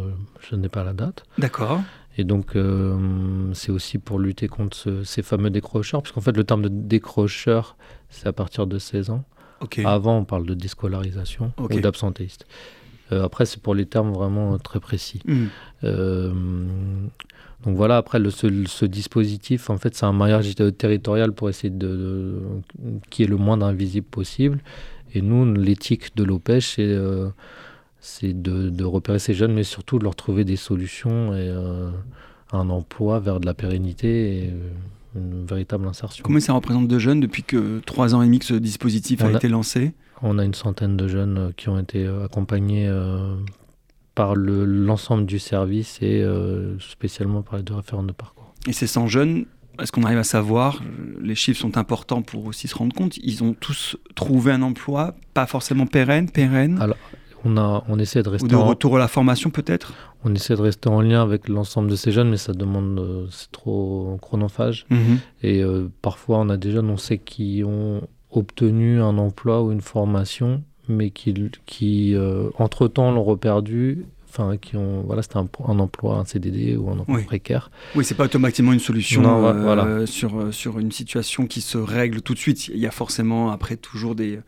je 0.50 0.56
n'ai 0.56 0.70
pas 0.70 0.84
la 0.84 0.94
date. 0.94 1.24
D'accord. 1.38 1.82
Et 2.20 2.24
donc, 2.24 2.56
euh, 2.56 3.52
c'est 3.54 3.72
aussi 3.72 4.00
pour 4.00 4.18
lutter 4.20 4.48
contre 4.48 4.76
ce- 4.76 5.04
ces 5.04 5.22
fameux 5.22 5.52
décrocheurs, 5.52 6.02
parce 6.02 6.12
qu'en 6.12 6.22
fait, 6.22 6.36
le 6.36 6.44
terme 6.44 6.64
de 6.64 6.70
décrocheur, 6.70 7.78
c'est 8.10 8.26
à 8.28 8.34
partir 8.34 8.66
de 8.66 8.80
16 8.80 9.12
ans. 9.12 9.24
Avant, 9.86 10.18
on 10.18 10.26
parle 10.26 10.46
de 10.46 10.54
déscolarisation 10.56 11.52
Ok. 11.58 11.74
ou 11.76 11.80
d'absentéiste. 11.80 12.46
Euh, 13.12 13.24
après, 13.24 13.46
c'est 13.46 13.62
pour 13.62 13.74
les 13.76 13.86
termes 13.86 14.12
vraiment 14.12 14.58
très 14.60 14.80
précis. 14.80 15.22
Hmm. 15.28 15.46
Euh, 17.62 17.66
donc 17.66 17.76
voilà, 17.76 17.98
après, 17.98 18.20
le, 18.20 18.30
ce, 18.30 18.48
ce 18.68 18.86
dispositif, 18.86 19.70
en 19.70 19.78
fait, 19.78 19.96
c'est 19.96 20.06
un 20.06 20.20
euh, 20.22 20.72
territorial 20.72 21.32
pour 21.32 21.50
essayer 21.50 21.70
de, 21.70 21.88
de- 21.88 22.40
qu'il 23.10 23.26
y 23.26 23.28
ait 23.28 23.32
le 23.32 23.38
moins 23.38 23.58
d'invisibles 23.58 24.08
possible. 24.08 24.60
Et 25.14 25.22
nous, 25.22 25.52
l'éthique 25.54 26.16
de 26.16 26.24
l'OPEJ, 26.24 26.64
c'est 26.66 26.84
euh, 26.86 27.30
de, 28.24 28.70
de 28.70 28.84
repérer 28.84 29.20
ces 29.20 29.34
jeunes, 29.34 29.54
mais 29.54 29.64
surtout 29.64 30.00
de 30.00 30.04
leur 30.04 30.16
trouver 30.16 30.44
des 30.44 30.58
solutions 30.58 31.34
et 31.34 31.48
euh, 31.50 31.90
un 32.52 32.70
emploi 32.70 33.20
vers 33.20 33.40
de 33.40 33.46
la 33.46 33.54
pérennité 33.54 34.38
et 34.46 34.50
euh, 34.50 34.70
une 35.16 35.46
véritable 35.46 35.88
insertion. 35.88 36.24
Combien 36.24 36.40
ça 36.42 36.54
représente 36.54 36.88
de 36.88 37.00
jeunes 37.00 37.20
depuis 37.22 37.44
que 37.44 37.80
trois 37.86 38.14
ans 38.16 38.22
et 38.22 38.26
demi 38.26 38.40
que 38.40 38.46
ce 38.46 38.54
dispositif 38.54 39.22
a 39.24 39.28
a- 39.28 39.32
été 39.32 39.48
lancé? 39.50 39.94
On 40.22 40.38
a 40.40 40.46
une 40.46 40.54
centaine 40.54 40.98
de 40.98 41.08
jeunes 41.08 41.38
euh, 41.38 41.52
qui 41.56 41.70
ont 41.70 41.80
été 41.80 42.06
euh, 42.06 42.26
accompagnés 42.26 42.88
par 44.18 44.36
le- 44.36 44.66
l'ensemble 44.66 45.26
du 45.26 45.38
service 45.40 46.00
et 46.02 46.22
euh, 46.24 46.78
spécialement 46.80 47.44
par 47.44 47.56
les 47.58 47.64
deux 47.64 47.76
référents 47.76 48.04
de 48.04 48.12
parcours. 48.12 48.54
Et 48.68 48.74
ces 48.74 48.88
100 48.88 49.08
jeunes, 49.08 49.46
est-ce 49.80 49.92
qu'on 49.92 50.02
arrive 50.04 50.18
à 50.18 50.24
savoir 50.24 50.82
Les 51.22 51.36
chiffres 51.36 51.62
sont 51.62 51.78
importants 51.78 52.24
pour 52.24 52.46
aussi 52.48 52.68
se 52.68 52.76
rendre 52.76 52.96
compte. 52.96 53.16
Ils 53.18 53.44
ont 53.44 53.54
tous 53.54 53.96
trouvé 54.16 54.52
un 54.52 54.64
emploi, 54.64 55.14
pas 55.36 55.46
forcément 55.46 55.86
pérenne, 55.86 56.30
pérenne, 56.32 56.80
Ah, 56.82 56.88
On, 57.46 57.56
a, 57.58 57.84
on, 57.88 58.00
essaie 58.00 58.24
de 58.24 58.30
ou 58.30 58.32
rester 58.32 58.48
de 58.48 58.56
en, 58.56 58.66
retour 58.66 58.96
à 58.96 59.00
la 59.00 59.08
formation 59.08 59.52
peut-être. 59.52 59.94
on 60.26 60.34
essaie 60.34 60.56
de 60.56 60.62
rester 60.64 60.90
en 60.90 61.00
lien 61.02 61.22
avec 61.22 61.48
l'ensemble 61.48 61.90
de 61.92 61.96
ces 61.96 62.12
jeunes, 62.12 62.32
mais 62.32 62.38
ça 62.38 62.54
demande, 62.54 63.00
euh, 63.00 63.28
c'est 63.30 63.52
trop 63.52 64.18
chronophage. 64.20 64.88
Mhm. 64.90 65.20
Et 65.44 65.64
euh, 65.64 65.88
parfois, 66.02 66.40
on 66.40 66.50
a 66.50 66.58
des 66.58 66.72
jeunes, 66.72 66.90
on 66.90 66.98
sait, 66.98 67.20
qui 67.20 67.62
ont 67.64 68.02
obtenu 68.32 69.00
un 69.00 69.18
emploi 69.20 69.62
ou 69.64 69.72
une 69.72 69.82
formation, 69.82 70.64
mais 70.88 71.10
qui, 71.10 71.34
qui 71.66 72.16
euh, 72.16 72.50
entre-temps, 72.58 73.12
l'ont 73.12 73.24
reperdu. 73.24 74.06
Enfin, 74.30 74.58
qui 74.58 74.76
ont, 74.76 75.02
voilà, 75.02 75.22
c'était 75.24 75.38
un, 75.38 75.48
un 75.68 75.80
emploi, 75.80 76.18
un 76.18 76.26
CDD 76.26 76.76
ou 76.76 76.90
un 76.90 77.00
emploi 77.00 77.16
Oui. 77.18 77.24
précaire. 77.24 77.72
Oui, 77.96 78.04
c'est 78.06 78.14
pas 78.14 78.26
automatiquement 78.26 78.74
une 78.74 78.80
solution 78.80 79.22
Non, 79.22 79.44
euh, 79.48 79.54
voilà. 79.64 80.06
sur, 80.06 80.38
euh, 80.40 80.52
sur 80.52 80.78
une 80.80 80.92
situation 80.92 81.48
qui 81.48 81.62
se 81.62 81.78
règle 81.78 82.22
tout 82.22 82.34
de 82.34 82.40
suite. 82.40 82.68
Il 82.68 82.78
y 82.78 82.86
a 82.86 82.92
forcément 82.92 83.50
après 83.52 83.78
toujours 83.78 84.14
des 84.16 84.40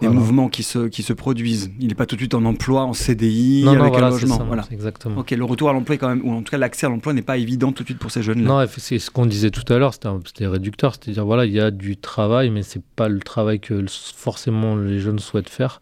Voilà. 0.00 0.14
mouvements 0.20 0.48
qui 0.48 0.62
se, 0.62 0.88
qui 0.88 1.02
se 1.02 1.12
produisent. 1.12 1.70
Il 1.80 1.88
n'est 1.88 1.94
pas 1.94 2.06
tout 2.06 2.16
de 2.16 2.20
suite 2.20 2.34
en 2.34 2.44
emploi, 2.44 2.82
en 2.82 2.92
CDI, 2.92 3.62
non, 3.64 3.70
avec 3.72 3.82
non, 3.84 3.88
voilà, 3.90 4.06
un 4.06 4.10
logement. 4.10 4.36
ça, 4.38 4.44
Voilà. 4.44 4.64
exactement. 4.70 5.18
Ok, 5.20 5.30
le 5.30 5.44
retour 5.44 5.70
à 5.70 5.72
l'emploi 5.72 5.94
est 5.94 5.98
quand 5.98 6.08
même, 6.08 6.22
ou 6.24 6.32
en 6.32 6.42
tout 6.42 6.50
cas 6.50 6.58
l'accès 6.58 6.86
à 6.86 6.90
l'emploi 6.90 7.12
n'est 7.12 7.22
pas 7.22 7.38
évident 7.38 7.72
tout 7.72 7.82
de 7.82 7.88
suite 7.88 7.98
pour 7.98 8.10
ces 8.10 8.22
jeunes-là. 8.22 8.48
Non, 8.48 8.66
c'est 8.76 8.98
ce 8.98 9.10
qu'on 9.10 9.26
disait 9.26 9.50
tout 9.50 9.70
à 9.72 9.78
l'heure, 9.78 9.94
c'était 9.94 10.46
réducteur, 10.46 10.94
c'est-à-dire 10.94 11.24
voilà, 11.24 11.46
il 11.46 11.52
y 11.52 11.60
a 11.60 11.70
du 11.70 11.96
travail, 11.96 12.50
mais 12.50 12.62
c'est 12.62 12.82
pas 12.82 13.08
le 13.08 13.20
travail 13.20 13.60
que 13.60 13.84
forcément 14.14 14.76
les 14.76 14.98
jeunes 15.00 15.18
souhaitent 15.18 15.48
faire. 15.48 15.80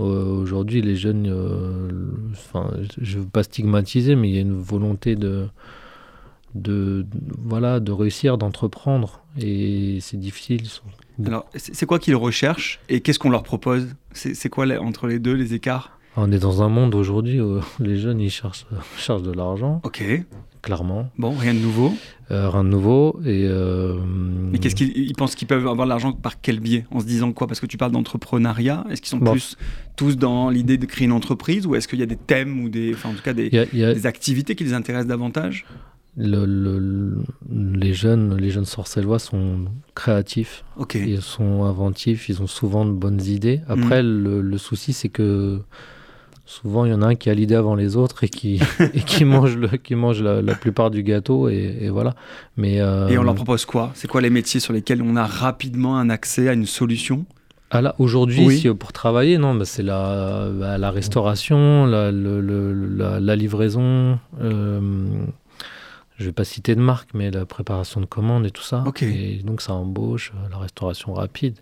Euh, 0.00 0.40
Aujourd'hui, 0.40 0.80
les 0.80 0.96
jeunes, 0.96 1.26
euh, 1.28 1.90
enfin, 2.32 2.70
je 3.00 3.18
veux 3.18 3.26
pas 3.26 3.42
stigmatiser, 3.42 4.14
mais 4.16 4.30
il 4.30 4.34
y 4.34 4.38
a 4.38 4.42
une 4.42 4.58
volonté 4.60 5.16
de, 5.16 5.46
de, 6.54 7.06
voilà, 7.38 7.80
de 7.80 7.92
réussir, 7.92 8.38
d'entreprendre, 8.38 9.20
et 9.38 9.98
c'est 10.00 10.18
difficile. 10.18 10.62
Alors, 11.26 11.46
c'est 11.54 11.86
quoi 11.86 11.98
qu'ils 11.98 12.16
recherchent 12.16 12.80
et 12.88 13.00
qu'est-ce 13.00 13.18
qu'on 13.18 13.30
leur 13.30 13.42
propose? 13.42 13.88
C'est 14.12 14.48
quoi 14.48 14.66
les- 14.66 14.76
entre 14.78 15.06
les 15.06 15.18
deux 15.18 15.34
les 15.34 15.54
écarts? 15.54 15.98
On 16.16 16.30
est 16.30 16.38
dans 16.38 16.62
un 16.62 16.68
monde 16.68 16.94
aujourd'hui 16.94 17.40
où 17.40 17.60
les 17.80 17.96
jeunes 17.98 18.20
ils 18.20 18.30
cherchent, 18.30 18.66
cherchent 18.98 19.22
de 19.22 19.32
l'argent, 19.32 19.80
Ok, 19.84 20.02
clairement, 20.60 21.08
bon, 21.18 21.30
rien 21.34 21.54
de 21.54 21.58
nouveau? 21.58 21.92
Euh, 22.30 22.48
rien 22.50 22.64
de 22.64 22.68
nouveau, 22.68 23.18
et 23.24 23.46
euh, 23.46 23.98
Mais 24.50 24.58
qu'est-ce 24.58 24.74
qu'ils 24.74 24.96
ils 24.96 25.14
pensent 25.14 25.34
qu'ils 25.34 25.48
peuvent 25.48 25.66
avoir 25.66 25.86
de 25.86 25.90
l'argent 25.90 26.12
par 26.12 26.40
quel 26.40 26.60
biais? 26.60 26.86
En 26.90 27.00
se 27.00 27.04
disant 27.06 27.32
quoi? 27.32 27.46
Parce 27.46 27.60
que 27.60 27.66
tu 27.66 27.76
parles 27.76 27.92
d'entrepreneuriat. 27.92 28.84
Est-ce 28.90 29.00
qu'ils 29.02 29.10
sont 29.10 29.18
Bon. 29.18 29.32
plus 29.32 29.56
tous 29.96 30.16
dans 30.16 30.48
l'idée 30.50 30.78
de 30.78 30.86
créer 30.86 31.04
une 31.06 31.12
entreprise 31.12 31.66
ou 31.66 31.74
est-ce 31.74 31.86
qu'il 31.88 31.98
y 31.98 32.02
a 32.02 32.06
des 32.06 32.16
thèmes 32.16 32.62
ou 32.64 32.68
des, 32.70 32.94
enfin 32.94 33.10
en 33.10 33.14
tout 33.14 33.22
cas 33.22 33.34
des, 33.34 33.46
il 33.48 33.54
y 33.54 33.58
a- 33.58 33.66
il 33.72 33.78
y 33.78 33.84
a- 33.84 33.92
des 33.94 34.06
activités 34.06 34.54
qui 34.54 34.64
les 34.64 34.72
intéressent 34.74 35.08
davantage? 35.08 35.66
Le- 36.16 36.44
le- 36.44 36.78
le- 36.78 37.22
les 37.78 37.94
jeunes, 37.94 38.36
les 38.36 38.50
jeunes 38.50 38.64
sorcellois 38.66 39.18
sont 39.18 39.64
créatifs, 39.94 40.64
ils 40.94 41.22
sont 41.22 41.64
inventifs, 41.64 42.28
ils 42.28 42.42
ont 42.42 42.46
souvent 42.46 42.84
de 42.84 42.92
bonnes 42.92 43.22
idées. 43.22 43.60
Après, 43.68 44.02
Mm. 44.02 44.06
le, 44.24 44.40
le 44.42 44.58
souci, 44.58 44.92
c'est 44.92 45.08
que 45.08 45.60
souvent, 46.44 46.84
il 46.84 46.90
y 46.90 46.94
en 46.94 47.00
a 47.02 47.06
un 47.06 47.14
qui 47.14 47.30
a 47.30 47.34
l'idée 47.34 47.54
avant 47.54 47.74
les 47.74 47.96
autres 47.96 48.24
et 48.24 48.28
qui, 48.28 48.60
et 48.94 49.00
qui 49.00 49.24
mange, 49.24 49.56
le, 49.56 49.68
qui 49.68 49.94
mange 49.94 50.20
la, 50.22 50.42
la 50.42 50.54
plupart 50.54 50.90
du 50.90 51.02
gâteau, 51.02 51.48
et, 51.48 51.78
et 51.80 51.88
voilà. 51.88 52.14
Mais, 52.58 52.80
euh, 52.80 53.08
Et 53.08 53.16
on 53.16 53.22
leur 53.22 53.34
propose 53.34 53.64
quoi? 53.64 53.90
C'est 53.94 54.08
quoi 54.08 54.20
les 54.20 54.30
métiers 54.30 54.60
sur 54.60 54.72
lesquels 54.74 55.00
on 55.02 55.16
a 55.16 55.24
rapidement 55.26 55.96
un 55.98 56.10
accès 56.10 56.48
à 56.48 56.52
une 56.52 56.66
solution? 56.66 57.24
Ah 57.70 57.80
là, 57.80 57.94
aujourd'hui, 57.98 58.44
Oui. 58.46 58.58
si, 58.58 58.68
euh, 58.68 58.74
pour 58.74 58.92
travailler, 58.92 59.38
non, 59.38 59.54
bah, 59.54 59.64
c'est 59.64 59.82
la, 59.82 60.50
bah, 60.52 60.76
la 60.76 60.90
restauration, 60.90 61.86
la 61.86 63.36
livraison. 63.36 64.18
euh, 64.42 65.08
je 66.22 66.26
vais 66.26 66.32
pas 66.32 66.44
citer 66.44 66.74
de 66.74 66.80
marque, 66.80 67.10
mais 67.14 67.30
la 67.30 67.44
préparation 67.44 68.00
de 68.00 68.06
commandes 68.06 68.46
et 68.46 68.50
tout 68.50 68.62
ça. 68.62 68.84
Et 69.02 69.42
donc, 69.44 69.60
ça 69.60 69.74
embauche, 69.74 70.32
euh, 70.34 70.48
la 70.50 70.58
restauration 70.58 71.12
rapide. 71.14 71.58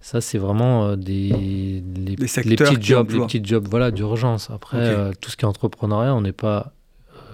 Ça, 0.00 0.20
c'est 0.20 0.38
vraiment 0.38 0.86
euh, 0.86 0.96
des, 0.96 1.82
les, 1.96 2.16
petits 2.16 2.80
jobs, 2.80 3.10
les 3.10 3.20
petits 3.20 3.44
jobs 3.44 3.66
voilà, 3.68 3.90
d'urgence. 3.90 4.50
Après, 4.50 4.78
euh, 4.78 5.12
tout 5.20 5.30
ce 5.30 5.36
qui 5.36 5.44
est 5.44 5.48
entrepreneuriat, 5.48 6.14
on 6.14 6.20
n'est 6.20 6.32
pas 6.32 6.72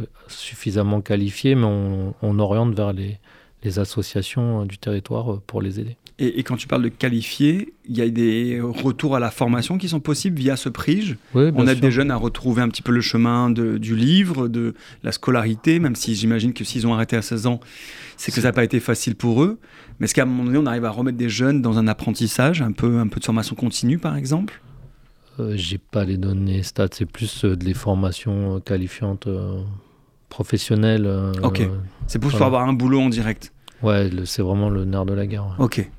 euh, 0.00 0.04
suffisamment 0.28 1.00
qualifié, 1.00 1.54
mais 1.54 1.64
on, 1.64 2.14
on 2.22 2.38
oriente 2.38 2.74
vers 2.74 2.92
les, 2.92 3.18
les 3.62 3.78
associations 3.78 4.64
du 4.64 4.78
territoire 4.78 5.40
pour 5.46 5.62
les 5.62 5.80
aider. 5.80 5.96
Et, 6.22 6.38
et 6.38 6.42
quand 6.42 6.56
tu 6.56 6.66
parles 6.68 6.82
de 6.82 6.88
qualifier, 6.88 7.74
il 7.88 7.96
y 7.96 8.00
a 8.00 8.08
des 8.08 8.60
retours 8.62 9.16
à 9.16 9.20
la 9.20 9.30
formation 9.30 9.76
qui 9.78 9.88
sont 9.88 10.00
possibles 10.00 10.38
via 10.38 10.56
ce 10.56 10.68
prige. 10.68 11.16
Oui, 11.34 11.50
On 11.54 11.66
aide 11.66 11.74
sûr. 11.74 11.80
des 11.80 11.90
jeunes 11.90 12.10
à 12.10 12.16
retrouver 12.16 12.62
un 12.62 12.68
petit 12.68 12.82
peu 12.82 12.92
le 12.92 13.00
chemin 13.00 13.50
de- 13.50 13.78
du 13.78 13.96
livre, 13.96 14.48
de 14.48 14.74
la 15.02 15.12
scolarité, 15.12 15.78
même 15.78 15.96
si 15.96 16.14
j'imagine 16.14 16.52
que 16.52 16.64
s'ils 16.64 16.86
ont 16.86 16.94
arrêté 16.94 17.16
à 17.16 17.22
16 17.22 17.46
ans, 17.46 17.60
c'est 18.16 18.32
que 18.32 18.40
ça 18.40 18.48
n'a 18.48 18.52
pas 18.52 18.64
été 18.64 18.80
facile 18.80 19.14
pour 19.16 19.42
eux. 19.42 19.58
Mais 19.98 20.04
est-ce 20.06 20.14
qu'à 20.14 20.22
un 20.22 20.26
moment 20.26 20.44
donné, 20.44 20.58
on 20.58 20.66
arrive 20.66 20.84
à 20.84 20.90
remettre 20.90 21.18
des 21.18 21.28
jeunes 21.28 21.60
dans 21.62 21.78
un 21.78 21.86
apprentissage, 21.88 22.62
un 22.62 22.72
peu, 22.72 22.98
un 22.98 23.08
peu 23.08 23.20
de 23.20 23.24
formation 23.24 23.54
continue, 23.54 23.98
par 23.98 24.16
exemple? 24.16 24.60
Euh, 25.40 25.54
J'ai 25.56 25.78
pas 25.78 26.04
les 26.04 26.16
données 26.18 26.62
stats, 26.62 26.88
c'est 26.92 27.06
plus 27.06 27.44
euh, 27.44 27.56
de 27.56 27.64
les 27.64 27.74
formations 27.74 28.56
euh, 28.56 28.60
qualifiantes 28.60 29.26
euh, 29.26 29.60
professionnelles. 30.28 31.06
euh, 31.06 31.32
Ok. 31.42 31.62
C'est 32.06 32.18
plus 32.18 32.28
pour 32.30 32.38
Voilà. 32.38 32.46
avoir 32.46 32.68
un 32.68 32.72
boulot 32.72 33.00
en 33.00 33.08
direct. 33.08 33.52
Ouais, 33.82 34.10
c'est 34.24 34.42
vraiment 34.42 34.68
le 34.70 34.84
nerf 34.84 35.04
de 35.06 35.12
la 35.14 35.26
guerre. 35.26 35.44
ouais. 35.58 35.64
Ok, 35.64 35.90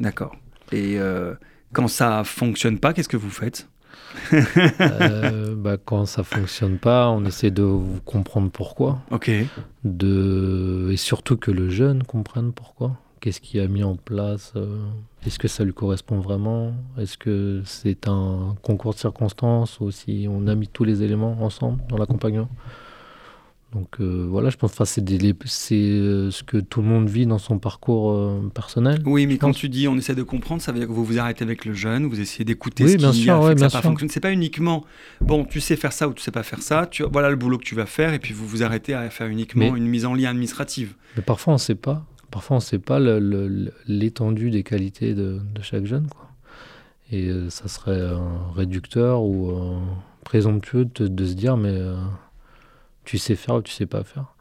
d'accord. 0.00 0.34
Et 0.72 0.98
euh, 0.98 1.34
quand 1.72 1.88
ça 1.88 2.24
fonctionne 2.24 2.78
pas, 2.78 2.92
qu'est-ce 2.92 3.08
que 3.08 3.16
vous 3.16 3.30
faites? 3.30 3.68
Euh, 4.80 5.54
bah, 5.54 5.76
quand 5.82 6.06
ça 6.06 6.22
fonctionne 6.22 6.78
pas, 6.78 7.10
on 7.10 7.24
essaie 7.24 7.50
de 7.50 7.62
vous 7.62 8.00
comprendre 8.04 8.50
pourquoi, 8.50 9.00
Ok, 9.10 9.30
de... 9.84 10.88
et 10.90 10.96
surtout 10.96 11.36
que 11.36 11.50
le 11.50 11.68
jeune 11.68 12.02
comprenne 12.04 12.52
pourquoi. 12.52 12.96
Qu'est-ce 13.20 13.40
qui 13.40 13.58
a 13.58 13.66
mis 13.66 13.82
en 13.82 13.96
place 13.96 14.52
euh, 14.54 14.78
Est-ce 15.26 15.38
que 15.38 15.48
ça 15.48 15.64
lui 15.64 15.72
correspond 15.72 16.20
vraiment? 16.20 16.72
Est-ce 16.98 17.18
que 17.18 17.62
c'est 17.64 18.06
un 18.06 18.54
concours 18.62 18.94
de 18.94 18.98
circonstances 18.98 19.80
ou 19.80 19.90
si 19.90 20.26
on 20.30 20.46
a 20.46 20.54
mis 20.54 20.68
tous 20.68 20.84
les 20.84 21.02
éléments 21.02 21.36
ensemble 21.42 21.82
dans 21.88 21.98
l'accompagnement? 21.98 22.48
Donc 23.74 24.00
euh, 24.00 24.26
voilà, 24.26 24.48
je 24.48 24.56
pense 24.56 24.74
que 24.74 24.84
c'est 24.86 25.74
euh, 25.74 26.30
ce 26.30 26.42
que 26.42 26.56
tout 26.56 26.80
le 26.80 26.88
monde 26.88 27.06
vit 27.10 27.26
dans 27.26 27.36
son 27.36 27.58
parcours 27.58 28.12
euh, 28.12 28.50
personnel. 28.54 29.02
Oui, 29.04 29.26
mais 29.26 29.36
quand 29.36 29.48
pense- 29.48 29.58
tu 29.58 29.68
dis 29.68 29.86
on 29.88 29.96
essaie 29.98 30.14
de 30.14 30.22
comprendre, 30.22 30.62
ça 30.62 30.72
veut 30.72 30.78
dire 30.78 30.88
que 30.88 30.92
vous 30.92 31.04
vous 31.04 31.18
arrêtez 31.18 31.44
avec 31.44 31.66
le 31.66 31.74
jeune, 31.74 32.06
vous 32.06 32.18
essayez 32.18 32.46
d'écouter 32.46 32.84
Oui, 32.84 32.92
ce 32.92 32.96
bien 32.96 33.10
qui 33.10 33.24
sûr, 33.24 33.34
a 33.34 33.36
fait 33.40 33.42
ouais, 33.42 33.48
ça 33.48 33.52
n'a 33.52 33.68
bien 33.68 33.80
pas 33.92 33.98
sûr. 33.98 34.08
C'est 34.10 34.20
pas 34.20 34.32
uniquement 34.32 34.84
bon, 35.20 35.44
tu 35.44 35.60
sais 35.60 35.76
faire 35.76 35.92
ça 35.92 36.08
ou 36.08 36.14
tu 36.14 36.22
sais 36.22 36.30
pas 36.30 36.42
faire 36.42 36.62
ça. 36.62 36.86
Tu, 36.86 37.02
voilà 37.12 37.28
le 37.28 37.36
boulot 37.36 37.58
que 37.58 37.64
tu 37.64 37.74
vas 37.74 37.84
faire 37.84 38.14
et 38.14 38.18
puis 38.18 38.32
vous 38.32 38.46
vous 38.46 38.62
arrêtez 38.62 38.94
à 38.94 39.10
faire 39.10 39.26
uniquement 39.26 39.70
Mais- 39.70 39.78
une 39.78 39.86
mise 39.86 40.06
en 40.06 40.14
lien 40.14 40.30
administrative. 40.30 40.94
Mais 41.16 41.22
parfois, 41.22 41.52
on 41.52 41.56
ne 41.56 41.60
sait 41.60 41.74
pas. 41.74 42.06
Parfois, 42.30 42.56
on 42.56 42.60
ne 42.60 42.64
sait 42.64 42.78
pas 42.78 42.98
l'étendue 43.86 44.50
des 44.50 44.62
qualités 44.62 45.14
de, 45.14 45.40
de 45.54 45.62
chaque 45.62 45.84
jeune. 45.84 46.08
Quoi. 46.08 46.26
Et 47.12 47.30
ça 47.50 47.68
serait 47.68 48.00
réducteur 48.54 49.22
ou 49.22 49.52
présomptueux 50.24 50.86
de, 50.94 51.06
de 51.08 51.26
se 51.26 51.34
dire, 51.34 51.56
mais 51.56 51.74
tu 53.08 53.18
sais 53.18 53.36
faire 53.36 53.56
ou 53.56 53.62
tu 53.62 53.72
sais 53.72 53.86
pas 53.86 54.04
faire. 54.04 54.34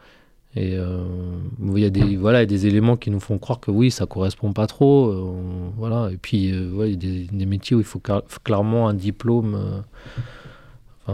Et 0.56 0.72
il 0.74 1.80
y 1.80 1.86
a 1.86 1.90
des 1.90 2.18
voilà, 2.18 2.46
des 2.46 2.66
éléments 2.66 2.98
qui 2.98 3.12
nous 3.12 3.20
font 3.20 3.38
croire 3.38 3.60
que 3.60 3.70
oui, 3.70 3.92
ça 3.92 4.08
correspond 4.08 4.54
pas 4.54 4.66
trop. 4.66 5.32
voilà. 5.78 6.10
Et 6.12 6.18
puis, 6.18 6.50
il 6.50 6.76
y 6.76 6.94
a 6.94 7.28
des, 7.32 7.46
métiers 7.46 7.76
où 7.76 7.80
il 7.80 7.86
faut 7.86 8.02
clairement 8.44 8.88
un 8.90 8.96
diplôme 8.96 9.84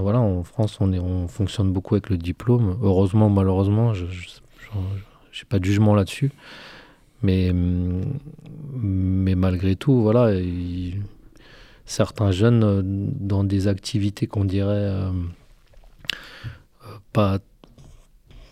voilà, 0.02 0.20
en 0.20 0.44
France, 0.44 0.78
on, 0.80 0.92
est, 0.92 1.00
on 1.00 1.28
fonctionne 1.28 1.72
beaucoup 1.72 1.94
avec 1.96 2.10
le 2.10 2.18
diplôme. 2.18 2.78
Heureusement, 2.82 3.30
malheureusement, 3.30 3.94
je 3.94 4.06
n'ai 4.06 5.46
pas 5.48 5.60
de 5.60 5.66
jugement 5.66 5.94
là-dessus. 5.94 6.32
Mais, 7.22 7.52
mais 7.54 9.36
malgré 9.36 9.76
tout, 9.76 10.02
voilà, 10.02 10.32
certains 11.86 12.32
jeunes 12.32 12.64
euh, 12.64 12.82
dans 12.84 13.44
des 13.44 13.68
activités 13.68 14.28
qu'on 14.28 14.46
dirait 14.46 14.70
euh, 14.70 15.10
euh, 15.10 15.12
pas, 17.14 17.40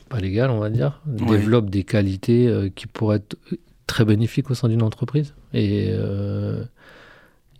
pas 0.09 0.19
légales, 0.19 0.51
on 0.51 0.59
va 0.59 0.69
dire, 0.69 1.01
développent 1.05 1.69
des 1.69 1.83
qualités 1.83 2.71
qui 2.75 2.87
pourraient 2.87 3.17
être 3.17 3.37
très 3.87 4.05
bénéfiques 4.05 4.49
au 4.51 4.53
sein 4.53 4.69
d'une 4.69 4.83
entreprise. 4.83 5.33
Et 5.53 5.93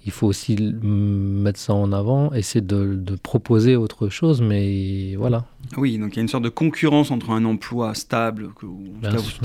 il 0.06 0.12
faut 0.12 0.28
aussi 0.28 0.56
mettre 0.82 1.60
ça 1.60 1.74
en 1.74 1.92
avant, 1.92 2.34
essayer 2.34 2.62
de, 2.62 2.96
de, 2.96 3.16
proposer 3.16 3.76
autre 3.76 4.10
chose, 4.10 4.42
mais 4.42 5.16
voilà. 5.16 5.46
Oui, 5.78 5.98
donc 6.00 6.14
il 6.14 6.16
y 6.16 6.20
a 6.20 6.22
une 6.24 6.28
sorte 6.28 6.44
de 6.44 6.50
concurrence 6.50 7.12
entre 7.12 7.30
un 7.30 7.46
emploi 7.46 7.94
stable, 7.94 8.50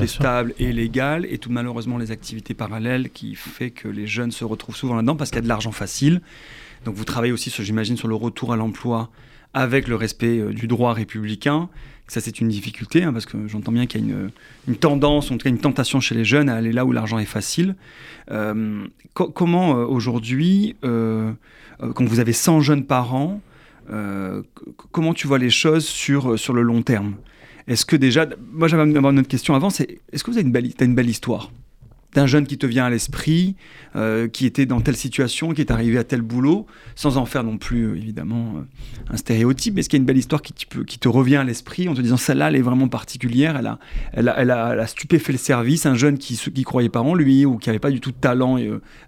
stable 0.07 0.55
et 0.59 0.73
légal, 0.73 1.27
et 1.29 1.39
tout 1.39 1.51
malheureusement 1.51 1.99
les 1.99 2.11
activités 2.11 2.55
parallèles 2.55 3.11
qui 3.11 3.35
fait 3.35 3.71
que 3.71 3.89
les 3.89 4.07
jeunes 4.07 4.31
se 4.31 4.45
retrouvent 4.45 4.77
souvent 4.77 4.97
là-dedans 4.97 5.17
parce 5.17 5.31
qu'il 5.31 5.39
y 5.39 5.41
a 5.41 5.43
de 5.43 5.49
l'argent 5.49 5.73
facile. 5.73 6.23
Donc 6.87 6.95
vous 6.95 7.05
travaillez 7.05 7.33
aussi, 7.33 7.51
j'imagine, 7.51 7.97
sur 7.97 8.09
le 8.09 8.15
retour 8.15 8.53
à 8.53 8.57
l'emploi 8.57 9.11
avec 9.57 9.89
le 9.89 9.97
respect 9.97 10.39
euh, 10.39 10.53
du 10.53 10.69
droit 10.69 10.93
républicain. 10.93 11.71
Ça, 12.09 12.21
c'est 12.21 12.41
une 12.41 12.49
difficulté, 12.49 13.03
hein, 13.03 13.13
parce 13.13 13.25
que 13.27 13.49
j'entends 13.49 13.73
bien 13.73 13.87
qu'il 13.87 14.07
y 14.07 14.13
a 14.13 14.17
une, 14.69 14.77
tendance, 14.77 15.31
en 15.33 15.39
tout 15.39 15.45
cas 15.45 15.51
une 15.51 15.59
tentation 15.59 15.99
chez 15.99 16.15
les 16.15 16.25
jeunes 16.25 16.49
à 16.49 16.55
aller 16.55 16.71
là 16.71 16.85
où 16.85 16.93
l'argent 16.93 17.19
est 17.19 17.25
facile. 17.25 17.75
Euh, 18.31 18.87
comment 19.15 19.77
euh, 19.77 19.85
aujourd'hui, 19.87 20.77
quand 20.83 22.05
vous 22.05 22.21
avez 22.21 22.33
100 22.33 22.61
jeunes 22.61 22.85
parents, 22.85 23.41
comment 24.93 25.15
tu 25.15 25.27
vois 25.27 25.39
les 25.39 25.51
choses 25.51 25.85
sur, 25.85 26.39
sur 26.39 26.53
le 26.53 26.63
long 26.63 26.83
terme? 26.83 27.15
Est-ce 27.67 27.85
que 27.85 27.97
déjà, 27.97 28.27
moi 28.53 28.69
j'avais 28.69 28.85
une 28.85 28.99
autre 28.99 29.27
question 29.27 29.57
avant, 29.57 29.71
c'est 29.71 29.99
est-ce 30.13 30.23
que 30.23 30.31
vous 30.31 30.39
avez 30.39 30.47
as 30.79 30.85
une 30.85 30.95
belle 30.95 31.11
histoire? 31.11 31.51
D'un 32.17 32.27
jeune 32.27 32.47
qui 32.47 32.57
te 32.57 32.67
vient 32.67 32.87
à 32.87 32.91
l'esprit, 32.91 33.57
euh, 33.95 34.27
qui 34.27 34.47
était 34.47 34.65
dans 34.65 34.81
telle 34.81 34.97
situation, 34.97 35.53
qui 35.53 35.61
est 35.61 35.71
arrivé 35.71 35.99
à 35.99 36.05
tel 36.05 36.23
boulot, 36.23 36.67
sans 36.95 37.19
en 37.19 37.27
faire 37.27 37.45
non 37.45 37.59
plus, 37.59 37.83
euh, 37.83 37.97
évidemment, 37.97 38.55
euh, 38.57 39.13
un 39.13 39.19
stéréotype, 39.19 39.75
mais 39.75 39.81
est-ce 39.81 39.91
qu'il 39.91 39.99
y 39.99 40.01
a 40.01 40.03
une 40.03 40.07
belle 40.07 40.17
histoire 40.17 40.41
qui, 40.41 40.55
te, 40.55 41.09
revient 41.09 41.37
à 41.37 41.45
l'esprit 41.45 41.89
en 41.91 41.95
te 41.95 42.01
disant 42.01 42.17
celle-là, 42.17 42.49
elle 42.49 42.57
est 42.57 42.63
vraiment 42.63 42.89
particulière, 42.89 43.57
elle 43.59 43.67
a, 43.67 43.79
elle 44.15 44.31
a, 44.31 44.41
elle 44.41 44.51
a, 44.51 44.87
stupéfait 44.87 45.33
le 45.33 45.39
service, 45.39 45.85
un 45.85 45.95
jeune 45.95 46.17
qui 46.17 46.41
ne 46.57 46.63
croyait 46.63 46.89
pas 46.89 47.03
en 47.03 47.15
lui, 47.15 47.45
ou 47.45 47.59
qui 47.59 47.69
n'avait 47.69 47.79
pas 47.79 47.91
du 47.91 48.01
tout 48.01 48.13
de 48.13 48.17
talent 48.17 48.57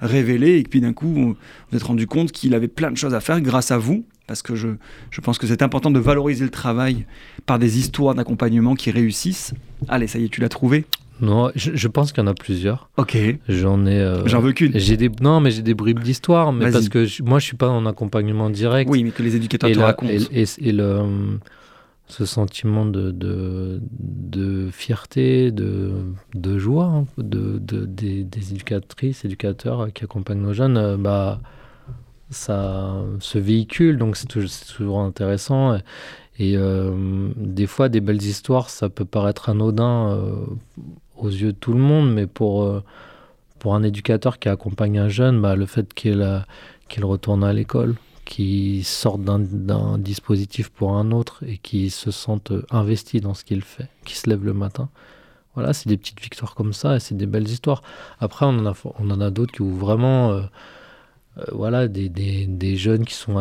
révélé, 0.02 0.58
et 0.58 0.62
puis 0.64 0.82
d'un 0.82 0.92
coup, 0.92 1.08
vous 1.08 1.36
vous 1.70 1.76
êtes 1.76 1.82
rendu 1.82 2.06
compte 2.06 2.30
qu'il 2.30 2.54
avait 2.54 2.68
plein 2.68 2.90
de 2.90 2.96
choses 2.96 3.14
à 3.14 3.20
faire 3.20 3.40
grâce 3.40 3.70
à 3.70 3.78
vous, 3.78 4.04
parce 4.26 4.42
que 4.42 4.54
je, 4.54 4.68
je 5.10 5.20
pense 5.22 5.38
que 5.38 5.46
c'est 5.46 5.62
important 5.62 5.90
de 5.90 5.98
valoriser 5.98 6.44
le 6.44 6.50
travail 6.50 7.06
par 7.46 7.58
des 7.58 7.78
histoires 7.78 8.14
d'accompagnement 8.14 8.74
qui 8.74 8.90
réussissent. 8.90 9.54
Allez, 9.88 10.06
ça 10.06 10.18
y 10.18 10.24
est, 10.24 10.28
tu 10.28 10.42
l'as 10.42 10.50
trouvé 10.50 10.84
non, 11.20 11.50
je, 11.54 11.88
pense 11.88 12.12
qu'il 12.12 12.22
y 12.22 12.26
en 12.26 12.30
a 12.30 12.34
plusieurs. 12.34 12.90
Ok. 12.96 13.16
J'en 13.48 13.86
ai. 13.86 14.00
Euh, 14.00 14.26
J'en 14.26 14.40
veux 14.40 14.52
qu'une. 14.52 14.78
J'ai 14.78 14.96
des 14.96 15.10
non, 15.20 15.40
mais 15.40 15.50
j'ai 15.50 15.62
des 15.62 15.74
bribes 15.74 16.00
d'histoire, 16.00 16.52
mais 16.52 16.70
parce 16.70 16.88
que 16.88 17.06
moi 17.22 17.38
je 17.38 17.44
suis 17.44 17.56
pas 17.56 17.68
en 17.68 17.86
accompagnement 17.86 18.50
direct. 18.50 18.90
Oui, 18.90 19.04
mais 19.04 19.10
que 19.10 19.22
les 19.22 19.36
éducateurs 19.36 19.70
te 19.70 19.78
racontent. 19.78 20.12
Et, 20.12 20.44
et, 20.58 20.72
le 20.72 21.38
ce 22.08 22.24
sentiment 22.24 22.86
de, 22.86 23.10
de, 23.10 23.80
de 23.92 24.70
fierté, 24.70 25.50
de, 25.50 25.92
de 26.34 26.58
joie 26.58 26.86
hein, 26.86 27.06
de, 27.18 27.58
de 27.58 27.84
des, 27.84 28.24
des, 28.24 28.52
éducatrices, 28.52 29.26
éducateurs 29.26 29.92
qui 29.92 30.04
accompagnent 30.04 30.40
nos 30.40 30.54
jeunes, 30.54 30.78
euh, 30.78 30.96
bah 30.96 31.40
ça 32.30 32.94
se 33.20 33.38
véhicule, 33.38 33.98
donc 33.98 34.16
c'est 34.16 34.26
toujours, 34.26 35.00
intéressant. 35.00 35.78
Et, 36.38 36.56
euh, 36.56 37.30
des 37.36 37.66
fois, 37.66 37.88
des 37.88 38.00
belles 38.00 38.22
histoires, 38.22 38.68
ça 38.70 38.88
peut 38.90 39.06
paraître 39.06 39.48
anodin 39.48 40.20
aux 41.18 41.28
yeux 41.28 41.52
de 41.52 41.58
tout 41.58 41.72
le 41.72 41.80
monde, 41.80 42.12
mais 42.12 42.26
pour, 42.26 42.62
euh, 42.62 42.82
pour 43.58 43.74
un 43.74 43.82
éducateur 43.82 44.38
qui 44.38 44.48
accompagne 44.48 44.98
un 44.98 45.08
jeune, 45.08 45.40
bah, 45.40 45.56
le 45.56 45.66
fait 45.66 45.92
qu'il 45.94 46.44
qu'il 46.88 47.04
retourne 47.04 47.44
à 47.44 47.52
l'école, 47.52 47.96
qu'il 48.24 48.84
sorte 48.84 49.22
d'un 49.22 49.98
dispositif 49.98 50.70
pour 50.70 50.92
un 50.96 51.10
autre 51.10 51.42
et 51.46 51.58
qu'il 51.58 51.90
se 51.90 52.10
sente 52.10 52.52
investi 52.70 53.20
dans 53.20 53.34
ce 53.34 53.44
qu'il 53.44 53.62
fait, 53.62 53.88
qu'il 54.04 54.16
se 54.16 54.28
lève 54.28 54.44
le 54.44 54.54
matin. 54.54 54.88
Voilà, 55.54 55.72
c'est 55.72 55.88
des 55.88 55.96
petites 55.96 56.20
victoires 56.20 56.54
comme 56.54 56.72
ça 56.72 56.96
et 56.96 57.00
c'est 57.00 57.16
des 57.16 57.26
belles 57.26 57.48
histoires. 57.48 57.82
Après, 58.20 58.46
on 58.46 58.50
en 58.50 58.66
a, 58.66 58.74
on 58.98 59.10
en 59.10 59.20
a 59.20 59.30
d'autres 59.30 59.52
qui 59.52 59.62
ont 59.62 59.74
vraiment. 59.74 60.32
Euh, 60.32 60.42
euh, 61.38 61.44
voilà, 61.52 61.88
des, 61.88 62.08
des, 62.08 62.46
des, 62.46 62.76
jeunes 62.76 63.04
qui 63.04 63.14
sont 63.14 63.36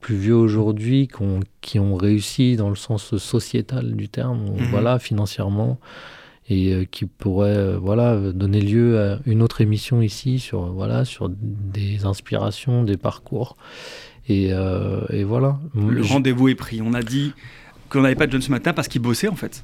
plus 0.00 0.16
vieux 0.16 0.34
aujourd'hui, 0.36 1.08
qui 1.08 1.22
ont, 1.22 1.40
qui 1.60 1.78
ont 1.78 1.96
réussi 1.96 2.56
dans 2.56 2.68
le 2.68 2.76
sens 2.76 3.16
sociétal 3.16 3.96
du 3.96 4.08
terme, 4.08 4.50
mmh 4.50 4.64
voilà, 4.70 4.98
financièrement 4.98 5.78
et 6.48 6.72
euh, 6.72 6.84
qui 6.84 7.06
pourrait 7.06 7.56
euh, 7.56 7.78
voilà 7.78 8.16
donner 8.32 8.60
lieu 8.60 9.00
à 9.00 9.18
une 9.26 9.42
autre 9.42 9.60
émission 9.60 10.02
ici 10.02 10.38
sur 10.38 10.72
voilà 10.72 11.04
sur 11.04 11.30
des 11.30 12.04
inspirations, 12.04 12.82
des 12.82 12.96
parcours 12.96 13.56
et, 14.28 14.48
euh, 14.52 15.00
et 15.10 15.24
voilà. 15.24 15.58
Le 15.74 16.02
rendez-vous 16.02 16.48
est 16.48 16.54
pris. 16.54 16.80
On 16.82 16.94
a 16.94 17.02
dit 17.02 17.32
qu'on 17.90 18.02
n'avait 18.02 18.14
pas 18.14 18.26
de 18.26 18.32
jeunes 18.32 18.42
ce 18.42 18.50
matin 18.50 18.72
parce 18.72 18.88
qu'ils 18.88 19.02
bossaient 19.02 19.28
en 19.28 19.36
fait. 19.36 19.62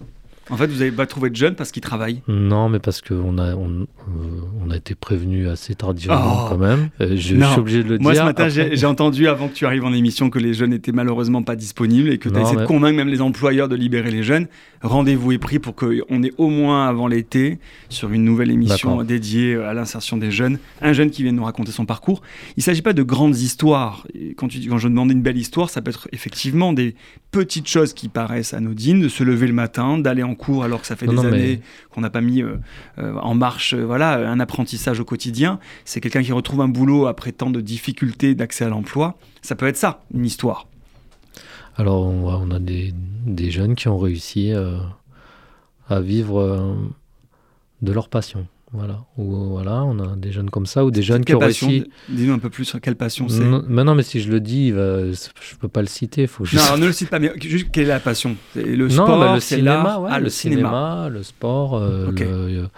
En 0.51 0.57
fait, 0.57 0.66
vous 0.66 0.81
n'avez 0.81 0.91
pas 0.91 1.07
trouvé 1.07 1.31
de 1.31 1.37
jeunes 1.37 1.55
parce 1.55 1.70
qu'ils 1.70 1.83
travaillent 1.83 2.22
Non, 2.26 2.68
mais 2.68 2.81
parce 2.81 3.01
qu'on 3.01 3.39
a, 3.39 3.55
on, 3.55 3.87
on, 4.61 4.70
a 4.70 4.76
été 4.76 4.97
prévenu 4.97 5.49
assez 5.49 5.76
tardivement 5.76 6.45
oh. 6.45 6.49
quand 6.49 6.59
même. 6.59 6.91
je, 6.99 7.16
suis 7.16 7.59
obligé 7.59 7.85
de 7.85 7.91
le 7.91 7.99
Moi, 7.99 8.14
dire. 8.14 8.24
Moi, 8.24 8.35
ce 8.35 8.43
matin, 8.43 8.68
j'ai 8.72 8.87
entendu 8.87 9.28
avant 9.28 9.47
que 9.47 9.55
tu 9.55 9.64
arrives 9.64 9.85
en 9.85 9.93
émission 9.93 10.28
que 10.28 10.41
les 10.41 10.53
jeunes 10.53 10.72
étaient 10.72 10.91
malheureusement 10.91 11.45
pas 11.45 11.55
disponibles 11.55 12.11
et 12.11 12.18
que 12.18 12.28
tu 12.28 12.37
as 12.37 12.41
essayé 12.41 12.57
de 12.57 12.66
convaincre 12.66 12.97
même 12.97 13.09
les 13.09 13.20
employeurs 13.20 13.68
de 13.68 13.76
libérer 13.76 14.11
les 14.11 14.24
jeunes 14.24 14.49
rendez-vous 14.83 15.33
est 15.33 15.39
pris 15.39 15.59
pour 15.59 15.74
qu'on 15.74 16.22
ait 16.22 16.33
au 16.39 16.49
moins 16.49 16.89
avant 16.89 17.07
l'été, 17.07 17.59
sur 17.89 18.11
une 18.12 18.24
nouvelle 18.24 18.51
émission 18.51 19.03
dédiée 19.03 19.57
à 19.57 19.74
l'insertion 19.74 20.16
des 20.16 20.31
jeunes, 20.31 20.59
un 20.81 20.93
jeune 20.93 21.11
qui 21.11 21.22
vient 21.22 21.33
nous 21.33 21.45
raconter 21.45 21.72
son 21.72 21.87
parcours. 21.87 22.22
Il 22.57 22.61
ne 22.61 22.64
s'agit 22.64 22.83
pas 22.83 22.93
de 22.93 23.03
grandes 23.03 23.37
histoires. 23.37 24.07
Quand, 24.37 24.49
tu, 24.49 24.61
quand 24.68 24.78
je 24.78 24.89
demande 24.89 25.11
une 25.11 25.22
belle 25.22 25.39
histoire, 25.39 25.70
ça 25.70 25.83
peut 25.83 25.91
être 25.91 26.09
effectivement 26.12 26.72
des 26.72 26.95
petites 27.31 27.68
choses 27.68 27.93
qui 27.93 28.09
paraissent 28.09 28.55
anodines, 28.55 29.01
de 29.01 29.09
se 29.09 29.22
lever 29.22 29.47
le 29.47 29.53
matin, 29.53 29.99
d'aller 29.99 30.22
en 30.22 30.35
cours 30.35 30.64
alors 30.64 30.81
que 30.81 30.87
ça 30.87 30.97
fait 30.97 31.07
des 31.07 31.18
années 31.18 31.61
qu'on 31.91 32.01
n'a 32.01 32.11
pas 32.11 32.20
mis 32.20 32.43
euh, 32.43 32.57
euh, 32.99 33.14
en 33.16 33.35
marche 33.35 33.74
euh, 33.74 33.85
voilà, 33.85 34.28
un 34.28 34.41
apprentissage 34.41 35.01
au 35.01 35.05
quotidien. 35.05 35.59
C'est 35.85 36.01
quelqu'un 36.01 36.22
qui 36.22 36.33
retrouve 36.33 36.61
un 36.61 36.68
boulot 36.68 37.07
après 37.07 37.33
tant 37.33 37.51
de 37.51 37.61
difficultés 37.61 38.35
d'accès 38.35 38.64
à 38.64 38.68
l'emploi. 38.68 39.18
Ça 39.43 39.55
peut 39.55 39.66
être 39.66 39.76
ça, 39.76 40.03
une 40.14 40.24
histoire. 40.24 40.66
Alors, 41.77 42.07
on, 42.07 42.51
a 42.51 42.59
des, 42.59 42.93
jeunes 43.51 43.75
qui 43.75 43.89
ont 43.89 43.99
réussi 43.99 44.53
euh, 44.53 44.79
à 45.89 46.01
vivre 46.01 46.41
euh, 46.41 46.75
de 47.83 47.93
leur 47.93 48.09
passion. 48.09 48.47
Voilà. 48.73 49.05
Ou 49.16 49.35
voilà, 49.49 49.83
on 49.83 49.99
a 49.99 50.14
des 50.14 50.31
jeunes 50.31 50.49
comme 50.49 50.66
ça 50.66 50.85
ou 50.85 50.93
des 50.93 51.03
jeunes 51.03 51.25
qui 51.25 51.35
ont 51.35 51.41
réussi. 51.41 51.91
Dis-nous 52.09 52.35
un 52.35 52.39
peu 52.39 52.51
plus 52.51 52.64
sur 52.64 52.81
quelle 52.81 52.95
passion 52.95 53.29
c'est. 53.29 53.43
mais 53.68 53.83
non, 53.83 53.97
mais 53.97 54.05
si 54.05 54.21
je 54.21 54.31
le 54.31 54.41
dis, 54.41 54.71
va... 54.71 55.11
je 55.11 55.57
peux 55.59 55.68
pas 55.68 55.81
le 55.81 55.89
citer. 55.89 56.29
Faut 56.29 56.45
Non, 56.53 56.77
ne 56.79 56.87
le 56.87 56.93
cite 56.93 57.11
pas. 57.11 57.18
Mais 57.18 57.33
juste 57.41 57.71
quelle 57.73 57.85
est 57.85 57.89
la 57.89 57.99
passion? 57.99 58.37
Le 58.55 58.89
sport, 58.89 59.18
bah, 59.18 59.35
le 59.35 59.41
cinéma, 59.41 60.01
ah, 60.09 60.21
le, 60.21 60.29
cinéma. 60.29 61.09
le 61.11 61.25
sport. 61.25 61.77
Euh, 61.77 62.68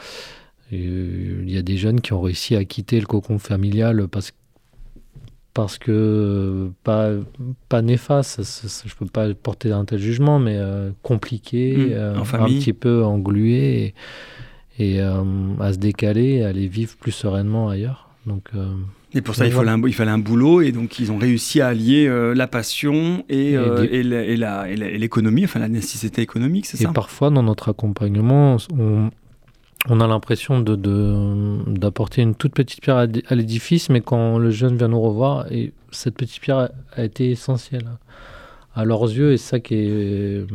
il 0.70 1.50
y 1.50 1.58
a 1.58 1.62
des 1.62 1.76
jeunes 1.76 2.00
qui 2.00 2.14
ont 2.14 2.22
réussi 2.22 2.56
à 2.56 2.64
quitter 2.64 2.98
le 2.98 3.06
cocon 3.06 3.38
familial 3.38 4.08
parce 4.08 4.30
que 4.30 4.36
parce 5.54 5.78
que 5.78 6.70
pas, 6.82 7.10
pas 7.68 7.82
néfaste, 7.82 8.40
je 8.86 8.94
peux 8.94 9.06
pas 9.06 9.32
porter 9.34 9.72
un 9.72 9.84
tel 9.84 9.98
jugement, 9.98 10.38
mais 10.38 10.56
euh, 10.56 10.90
compliqué, 11.02 11.76
mmh, 11.76 11.92
euh, 11.92 12.14
un 12.18 12.44
petit 12.46 12.72
peu 12.72 13.04
englué 13.04 13.94
et, 14.78 15.00
euh, 15.00 15.22
à 15.60 15.72
se 15.72 15.78
décaler, 15.78 16.42
à 16.42 16.48
aller 16.48 16.68
vivre 16.68 16.96
plus 16.96 17.12
sereinement 17.12 17.68
ailleurs. 17.68 18.08
Donc, 18.24 18.50
et 19.14 19.20
pour 19.20 19.34
ça, 19.34 19.46
il 19.46 19.52
fallait, 19.52 19.70
un, 19.70 19.82
il 19.82 19.92
fallait 19.92 20.12
un 20.12 20.18
boulot, 20.18 20.62
et 20.62 20.72
donc 20.72 20.98
ils 20.98 21.10
ont 21.12 21.18
réussi 21.18 21.60
à 21.60 21.68
allier 21.68 22.08
la 22.34 22.46
passion 22.46 23.24
et, 23.28 23.52
et, 23.54 24.02
l'économie, 24.02 25.44
enfin 25.44 25.58
la 25.58 25.68
nécessité 25.68 26.22
économique, 26.22 26.66
c'est 26.66 26.76
ça? 26.76 26.88
Et 26.88 26.92
parfois, 26.92 27.30
dans 27.30 27.42
notre 27.42 27.68
accompagnement, 27.68 28.56
on, 28.78 29.10
on 29.88 30.00
a 30.00 30.06
l'impression 30.06 30.60
de, 30.60 30.76
d'apporter 31.66 32.22
une 32.22 32.34
toute 32.34 32.54
petite 32.54 32.80
pierre 32.80 32.96
à 32.96 33.34
l'édifice, 33.34 33.88
mais 33.88 34.00
quand 34.00 34.38
le 34.38 34.50
jeune 34.50 34.76
vient 34.76 34.88
nous 34.88 35.00
revoir, 35.00 35.50
et 35.50 35.72
cette 35.90 36.14
petite 36.14 36.40
pierre 36.40 36.70
a, 36.92 37.04
été 37.04 37.30
essentielle 37.30 37.88
à 38.74 38.84
leurs 38.84 39.04
yeux, 39.04 39.32
et 39.32 39.38
ça 39.38 39.58
qui 39.60 39.74
est, 39.74 40.46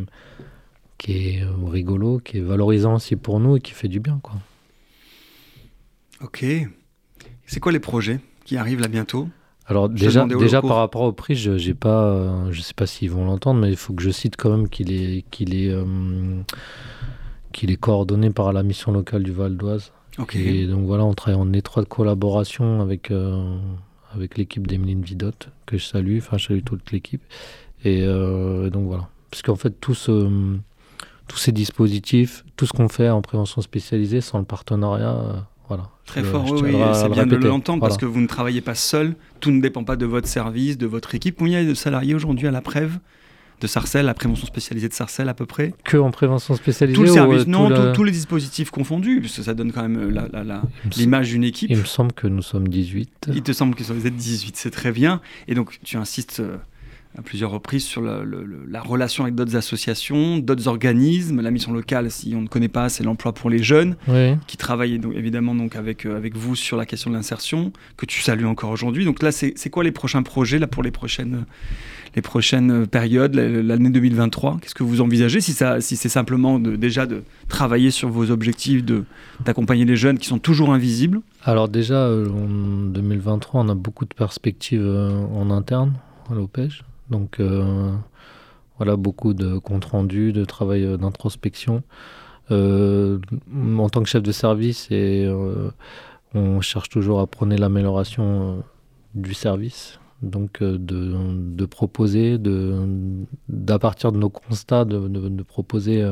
qui 0.98 1.12
est 1.12 1.44
rigolo, 1.66 2.20
qui 2.20 2.38
est 2.38 2.42
valorisant 2.42 2.96
aussi 2.96 3.16
pour 3.16 3.40
nous 3.40 3.58
et 3.58 3.60
qui 3.60 3.72
fait 3.72 3.90
du 3.90 4.00
bien. 4.00 4.20
Quoi. 4.24 4.36
Ok. 6.22 6.46
C'est 7.46 7.60
quoi 7.60 7.72
les 7.72 7.80
projets 7.80 8.20
qui 8.46 8.58
arrivent 8.58 8.82
là 8.82 8.88
bientôt? 8.88 9.28
Alors 9.70 9.90
déjà, 9.90 10.26
déjà 10.26 10.62
par 10.62 10.78
rapport 10.78 11.02
au 11.02 11.12
prix, 11.12 11.36
je 11.36 11.58
j'ai 11.58 11.74
pas, 11.74 12.50
je 12.52 12.62
sais 12.62 12.74
pas 12.74 12.88
s'ils 12.88 13.12
vont 13.12 13.26
l'entendre, 13.26 13.60
mais 13.60 13.70
il 13.70 13.76
faut 13.76 13.94
que 13.94 14.02
je 14.02 14.12
cite 14.12 14.38
quand 14.38 14.50
même 14.50 14.70
qu'il 14.70 14.94
est, 14.94 15.26
qu'il 15.30 15.54
est, 15.54 15.70
euh, 15.70 15.84
donc 17.58 17.64
il 17.64 17.72
est 17.72 17.78
coordonné 17.78 18.30
par 18.30 18.54
la 18.54 18.62
mission 18.62 18.92
locale 18.92 19.24
du 19.24 19.32
Val 19.32 19.58
d'Oise. 19.58 19.92
Et 20.34 20.68
donc 20.68 20.86
voilà, 20.86 21.06
on 21.06 21.14
travaille 21.14 21.40
en 21.40 21.52
étroite 21.54 21.88
collaboration 21.88 22.82
avec, 22.82 23.12
avec 24.14 24.38
l'équipe 24.38 24.68
d'Emeline 24.68 25.02
Vidotte, 25.02 25.50
que 25.66 25.78
je 25.78 25.86
salue, 25.86 26.18
enfin 26.20 26.38
je 26.38 26.48
salue 26.48 26.64
toute 26.64 26.92
l'équipe. 26.92 27.22
Et 27.84 28.06
donc 28.06 28.86
voilà. 28.86 29.10
Parce 29.32 29.42
qu'en 29.42 29.56
fait, 29.56 29.72
tout 29.82 29.96
ce, 29.96 30.30
tous 31.28 31.38
ces 31.38 31.52
dispositifs, 31.52 32.46
tout 32.56 32.66
ce 32.66 32.74
qu'on 32.74 32.90
fait 32.90 33.10
en 33.10 33.22
prévention 33.22 33.62
spécialisée 33.62 34.22
sans 34.22 34.40
le 34.40 34.46
partenariat, 34.46 35.16
euh, 35.16 35.34
voilà. 35.68 35.90
Très 36.06 36.24
fort, 36.24 36.46
oui, 36.50 36.76
c'est 36.94 37.10
bien 37.10 37.26
de 37.26 37.36
l'entendre 37.36 37.82
parce 37.82 37.98
que 37.98 38.06
vous 38.06 38.22
ne 38.22 38.28
travaillez 38.28 38.62
pas 38.62 38.76
seul, 38.76 39.16
tout 39.40 39.52
ne 39.52 39.62
dépend 39.62 39.84
pas 39.84 39.98
de 39.98 40.06
votre 40.06 40.28
service, 40.28 40.78
de 40.78 40.88
votre 40.88 41.16
équipe. 41.16 41.38
Combien 41.38 41.60
il 41.60 41.64
y 41.64 41.68
a 41.68 41.70
de 41.70 41.76
salariés 41.76 42.16
aujourd'hui 42.16 42.48
à 42.48 42.52
la 42.52 42.62
Prève 42.62 43.00
de 43.60 43.68
Sarcelles, 43.68 44.06
la 44.06 44.14
prévention 44.14 44.46
spécialisée 44.46 44.88
de 44.88 44.94
Sarcelles 44.94 45.30
à 45.30 45.34
peu 45.34 45.46
près 45.46 45.74
Que 45.84 45.98
en 45.98 46.12
prévention 46.12 46.56
spécialisée 46.56 46.96
Tout 46.96 47.04
le 47.04 47.10
service, 47.10 47.42
euh, 47.42 47.46
non, 47.46 47.94
tous 47.94 48.04
les 48.04 48.12
dispositifs 48.12 48.70
confondus, 48.70 49.20
puisque 49.20 49.44
ça 49.44 49.54
donne 49.54 49.72
quand 49.72 49.82
même 49.82 49.98
euh, 49.98 50.60
l'image 50.96 51.30
d'une 51.30 51.44
équipe. 51.44 51.70
Il 51.72 51.78
me 51.78 51.86
semble 51.86 52.14
que 52.14 52.28
nous 52.28 52.42
sommes 52.42 52.68
18. 52.68 53.30
Il 53.34 53.42
te 53.42 53.52
semble 53.52 53.76
que 53.76 53.84
vous 53.84 54.08
êtes 54.08 54.16
18, 54.16 54.56
c'est 54.58 54.72
très 54.72 54.92
bien. 54.92 55.22
Et 55.48 55.56
donc 55.56 55.80
tu 55.84 55.98
insistes 55.98 56.42
à 57.18 57.22
plusieurs 57.24 57.50
reprises 57.50 57.84
sur 57.84 58.02
la 58.02 58.82
relation 58.82 59.24
avec 59.24 59.36
d'autres 59.36 59.56
associations, 59.56 60.38
d'autres 60.38 60.68
organismes. 60.68 61.42
La 61.42 61.50
mission 61.50 61.74
locale, 61.74 62.12
si 62.12 62.34
on 62.36 62.42
ne 62.42 62.48
connaît 62.48 62.68
pas, 62.68 62.90
c'est 62.90 63.04
l'emploi 63.04 63.34
pour 63.34 63.50
les 63.50 63.64
jeunes, 63.64 63.96
qui 64.46 64.58
travaillent 64.58 65.00
donc, 65.00 65.16
évidemment 65.16 65.56
donc 65.56 65.76
avec, 65.76 66.06
euh, 66.06 66.16
avec 66.16 66.36
vous 66.36 66.56
sur 66.56 66.78
la 66.78 66.86
question 66.86 67.10
de 67.10 67.16
l'insertion, 67.16 67.72
que 67.98 68.06
tu 68.06 68.22
salues 68.22 68.46
encore 68.46 68.70
aujourd'hui. 68.70 69.04
Donc 69.04 69.24
là, 69.24 69.32
c'est 69.32 69.70
quoi 69.70 69.84
les 69.84 69.92
prochains 69.92 70.22
projets 70.22 70.60
là, 70.60 70.68
pour 70.68 70.84
les 70.84 70.92
prochaines, 70.92 71.46
les 72.16 72.22
prochaines 72.22 72.86
périodes, 72.86 73.36
l'année 73.36 73.90
2023 73.90 74.60
Qu'est-ce 74.62 74.76
que 74.76 74.84
vous 74.84 75.02
envisagez 75.02 75.42
si, 75.42 75.54
ça, 75.54 75.82
si 75.82 75.96
c'est 75.96 76.10
simplement 76.10 76.60
de, 76.60 76.76
déjà 76.76 77.08
de 77.08 77.24
travailler 77.48 77.90
sur 77.90 78.10
vos 78.10 78.30
objectifs, 78.30 78.84
d'accompagner 79.44 79.86
les 79.86 79.96
jeunes 79.96 80.20
qui 80.20 80.28
sont 80.28 80.40
toujours 80.40 80.72
invisibles? 80.72 81.22
Alors 81.44 81.68
déjà, 81.68 81.96
euh, 81.96 82.30
en 82.30 82.90
2023, 82.92 83.62
on 83.62 83.70
a 83.70 83.76
beaucoup 83.76 84.06
de 84.06 84.14
perspectives 84.14 84.84
euh, 84.84 85.26
en 85.34 85.50
interne 85.50 85.94
à 86.30 86.36
l'OPEJ. 86.36 86.84
Donc 87.10 87.40
euh, 87.40 87.94
voilà, 88.78 88.96
beaucoup 88.96 89.34
de 89.34 89.58
comptes 89.58 89.86
rendus, 89.86 90.34
de 90.34 90.46
travail 90.46 90.84
euh, 90.84 90.98
d'introspection. 90.98 91.84
Euh, 92.52 93.20
en 93.78 93.90
tant 93.90 94.02
que 94.02 94.10
chef 94.10 94.24
de 94.24 94.32
service, 94.32 94.90
on 96.34 96.62
cherche 96.62 96.90
toujours 96.90 97.20
à 97.20 97.28
prôner 97.28 97.58
l'amélioration 97.58 98.64
du 99.16 99.34
service. 99.34 100.00
Donc 100.24 100.64
de, 100.64 101.66
proposer, 101.66 102.38
de, 102.40 102.88
d'à 103.50 103.78
partir 103.78 104.12
de 104.12 104.18
nos 104.18 104.30
constats, 104.30 104.86
de, 104.86 105.44
proposer 105.44 106.10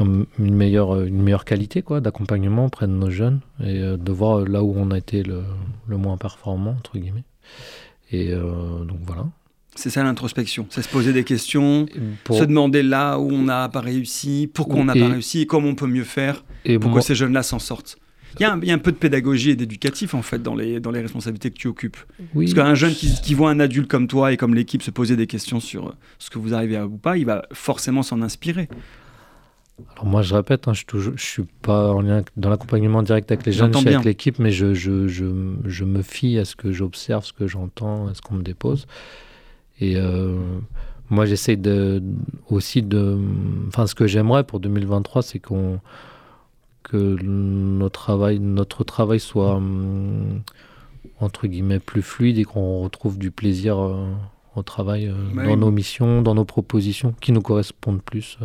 une 0.00 0.26
meilleure, 0.38 1.44
qualité 1.44 1.82
d'accompagnement 2.02 2.66
auprès 2.66 2.86
de 2.86 2.92
nos 2.92 3.10
jeunes 3.10 3.40
et 3.60 3.80
de 3.80 4.12
voir 4.12 4.40
là 4.40 4.62
où 4.62 4.74
on 4.76 4.90
a 4.90 4.98
été 4.98 5.22
le, 5.22 5.44
le 5.86 5.96
moins 5.96 6.18
performant, 6.18 6.72
entre 6.72 6.98
guillemets. 6.98 7.24
Et 8.14 8.32
euh, 8.32 8.84
donc 8.84 8.98
voilà. 9.04 9.26
C'est 9.76 9.90
ça 9.90 10.04
l'introspection, 10.04 10.66
c'est 10.70 10.82
se 10.82 10.88
poser 10.88 11.12
des 11.12 11.24
questions, 11.24 11.86
se 12.30 12.44
demander 12.44 12.84
là 12.84 13.18
où 13.18 13.32
on 13.32 13.42
n'a 13.42 13.68
pas 13.68 13.80
réussi, 13.80 14.48
pourquoi 14.54 14.76
on 14.76 14.84
n'a 14.84 14.94
pas 14.94 15.08
réussi 15.08 15.40
et 15.40 15.46
comment 15.46 15.70
on 15.70 15.74
peut 15.74 15.88
mieux 15.88 16.04
faire 16.04 16.44
pour 16.80 16.94
que 16.94 17.00
ces 17.00 17.16
jeunes-là 17.16 17.42
s'en 17.42 17.58
sortent. 17.58 17.98
Il 18.38 18.42
y, 18.42 18.46
a 18.46 18.52
un, 18.52 18.78
peu 18.78 18.90
de 18.90 18.96
pédagogie 18.96 19.50
et 19.50 19.56
d'éducatif 19.56 20.14
en 20.14 20.22
fait 20.22 20.42
dans 20.42 20.56
les, 20.56 20.80
dans 20.80 20.90
les 20.90 21.00
responsabilités 21.00 21.50
que 21.50 21.56
tu 21.56 21.68
occupes. 21.68 21.96
Parce 22.34 22.52
qu'un 22.52 22.74
jeune 22.74 22.92
qui, 22.92 23.14
qui, 23.22 23.32
voit 23.32 23.50
un 23.50 23.60
adulte 23.60 23.88
comme 23.88 24.08
toi 24.08 24.32
et 24.32 24.36
comme 24.36 24.56
l'équipe 24.56 24.82
se 24.82 24.90
poser 24.90 25.14
des 25.14 25.28
questions 25.28 25.60
sur 25.60 25.94
ce 26.18 26.30
que 26.30 26.38
vous 26.40 26.52
arrivez 26.52 26.76
à 26.76 26.86
ou 26.86 26.96
pas, 26.96 27.16
il 27.16 27.26
va 27.26 27.44
forcément 27.52 28.02
s'en 28.02 28.22
inspirer. 28.22 28.68
Alors 29.92 30.06
moi, 30.06 30.22
je 30.22 30.34
répète, 30.34 30.68
hein, 30.68 30.72
je 30.72 31.10
ne 31.10 31.16
suis 31.16 31.42
pas 31.62 31.92
en 31.92 32.00
lien 32.00 32.22
dans 32.36 32.48
l'accompagnement 32.48 33.02
direct 33.02 33.30
avec 33.32 33.44
les 33.44 33.52
jeunes, 33.52 33.72
je 33.72 33.78
suis 33.78 33.88
avec 33.88 34.04
l'équipe, 34.04 34.38
mais 34.38 34.50
je, 34.50 34.72
je, 34.72 35.08
je, 35.08 35.24
je, 35.64 35.84
me 35.84 36.02
fie 36.02 36.38
à 36.38 36.44
ce 36.44 36.54
que 36.54 36.72
j'observe, 36.72 37.24
ce 37.24 37.32
que 37.32 37.48
j'entends, 37.48 38.06
à 38.06 38.14
ce 38.14 38.22
qu'on 38.22 38.34
me 38.34 38.42
dépose. 38.42 38.86
Et 39.80 39.96
euh, 39.96 40.38
moi, 41.10 41.26
j'essaie 41.26 41.56
de, 41.56 42.02
aussi 42.48 42.82
de... 42.82 43.18
Enfin, 43.66 43.88
ce 43.88 43.96
que 43.96 44.06
j'aimerais 44.06 44.44
pour 44.44 44.60
2023, 44.60 45.22
c'est 45.22 45.40
qu'on 45.40 45.80
que 46.84 47.16
notre 47.22 48.00
travail, 48.00 48.38
notre 48.38 48.84
travail 48.84 49.18
soit, 49.18 49.56
hum, 49.56 50.42
entre 51.18 51.48
guillemets, 51.48 51.80
plus 51.80 52.02
fluide 52.02 52.38
et 52.38 52.44
qu'on 52.44 52.82
retrouve 52.82 53.18
du 53.18 53.30
plaisir 53.30 53.78
euh, 53.78 54.12
au 54.54 54.62
travail 54.62 55.08
euh, 55.08 55.14
bah 55.34 55.46
dans 55.46 55.56
nos 55.56 55.70
missions, 55.70 56.22
dans 56.22 56.34
nos 56.34 56.44
propositions, 56.44 57.14
qui 57.20 57.32
nous 57.32 57.40
correspondent 57.40 58.02
plus. 58.02 58.38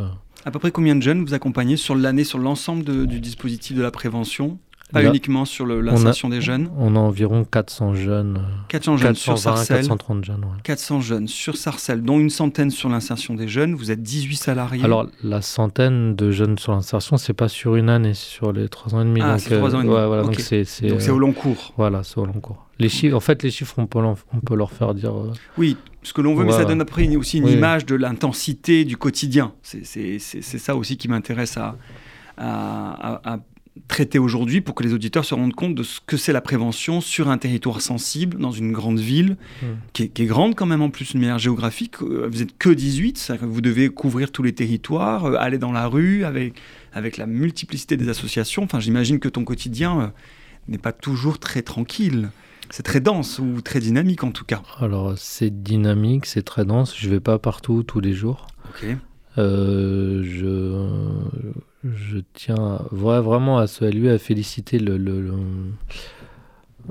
À 0.45 0.51
peu 0.51 0.59
près 0.59 0.71
combien 0.71 0.95
de 0.95 1.01
jeunes 1.01 1.23
vous 1.23 1.33
accompagnez 1.33 1.77
sur 1.77 1.95
l'année, 1.95 2.23
sur 2.23 2.39
l'ensemble 2.39 2.83
du 3.07 3.19
dispositif 3.19 3.75
de 3.75 3.81
la 3.81 3.91
prévention? 3.91 4.57
Pas 4.91 5.03
uniquement 5.03 5.45
sur 5.45 5.67
l'insertion 5.67 6.29
des 6.29 6.41
jeunes? 6.41 6.71
On 6.77 6.95
a 6.95 6.99
environ 6.99 7.43
400 7.43 7.93
jeunes. 7.93 8.41
400 8.69 8.97
jeunes 8.97 9.15
sur 9.15 9.37
Sarcelles. 9.37 9.81
430 9.81 10.25
jeunes, 10.25 10.45
400 10.63 11.01
jeunes 11.01 11.27
sur 11.27 11.57
Sarcelles, 11.57 12.01
dont 12.01 12.19
une 12.19 12.31
centaine 12.31 12.71
sur 12.71 12.89
l'insertion 12.89 13.35
des 13.35 13.47
jeunes. 13.47 13.75
Vous 13.75 13.91
êtes 13.91 14.01
18 14.01 14.35
salariés. 14.35 14.83
Alors, 14.83 15.05
la 15.23 15.43
centaine 15.43 16.15
de 16.15 16.31
jeunes 16.31 16.57
sur 16.57 16.71
l'insertion, 16.71 17.17
c'est 17.17 17.33
pas 17.33 17.49
sur 17.49 17.75
une 17.75 17.89
année, 17.89 18.15
c'est 18.15 18.29
sur 18.29 18.51
les 18.51 18.67
3 18.67 18.95
ans 18.95 19.01
et 19.01 19.05
demi. 19.05 19.21
Ah, 19.23 19.37
c'est 19.37 19.57
3 19.57 19.75
ans 19.75 19.81
et 19.81 19.83
demi. 19.83 19.93
Ouais, 19.93 20.07
voilà, 20.07 20.23
Donc, 20.23 20.39
c'est 20.39 21.09
au 21.11 21.19
long 21.19 21.33
cours. 21.33 21.73
Voilà, 21.77 22.01
c'est 22.03 22.17
au 22.17 22.25
long 22.25 22.39
cours. 22.39 22.65
Les 22.79 22.89
chiffres, 22.89 23.15
en 23.15 23.19
fait, 23.19 23.43
les 23.43 23.51
chiffres, 23.51 23.75
on 23.77 23.85
peut, 23.85 23.99
on 23.99 24.39
peut 24.39 24.55
leur 24.55 24.71
faire 24.71 24.95
dire. 24.95 25.11
Euh, 25.15 25.33
oui, 25.57 25.77
ce 26.03 26.13
que 26.13 26.21
l'on 26.21 26.35
veut, 26.35 26.45
mais 26.45 26.51
ça 26.51 26.65
donne 26.65 26.81
après 26.81 27.15
aussi 27.15 27.39
une 27.39 27.47
image 27.47 27.85
de 27.85 27.95
l'intensité 27.95 28.85
du 28.85 28.97
quotidien. 28.97 29.53
C'est 29.63 30.19
ça 30.19 30.75
aussi 30.75 30.97
qui 30.97 31.07
m'intéresse 31.07 31.57
à, 31.57 31.77
à, 32.37 33.33
à, 33.33 33.39
traiter 33.87 34.19
aujourd'hui 34.19 34.61
pour 34.61 34.75
que 34.75 34.83
les 34.83 34.93
auditeurs 34.93 35.25
se 35.25 35.33
rendent 35.33 35.55
compte 35.55 35.75
de 35.75 35.83
ce 35.83 35.99
que 36.05 36.17
c'est 36.17 36.33
la 36.33 36.41
prévention 36.41 37.01
sur 37.01 37.29
un 37.29 37.37
territoire 37.37 37.81
sensible, 37.81 38.37
dans 38.37 38.51
une 38.51 38.71
grande 38.71 38.99
ville, 38.99 39.37
hmm. 39.61 39.65
qui, 39.93 40.03
est, 40.03 40.25
grande 40.25 40.55
quand 40.55 40.65
même 40.65 40.81
en 40.81 40.89
plus, 40.89 41.13
une 41.13 41.21
manière 41.21 41.39
géographique. 41.39 42.01
Euh, 42.01 42.27
vous 42.31 42.41
êtes 42.41 42.57
que 42.57 42.69
18, 42.69 43.33
vous 43.41 43.61
devez 43.61 43.89
couvrir 43.89 44.31
tous 44.31 44.43
les 44.43 44.53
territoires, 44.53 45.25
euh, 45.25 45.35
aller 45.39 45.57
dans 45.57 45.71
la 45.71 45.87
rue 45.87 46.23
avec, 46.23 46.53
avec 46.93 47.17
la 47.17 47.25
multiplicité 47.25 47.97
des 47.97 48.09
associations. 48.09 48.63
Enfin, 48.63 48.79
j'imagine 48.79 49.19
que 49.19 49.29
ton 49.29 49.43
quotidien 49.43 50.01
euh, 50.01 50.07
n'est 50.67 50.77
pas 50.77 50.91
toujours 50.91 51.39
très 51.39 51.61
tranquille. 51.61 52.29
C'est 52.69 52.83
très 52.83 52.99
dense 52.99 53.39
ou 53.39 53.61
très 53.61 53.79
dynamique 53.79 54.23
en 54.23 54.31
tout 54.31 54.45
cas. 54.45 54.61
Alors 54.79 55.13
c'est 55.17 55.63
dynamique, 55.63 56.25
c'est 56.25 56.43
très 56.43 56.65
dense. 56.65 56.95
Je 56.97 57.09
vais 57.09 57.19
pas 57.19 57.39
partout 57.39 57.83
tous 57.83 57.99
les 57.99 58.13
jours. 58.13 58.47
Ok. 58.69 58.85
je, 59.37 60.85
je 61.83 62.17
tiens 62.33 62.81
vraiment 62.91 63.57
à 63.57 63.67
saluer, 63.67 64.11
à 64.11 64.17
féliciter 64.17 64.79
le, 64.79 64.97
le, 64.97 65.31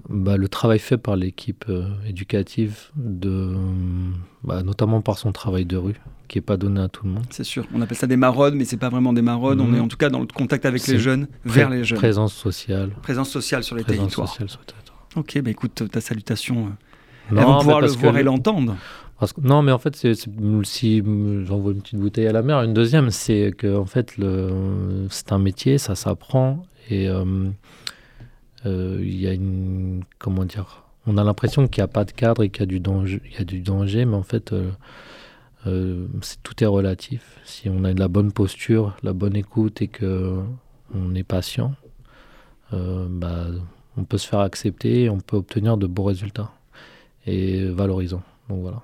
bah, 0.09 0.37
le, 0.37 0.49
travail 0.49 0.79
fait 0.79 0.99
par 0.99 1.16
l'équipe 1.16 1.64
euh, 1.68 1.89
éducative, 2.07 2.91
de, 2.97 3.55
bah, 4.45 4.62
notamment 4.62 5.01
par 5.03 5.18
son 5.18 5.33
travail 5.33 5.64
de 5.64 5.76
rue, 5.76 6.01
qui 6.29 6.39
n'est 6.39 6.43
pas 6.43 6.57
donné 6.57 6.81
à 6.81 6.89
tout 6.89 7.05
le 7.05 7.12
monde. 7.12 7.24
C'est 7.31 7.45
sûr, 7.45 7.66
on 7.74 7.83
appelle 7.83 7.97
ça 7.97 8.07
des 8.07 8.16
maraudes, 8.16 8.55
mais 8.55 8.64
c'est 8.64 8.76
pas 8.76 8.89
vraiment 8.89 9.12
des 9.12 9.22
maraudes, 9.22 9.61
on 9.61 9.74
est 9.74 9.81
en 9.81 9.89
tout 9.89 9.97
cas 9.97 10.11
dans 10.11 10.20
le 10.20 10.26
contact 10.26 10.64
avec 10.66 10.87
les 10.87 10.99
jeunes, 10.99 11.29
vers 11.45 11.70
les 11.70 11.85
jeunes. 11.85 11.99
Présence 11.99 12.35
sociale. 12.35 12.91
Présence 13.03 13.31
sociale 13.31 13.64
sur 13.64 13.76
les 13.76 13.85
territoires. 13.85 14.29
Sociale 14.29 14.49
sur 14.49 14.61
Ok, 15.16 15.40
bah 15.40 15.50
écoute, 15.50 15.90
ta 15.90 16.00
salutation, 16.00 16.66
euh, 17.32 17.34
non, 17.34 17.52
va 17.52 17.59
pouvoir 17.59 17.80
le 17.80 17.88
voir 17.88 18.16
et 18.18 18.22
l'entendre 18.22 18.76
non, 19.42 19.62
mais 19.62 19.72
en 19.72 19.78
fait, 19.78 19.96
c'est, 19.96 20.14
si 20.14 21.02
j'envoie 21.44 21.72
une 21.72 21.82
petite 21.82 21.98
bouteille 21.98 22.28
à 22.28 22.32
la 22.32 22.42
mer, 22.42 22.62
une 22.62 22.74
deuxième, 22.74 23.11
c'est 23.11 23.52
que 23.56 23.76
en 23.76 23.84
fait, 23.84 24.14
c'est 25.11 25.32
un 25.32 25.38
métier, 25.38 25.78
ça 25.78 25.96
s'apprend 25.96 26.62
et 26.88 27.09
euh, 27.09 27.50
euh, 28.64 28.98
il 29.02 29.20
y 29.20 29.26
a 29.26 29.32
une 29.32 30.04
comment 30.18 30.44
dire, 30.44 30.84
on 31.06 31.18
a 31.18 31.24
l'impression 31.24 31.66
qu'il 31.66 31.82
n'y 31.82 31.86
a 31.86 31.88
pas 31.88 32.04
de 32.04 32.12
cadre 32.12 32.44
et 32.44 32.50
qu'il 32.50 32.61
y 32.61 32.62
a 32.62 32.66
du 32.66 32.78
danger, 32.78 33.20
il 33.24 33.38
y 33.38 33.40
a 33.40 33.44
du 33.44 33.61
danger, 33.61 34.04
mais 34.04 34.16
en 34.16 34.22
fait, 34.22 34.52
euh, 34.52 36.06
c'est, 36.22 36.40
tout 36.44 36.62
est 36.62 36.66
relatif. 36.66 37.40
Si 37.44 37.68
on 37.68 37.82
a 37.82 37.92
de 37.92 38.00
la 38.00 38.09
bonne 38.09 38.30
posture, 38.30 38.96
la 39.02 39.14
bonne 39.14 39.34
écoute 39.34 39.82
et 39.82 39.88
que 39.88 40.38
on 40.94 41.14
est 41.16 41.24
patient, 41.24 41.74
bah, 42.70 43.46
on 43.99 44.05
peut 44.05 44.18
se 44.18 44.28
faire 44.28 44.40
accepter 44.40 45.05
et 45.05 45.11
on 45.11 45.18
peut 45.18 45.36
obtenir 45.36 45.76
de 45.76 45.86
beaux 45.86 46.05
résultats 46.05 46.53
et 47.26 47.66
valorisants. 47.66 48.22
Donc 48.49 48.62
voilà. 48.62 48.80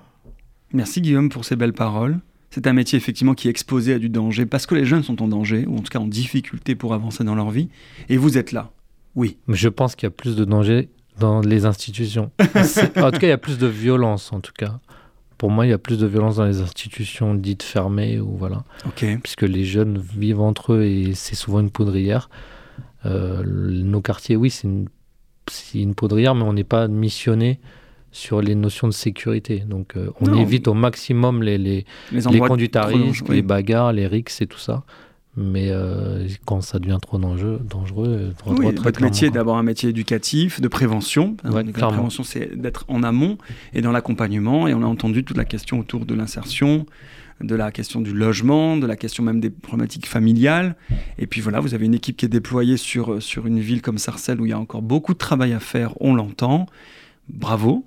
Merci 0.73 1.01
Guillaume 1.01 1.29
pour 1.29 1.45
ces 1.45 1.55
belles 1.55 1.73
paroles. 1.73 2.19
C'est 2.51 2.67
un 2.67 2.73
métier 2.73 2.97
effectivement 2.97 3.33
qui 3.33 3.47
est 3.47 3.51
exposé 3.51 3.93
à 3.93 3.99
du 3.99 4.09
danger 4.09 4.45
parce 4.45 4.65
que 4.65 4.75
les 4.75 4.85
jeunes 4.85 5.03
sont 5.03 5.21
en 5.21 5.27
danger, 5.27 5.65
ou 5.67 5.77
en 5.77 5.81
tout 5.81 5.89
cas 5.89 5.99
en 5.99 6.07
difficulté 6.07 6.75
pour 6.75 6.93
avancer 6.93 7.23
dans 7.23 7.35
leur 7.35 7.49
vie. 7.49 7.69
Et 8.09 8.17
vous 8.17 8.37
êtes 8.37 8.51
là. 8.51 8.71
Oui. 9.15 9.37
Je 9.47 9.69
pense 9.69 9.95
qu'il 9.95 10.05
y 10.05 10.07
a 10.07 10.11
plus 10.11 10.35
de 10.35 10.45
danger 10.45 10.89
dans 11.17 11.41
les 11.41 11.65
institutions. 11.65 12.31
en 12.39 13.11
tout 13.11 13.19
cas, 13.19 13.27
il 13.27 13.29
y 13.29 13.31
a 13.31 13.37
plus 13.37 13.57
de 13.57 13.67
violence, 13.67 14.31
en 14.31 14.41
tout 14.41 14.53
cas. 14.57 14.79
Pour 15.37 15.49
moi, 15.49 15.65
il 15.65 15.69
y 15.69 15.73
a 15.73 15.77
plus 15.77 15.99
de 15.99 16.07
violence 16.07 16.37
dans 16.37 16.45
les 16.45 16.61
institutions 16.61 17.35
dites 17.35 17.63
fermées, 17.63 18.19
ou 18.19 18.35
voilà. 18.37 18.63
Ok. 18.85 19.05
Puisque 19.21 19.41
les 19.41 19.65
jeunes 19.65 19.97
vivent 19.97 20.41
entre 20.41 20.73
eux 20.73 20.83
et 20.83 21.13
c'est 21.13 21.35
souvent 21.35 21.59
une 21.59 21.71
poudrière. 21.71 22.29
Euh, 23.05 23.43
nos 23.45 24.01
quartiers, 24.01 24.35
oui, 24.35 24.49
c'est 24.49 24.67
une, 24.67 24.87
une, 25.73 25.95
poudrière, 25.95 26.35
mais 26.35 26.43
on 26.43 26.53
n'est 26.53 26.63
pas 26.63 26.87
missionné 26.87 27.59
sur 28.11 28.41
les 28.41 28.55
notions 28.55 28.87
de 28.87 28.93
sécurité. 28.93 29.59
Donc 29.59 29.95
euh, 29.95 30.09
on 30.21 30.33
évite 30.33 30.67
au 30.67 30.73
maximum 30.73 31.43
les, 31.43 31.57
les, 31.57 31.85
les 32.11 32.39
conduites 32.39 32.75
à 32.75 32.85
risque, 32.85 33.27
les 33.29 33.41
bagarres, 33.41 33.93
les 33.93 34.07
rixes 34.07 34.41
et 34.41 34.47
tout 34.47 34.59
ça. 34.59 34.83
Mais 35.37 35.67
euh, 35.69 36.27
quand 36.45 36.61
ça 36.61 36.79
devient 36.79 36.97
trop 37.01 37.17
dangereux, 37.17 37.59
dangereux 37.69 38.33
oui, 38.45 38.73
votre 38.73 39.01
métier 39.01 39.27
est 39.27 39.31
d'abord 39.31 39.57
un 39.57 39.63
métier 39.63 39.89
éducatif, 39.89 40.61
de 40.61 40.67
prévention. 40.69 41.35
Ouais, 41.43 41.63
la 41.63 41.71
prévention, 41.71 42.23
c'est 42.23 42.55
d'être 42.55 42.85
en 42.87 43.03
amont 43.03 43.37
et 43.73 43.81
dans 43.81 43.91
l'accompagnement. 43.91 44.67
Et 44.69 44.73
on 44.73 44.81
a 44.81 44.85
entendu 44.85 45.25
toute 45.25 45.35
la 45.35 45.43
question 45.43 45.79
autour 45.79 46.05
de 46.05 46.13
l'insertion, 46.13 46.85
de 47.41 47.55
la 47.55 47.71
question 47.71 48.01
du 48.01 48.13
logement, 48.13 48.77
de 48.77 48.87
la 48.87 48.95
question 48.95 49.23
même 49.23 49.39
des 49.39 49.49
problématiques 49.49 50.07
familiales. 50.07 50.75
Et 51.19 51.27
puis 51.27 51.41
voilà, 51.41 51.59
vous 51.59 51.73
avez 51.73 51.85
une 51.85 51.93
équipe 51.93 52.17
qui 52.17 52.25
est 52.25 52.29
déployée 52.29 52.77
sur, 52.77 53.21
sur 53.21 53.45
une 53.45 53.59
ville 53.59 53.81
comme 53.81 53.97
Sarcelles 53.97 54.39
où 54.39 54.45
il 54.45 54.49
y 54.49 54.53
a 54.53 54.59
encore 54.59 54.81
beaucoup 54.81 55.13
de 55.13 55.17
travail 55.17 55.53
à 55.53 55.59
faire, 55.59 55.93
on 55.99 56.15
l'entend. 56.15 56.67
Bravo. 57.29 57.85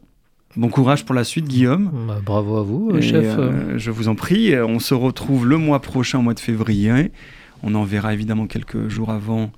Bon 0.57 0.69
courage 0.69 1.05
pour 1.05 1.15
la 1.15 1.25
suite, 1.25 1.47
Guillaume. 1.47 1.91
Bah, 2.09 2.21
bravo 2.25 2.57
à 2.57 2.63
vous, 2.63 3.01
chef. 3.01 3.37
Euh, 3.39 3.79
je 3.79 3.91
vous 3.91 4.09
en 4.09 4.15
prie. 4.15 4.59
On 4.59 4.79
se 4.79 4.95
retrouve 4.95 5.47
le 5.47 5.57
mois 5.57 5.81
prochain, 5.81 6.19
au 6.19 6.23
mois 6.23 6.35
de 6.35 6.41
février. 6.41 7.13
On 7.63 7.75
en 7.75 7.85
verra 7.85 8.15
évidemment 8.15 8.47
quelques 8.47 8.89
jours 8.89 9.11
avant 9.11 9.51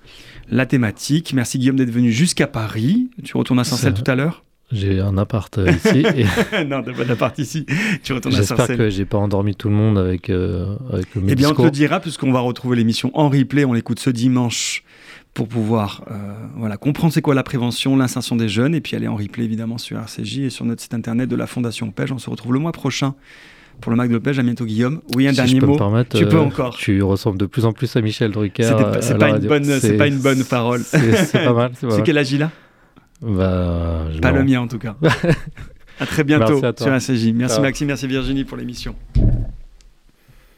la 0.50 0.66
thématique. 0.66 1.32
Merci 1.32 1.58
Guillaume 1.58 1.76
d'être 1.76 1.90
venu 1.90 2.10
jusqu'à 2.10 2.46
Paris. 2.46 3.10
Tu 3.24 3.36
retournes 3.36 3.60
à 3.60 3.64
Sarcelles 3.64 3.94
tout 3.94 4.08
à 4.10 4.14
l'heure? 4.14 4.44
J'ai 4.72 5.00
un 5.00 5.18
appart 5.18 5.58
euh, 5.58 5.70
ici. 5.70 6.04
Et... 6.16 6.64
non, 6.64 6.82
t'as 6.82 6.92
pas 6.92 7.04
d'appart 7.04 7.36
ici. 7.38 7.66
Tu 8.02 8.12
retournes 8.12 8.34
à 8.34 8.38
J'espère 8.38 8.66
que 8.66 8.90
j'ai 8.90 9.04
pas 9.04 9.18
endormi 9.18 9.54
tout 9.54 9.68
le 9.68 9.74
monde 9.74 9.98
avec, 9.98 10.30
euh, 10.30 10.76
avec 10.92 11.14
le 11.14 11.22
Eh 11.28 11.34
bien, 11.34 11.50
on 11.50 11.54
te 11.54 11.62
le 11.62 11.70
dira, 11.70 12.00
puisqu'on 12.00 12.32
va 12.32 12.40
retrouver 12.40 12.76
l'émission 12.76 13.10
en 13.14 13.28
replay. 13.28 13.64
On 13.64 13.72
l'écoute 13.72 13.98
ce 13.98 14.10
dimanche 14.10 14.84
pour 15.34 15.48
pouvoir 15.48 16.04
euh, 16.10 16.14
voilà, 16.56 16.76
comprendre 16.76 17.12
c'est 17.12 17.22
quoi 17.22 17.34
la 17.34 17.42
prévention, 17.42 17.96
l'insertion 17.96 18.36
des 18.36 18.48
jeunes, 18.48 18.74
et 18.74 18.80
puis 18.80 18.96
aller 18.96 19.08
en 19.08 19.16
replay 19.16 19.44
évidemment 19.44 19.78
sur 19.78 19.98
RCJ 19.98 20.38
et 20.38 20.50
sur 20.50 20.64
notre 20.64 20.82
site 20.82 20.94
internet 20.94 21.28
de 21.28 21.36
la 21.36 21.46
Fondation 21.46 21.90
Pêche. 21.90 22.12
On 22.12 22.18
se 22.18 22.30
retrouve 22.30 22.52
le 22.52 22.58
mois 22.58 22.72
prochain 22.72 23.14
pour 23.80 23.90
le 23.90 23.96
Mac 23.96 24.10
de 24.10 24.18
Pêche. 24.18 24.38
À 24.38 24.42
bientôt, 24.42 24.66
Guillaume. 24.66 25.00
Oui, 25.16 25.26
un 25.26 25.32
dernier 25.32 25.60
mot. 25.60 25.76
tu 26.14 26.26
peux 26.26 26.38
encore. 26.38 26.76
Tu 26.76 27.02
ressembles 27.02 27.38
de 27.38 27.46
plus 27.46 27.64
en 27.64 27.72
plus 27.72 27.94
à 27.96 28.00
Michel 28.00 28.30
Drucker. 28.30 28.70
C'est 29.00 29.18
pas, 29.18 29.30
une 29.30 29.46
bonne, 29.46 29.64
c'est 29.64 29.96
pas 29.96 30.06
une 30.06 30.18
bonne 30.18 30.44
parole. 30.44 30.82
C'est 30.84 31.32
pas 31.32 31.52
mal. 31.52 31.72
C'est 31.74 32.02
quel 32.04 32.18
âge 32.18 32.32
il 32.32 32.42
a? 32.44 32.50
Bah, 33.22 34.06
Pas 34.20 34.32
le 34.32 34.44
mien 34.44 34.60
en 34.60 34.68
tout 34.68 34.78
cas. 34.78 34.96
à 36.00 36.06
très 36.06 36.24
bientôt 36.24 36.58
sur 36.58 36.92
ACJ. 36.92 37.32
Merci 37.34 37.60
Maxime, 37.60 37.88
merci 37.88 38.06
Virginie 38.06 38.44
pour 38.44 38.56
l'émission. 38.56 38.94